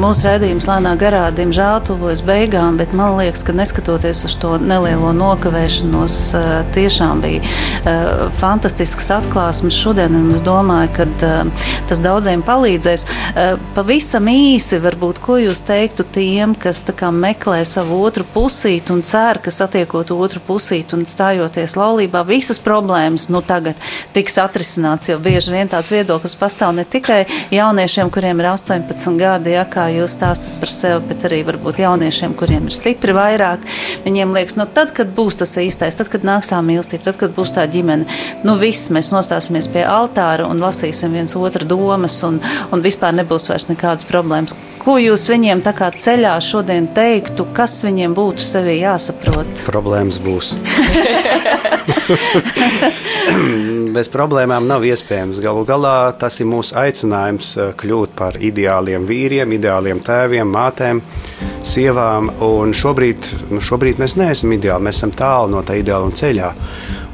Mūsu 0.00 0.28
redzējums 0.28 0.68
lēnā 0.70 0.94
garā, 1.00 1.26
diemžēl, 1.36 1.82
tuvojas 1.88 2.22
beigām, 2.24 2.78
bet 2.80 2.94
man 2.96 3.18
liekas, 3.18 3.42
ka 3.44 3.52
neskatoties 3.56 4.24
uz 4.28 4.36
to 4.40 4.54
nelielo 4.62 5.12
nokavēšanos, 5.16 6.18
tiešām 6.76 7.20
bija 7.24 7.40
fantastisks 8.40 9.10
atklāsmes 9.18 9.76
šodien. 9.76 10.16
Es 10.34 10.44
domāju, 10.44 10.92
ka 10.96 11.06
tas 11.90 12.00
daudziem 12.02 12.44
palīdzēs. 12.46 13.06
Pavisam 13.76 14.28
īsi, 14.32 14.80
varbūt, 14.82 15.20
ko 15.24 15.38
jūs 15.40 15.64
teiktu 15.68 16.06
tiem, 16.14 16.54
kas 16.58 16.84
meklē 17.10 17.64
savu 17.68 18.00
otru 18.04 18.24
pusīti 18.34 18.92
un 18.94 19.02
cer, 19.06 19.40
ka 19.42 19.50
satiekot 19.52 20.10
otru 20.14 20.40
pusīti 20.46 20.96
un 20.96 21.04
stājoties 21.08 21.76
laulībā, 21.76 22.24
visas 22.28 22.60
problēmas 22.62 23.28
nu 23.32 23.40
tagad 23.42 23.74
tiks 24.14 24.36
atrisināts, 24.40 25.08
jo 25.10 25.18
bieži 25.18 25.52
vien 25.52 25.68
tās 25.68 25.90
viedoklis 25.92 26.36
pastāv 26.36 26.74
ne 26.76 26.84
tikai 26.84 27.24
jauniešiem, 27.50 28.10
kuriem 28.12 28.40
ir 28.40 28.46
18 28.52 29.16
gadi, 29.20 29.39
tādi, 29.40 29.54
ja, 29.56 29.64
kā 29.64 29.86
jūs 29.88 30.12
stāstat 30.18 30.52
par 30.60 30.68
sevi, 30.68 31.00
bet 31.08 31.24
arī 31.24 31.40
varbūt 31.48 31.80
jauniešiem, 31.80 32.34
kuriem 32.36 32.66
ir 32.68 32.74
stipri 32.76 33.14
vairāk. 33.16 33.64
Viņiem 34.04 34.34
liekas, 34.36 34.56
nu, 34.58 34.66
tad, 34.68 34.92
kad 34.92 35.08
būs 35.16 35.40
tas 35.40 35.56
īstais, 35.56 35.96
tad, 35.96 36.10
kad 36.12 36.26
nāks 36.26 36.52
tā 36.52 36.60
mīlestība, 36.60 37.06
tad, 37.08 37.16
kad 37.20 37.32
būs 37.32 37.54
tā 37.56 37.64
ģimene, 37.70 38.04
nu 38.44 38.56
viss 38.60 38.90
mēs 38.92 39.12
nostāsimies 39.14 39.70
pie 39.72 39.86
altāra 39.88 40.48
un 40.50 40.60
lasīsim 40.60 41.16
viens 41.16 41.36
otru 41.36 41.64
domas 41.64 42.20
un, 42.26 42.40
un 42.70 42.84
vispār 42.84 43.16
nebūs 43.16 43.48
vairs 43.48 43.70
nekādas 43.72 44.08
problēmas. 44.10 44.58
Ko 44.80 44.94
jūs 44.96 45.26
viņiem 45.28 45.60
tā 45.60 45.74
kā 45.76 45.90
ceļā 45.92 46.38
šodien 46.40 46.86
teiktu, 46.96 47.44
kas 47.56 47.74
viņiem 47.84 48.14
būtu 48.16 48.44
sevī 48.44 48.78
jāsaprot? 48.80 49.64
Problēmas 49.68 50.16
būs. 50.24 50.54
Bez 53.94 54.08
problēmām 54.08 54.64
nav 54.70 54.84
iespējams. 54.88 55.40
Galu 55.44 55.66
galā 55.68 56.12
tas 56.16 56.40
ir 56.40 56.48
mūsu 56.48 56.76
aicinājums 56.80 57.52
eh, 57.58 57.72
kļūt 57.76 58.16
par 58.16 58.38
ideāliem 58.40 59.04
vīriem, 59.30 59.52
ideāliem 59.54 60.00
tēviem, 60.02 60.48
mātēm, 60.50 61.00
sievām. 61.66 62.30
Un 62.42 62.74
šobrīd, 62.74 63.28
nu 63.54 63.62
šobrīd 63.62 64.00
mēs 64.02 64.16
neesam 64.18 64.54
ideāli, 64.56 64.88
mēs 64.88 65.00
esam 65.00 65.14
tālu 65.14 65.54
no 65.54 65.62
tā 65.62 65.78
ideāla 65.78 66.10
ceļā. 66.10 66.50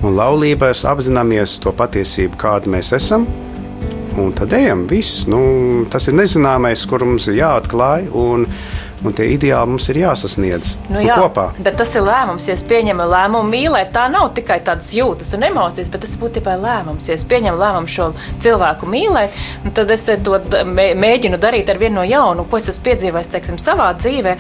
Un 0.05 0.17
laulībās 0.17 0.85
apzināmies 0.89 1.59
to 1.65 1.73
patiesību, 1.77 2.39
kāda 2.41 2.73
mēs 2.73 2.93
esam 2.97 3.27
un 4.17 4.33
tad 4.37 4.55
ejam. 4.57 4.87
Viss, 4.89 5.27
nu, 5.29 5.85
tas 5.93 6.09
ir 6.09 6.17
nezināmais, 6.17 6.87
kur 6.89 7.05
mums 7.05 7.29
ir 7.29 7.41
jāatklāj. 7.43 8.09
Un, 8.17 8.47
un 9.11 9.17
tie 9.17 9.29
ideāli 9.35 9.73
mums 9.73 9.89
ir 9.93 10.01
jāsasniedz 10.01 10.75
nu, 10.91 11.01
jā, 11.05 11.17
kopā. 11.21 11.49
Bet 11.63 11.79
tas 11.81 11.93
ir 11.97 12.05
lēmums, 12.07 12.49
ja 12.49 12.57
es 12.57 12.65
pieņemu 12.67 13.07
lēmumu 13.13 13.51
mīlēt. 13.51 13.93
Tā 13.95 14.07
nav 14.13 14.31
tikai 14.37 14.59
tādas 14.67 14.93
jūtas 14.97 15.33
un 15.37 15.47
emocijas, 15.49 15.91
bet 15.93 16.05
tas 16.05 16.17
būtībā 16.21 16.57
ir 16.57 16.65
lēmums. 16.65 17.09
Ja 17.11 17.17
es 17.17 17.25
pieņemu 17.29 17.61
lēmumu 17.61 17.93
šo 17.93 18.11
cilvēku 18.45 18.89
mīlēt, 18.91 19.37
nu, 19.65 19.73
tad 19.77 19.93
es 19.95 20.07
to 20.27 20.41
mēģinu 20.67 21.41
darīt 21.43 21.71
ar 21.73 21.81
vienu 21.81 22.01
no 22.01 22.07
jaunu, 22.07 22.47
ko 22.51 22.61
es 22.61 22.69
esmu 22.73 22.87
piedzīvojis 22.91 23.31
teiksim, 23.33 23.61
savā 23.63 23.89
dzīvē, 23.99 24.37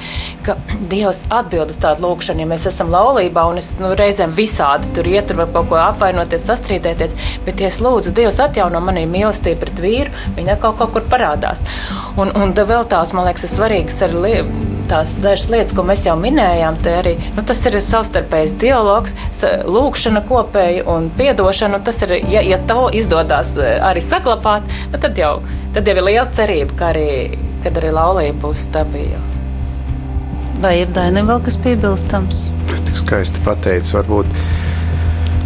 ka 0.46 0.58
Dievs 0.92 1.24
atbild 1.34 1.72
uz 1.72 1.80
tādu 1.82 2.06
lūkšanu, 2.06 2.44
ja 2.44 2.50
mēs 2.50 2.66
esam 2.70 2.92
laulībā 2.92 3.46
un 3.50 3.60
es 3.62 3.72
nu, 3.80 3.92
reizēm 3.98 4.34
visādi 4.36 4.90
tur 4.96 5.08
iet, 5.10 5.28
tur 5.30 5.40
var 5.42 5.52
kaut 5.54 5.70
ko 5.70 5.80
apvainoties, 5.80 6.46
sastrīdēties, 6.50 7.16
bet 7.46 7.62
ja 7.62 7.70
es 7.70 7.80
lūdzu, 7.84 8.14
Dievs 8.16 8.40
atjauno 8.44 8.82
manī 8.84 9.06
mīlestību 9.10 9.62
pret 9.62 9.82
vīru, 9.82 10.26
viņa 10.36 10.58
kaut, 10.62 10.78
kaut 10.80 10.94
kur 10.96 11.06
parādās. 11.10 11.64
Un, 12.20 12.30
un 12.36 12.54
vēl 12.56 12.86
tās, 12.90 13.12
man 13.16 13.28
liekas, 13.28 13.46
ir 13.46 13.52
svarīgas 13.52 14.02
arī 14.06 14.16
tās 14.90 15.16
dažas 15.22 15.48
lietas, 15.50 15.74
ko 15.76 15.84
mēs 15.86 16.06
jau 16.06 16.14
minējām, 16.20 16.78
arī 16.92 17.14
nu, 17.36 17.44
tas 17.46 17.62
ir 17.68 17.78
savstarpējs 17.82 18.56
dialogs, 18.60 19.14
lūkšana 19.66 20.22
kopēji 20.28 20.84
un 20.90 21.08
atdošana. 21.32 21.80
Tas 21.86 22.02
ir, 22.06 22.16
ja, 22.30 22.42
ja 22.46 22.58
to 22.68 22.88
izdodas 22.94 23.56
eh, 23.58 23.76
arī 23.82 24.02
saglabāt, 24.04 24.66
nu, 24.92 25.00
tad, 25.02 25.18
jau, 25.18 25.40
tad 25.74 25.88
jau 25.88 25.96
ir 25.96 26.04
liela 26.06 26.28
cerība, 26.36 26.78
ka 26.78 26.92
arī, 26.94 27.08
kad 27.64 27.80
arī 27.80 27.94
laulība 27.96 28.46
būs 28.46 28.66
stabila. 28.68 29.22
Vai 30.62 30.78
ir 30.80 30.92
Dainam 30.96 31.28
vēl 31.28 31.42
kas 31.44 31.58
piebilstams? 31.60 32.46
Tas 32.70 32.86
tik 32.86 32.96
skaisti 32.96 33.42
pateicis. 33.44 33.92
Varbūt 33.92 34.30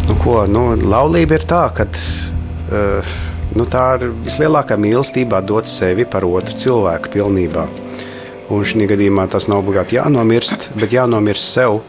nu, 0.07 0.15
ko, 0.21 0.37
nu, 0.47 0.69
laulība 0.79 1.35
ir 1.35 1.43
tā, 1.49 1.65
ka 1.75 1.83
uh, 1.83 3.11
nu, 3.57 3.67
tā 3.67 3.85
ir 3.99 4.13
vislielākā 4.23 4.79
mīlestība 4.79 5.43
dot 5.43 5.67
sevi 5.67 6.07
par 6.07 6.23
otru 6.29 6.55
cilvēku 6.63 7.11
pilnībā. 7.17 7.67
Un 8.51 8.65
šī 8.67 8.83
gadījumā 8.89 9.29
tas 9.31 9.47
nav 9.47 9.61
obligāti 9.61 9.95
jānomirst, 9.95 10.71
bet 10.75 10.91
jānomirst 10.91 11.53
sev. 11.55 11.79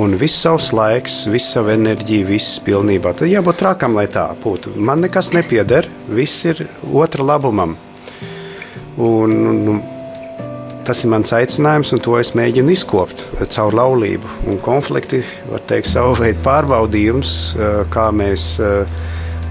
Un 0.00 0.14
viss 0.16 0.40
savs 0.40 0.70
laiks, 0.72 1.22
visa 1.28 1.58
sava 1.58 1.74
enerģija, 1.76 2.24
viss 2.28 2.58
pilnībā. 2.64 3.12
Tad 3.16 3.28
jābūt 3.28 3.58
trakam, 3.60 3.96
lai 3.96 4.06
tā 4.12 4.26
būtu. 4.40 4.72
Man 4.76 5.04
nekas 5.04 5.32
nepieder, 5.36 5.88
viss 6.08 6.46
ir 6.48 6.62
otra 6.88 7.24
labumam. 7.28 7.74
Un, 8.96 9.34
un, 9.52 9.82
tas 10.88 11.04
ir 11.04 11.12
mans 11.12 11.32
aicinājums, 11.36 11.92
un 11.96 12.00
to 12.04 12.16
es 12.20 12.32
mēģinu 12.36 12.72
izkopt 12.72 13.26
caur 13.52 13.76
laulību. 13.76 14.32
Un 14.52 14.60
konflikti, 14.64 15.20
var 15.52 15.64
teikt, 15.68 15.92
savu 15.92 16.16
veidu 16.22 16.40
pārbaudījums, 16.44 17.36
kā 17.92 18.08
mēs, 18.16 18.50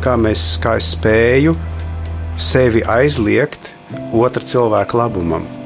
kā 0.02 0.18
mēs, 0.26 0.46
kā 0.62 0.78
spēju 0.82 1.54
sevi 2.42 2.82
aizliegt 2.90 3.70
otra 4.14 4.46
cilvēka 4.46 5.04
labumam. 5.06 5.61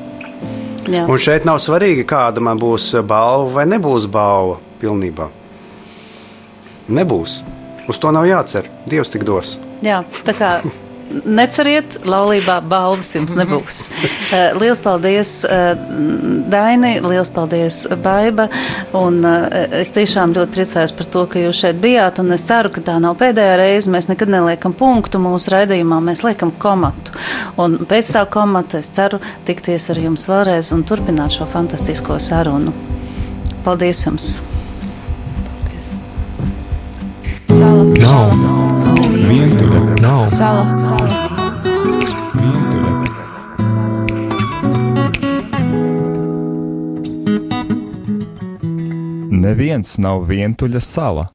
Jā. 0.86 1.06
Un 1.10 1.22
šeit 1.22 1.48
nav 1.48 1.58
svarīgi, 1.64 2.06
kāda 2.08 2.44
man 2.44 2.60
būs 2.62 2.92
balva 3.08 3.60
vai 3.60 3.66
nebūs 3.70 4.06
balva 4.12 4.60
pilnībā. 4.82 5.30
Nebūs. 6.94 7.40
Uz 7.90 8.02
to 8.02 8.12
nav 8.14 8.26
jācer. 8.30 8.70
Dievs 8.90 9.14
tik 9.14 9.26
dos. 9.26 9.58
Jā, 9.86 10.04
tā 10.26 10.34
kā 10.38 10.52
neceriet, 11.26 12.00
laulībā 12.06 12.60
balvas 12.66 13.14
jums 13.16 13.36
nebūs. 13.38 13.82
Eh, 14.36 14.56
liels 14.58 14.82
paldies, 14.82 15.32
eh, 15.46 15.76
Daini, 16.50 16.96
liels 17.06 17.30
paldies, 17.34 17.84
Baiba. 18.04 18.48
Un 18.98 19.20
eh, 19.26 19.68
es 19.82 19.94
tiešām 19.96 20.34
ļoti 20.36 20.56
priecājos 20.56 20.96
par 20.98 21.10
to, 21.14 21.26
ka 21.30 21.40
jūs 21.40 21.62
šeit 21.62 21.80
bijāt. 21.84 22.20
Un 22.24 22.34
es 22.36 22.46
ceru, 22.48 22.72
ka 22.74 22.82
tā 22.82 22.98
nav 23.02 23.18
pēdējā 23.22 23.56
reize. 23.62 23.92
Mēs 23.94 24.10
nekad 24.10 24.32
neliekam 24.34 24.74
punktu 24.74 25.22
mūsu 25.22 25.54
raidījumā, 25.54 26.02
mēs 26.10 26.26
liekam 26.26 26.52
komatu. 26.60 27.16
Un 27.62 27.78
pēc 27.86 28.12
tā 28.18 28.26
komata 28.30 28.82
es 28.82 28.92
ceru 28.96 29.22
tikties 29.48 29.92
ar 29.94 30.02
jums 30.02 30.28
vēlreiz 30.32 30.74
un 30.76 30.84
turpināt 30.84 31.38
šo 31.38 31.48
fantastisko 31.54 32.20
sarunu. 32.20 32.74
Paldies 33.64 34.06
jums! 34.08 34.36
Sala. 37.56 37.84
Nav. 38.02 38.75
Vientuļa. 39.26 39.80
Nav. 40.04 40.28
Sala. 40.30 40.66
Vientuļa. 42.36 42.86
Neviens 49.46 49.96
nav 50.02 50.28
vientuļa 50.30 50.80
sala. 50.84 51.24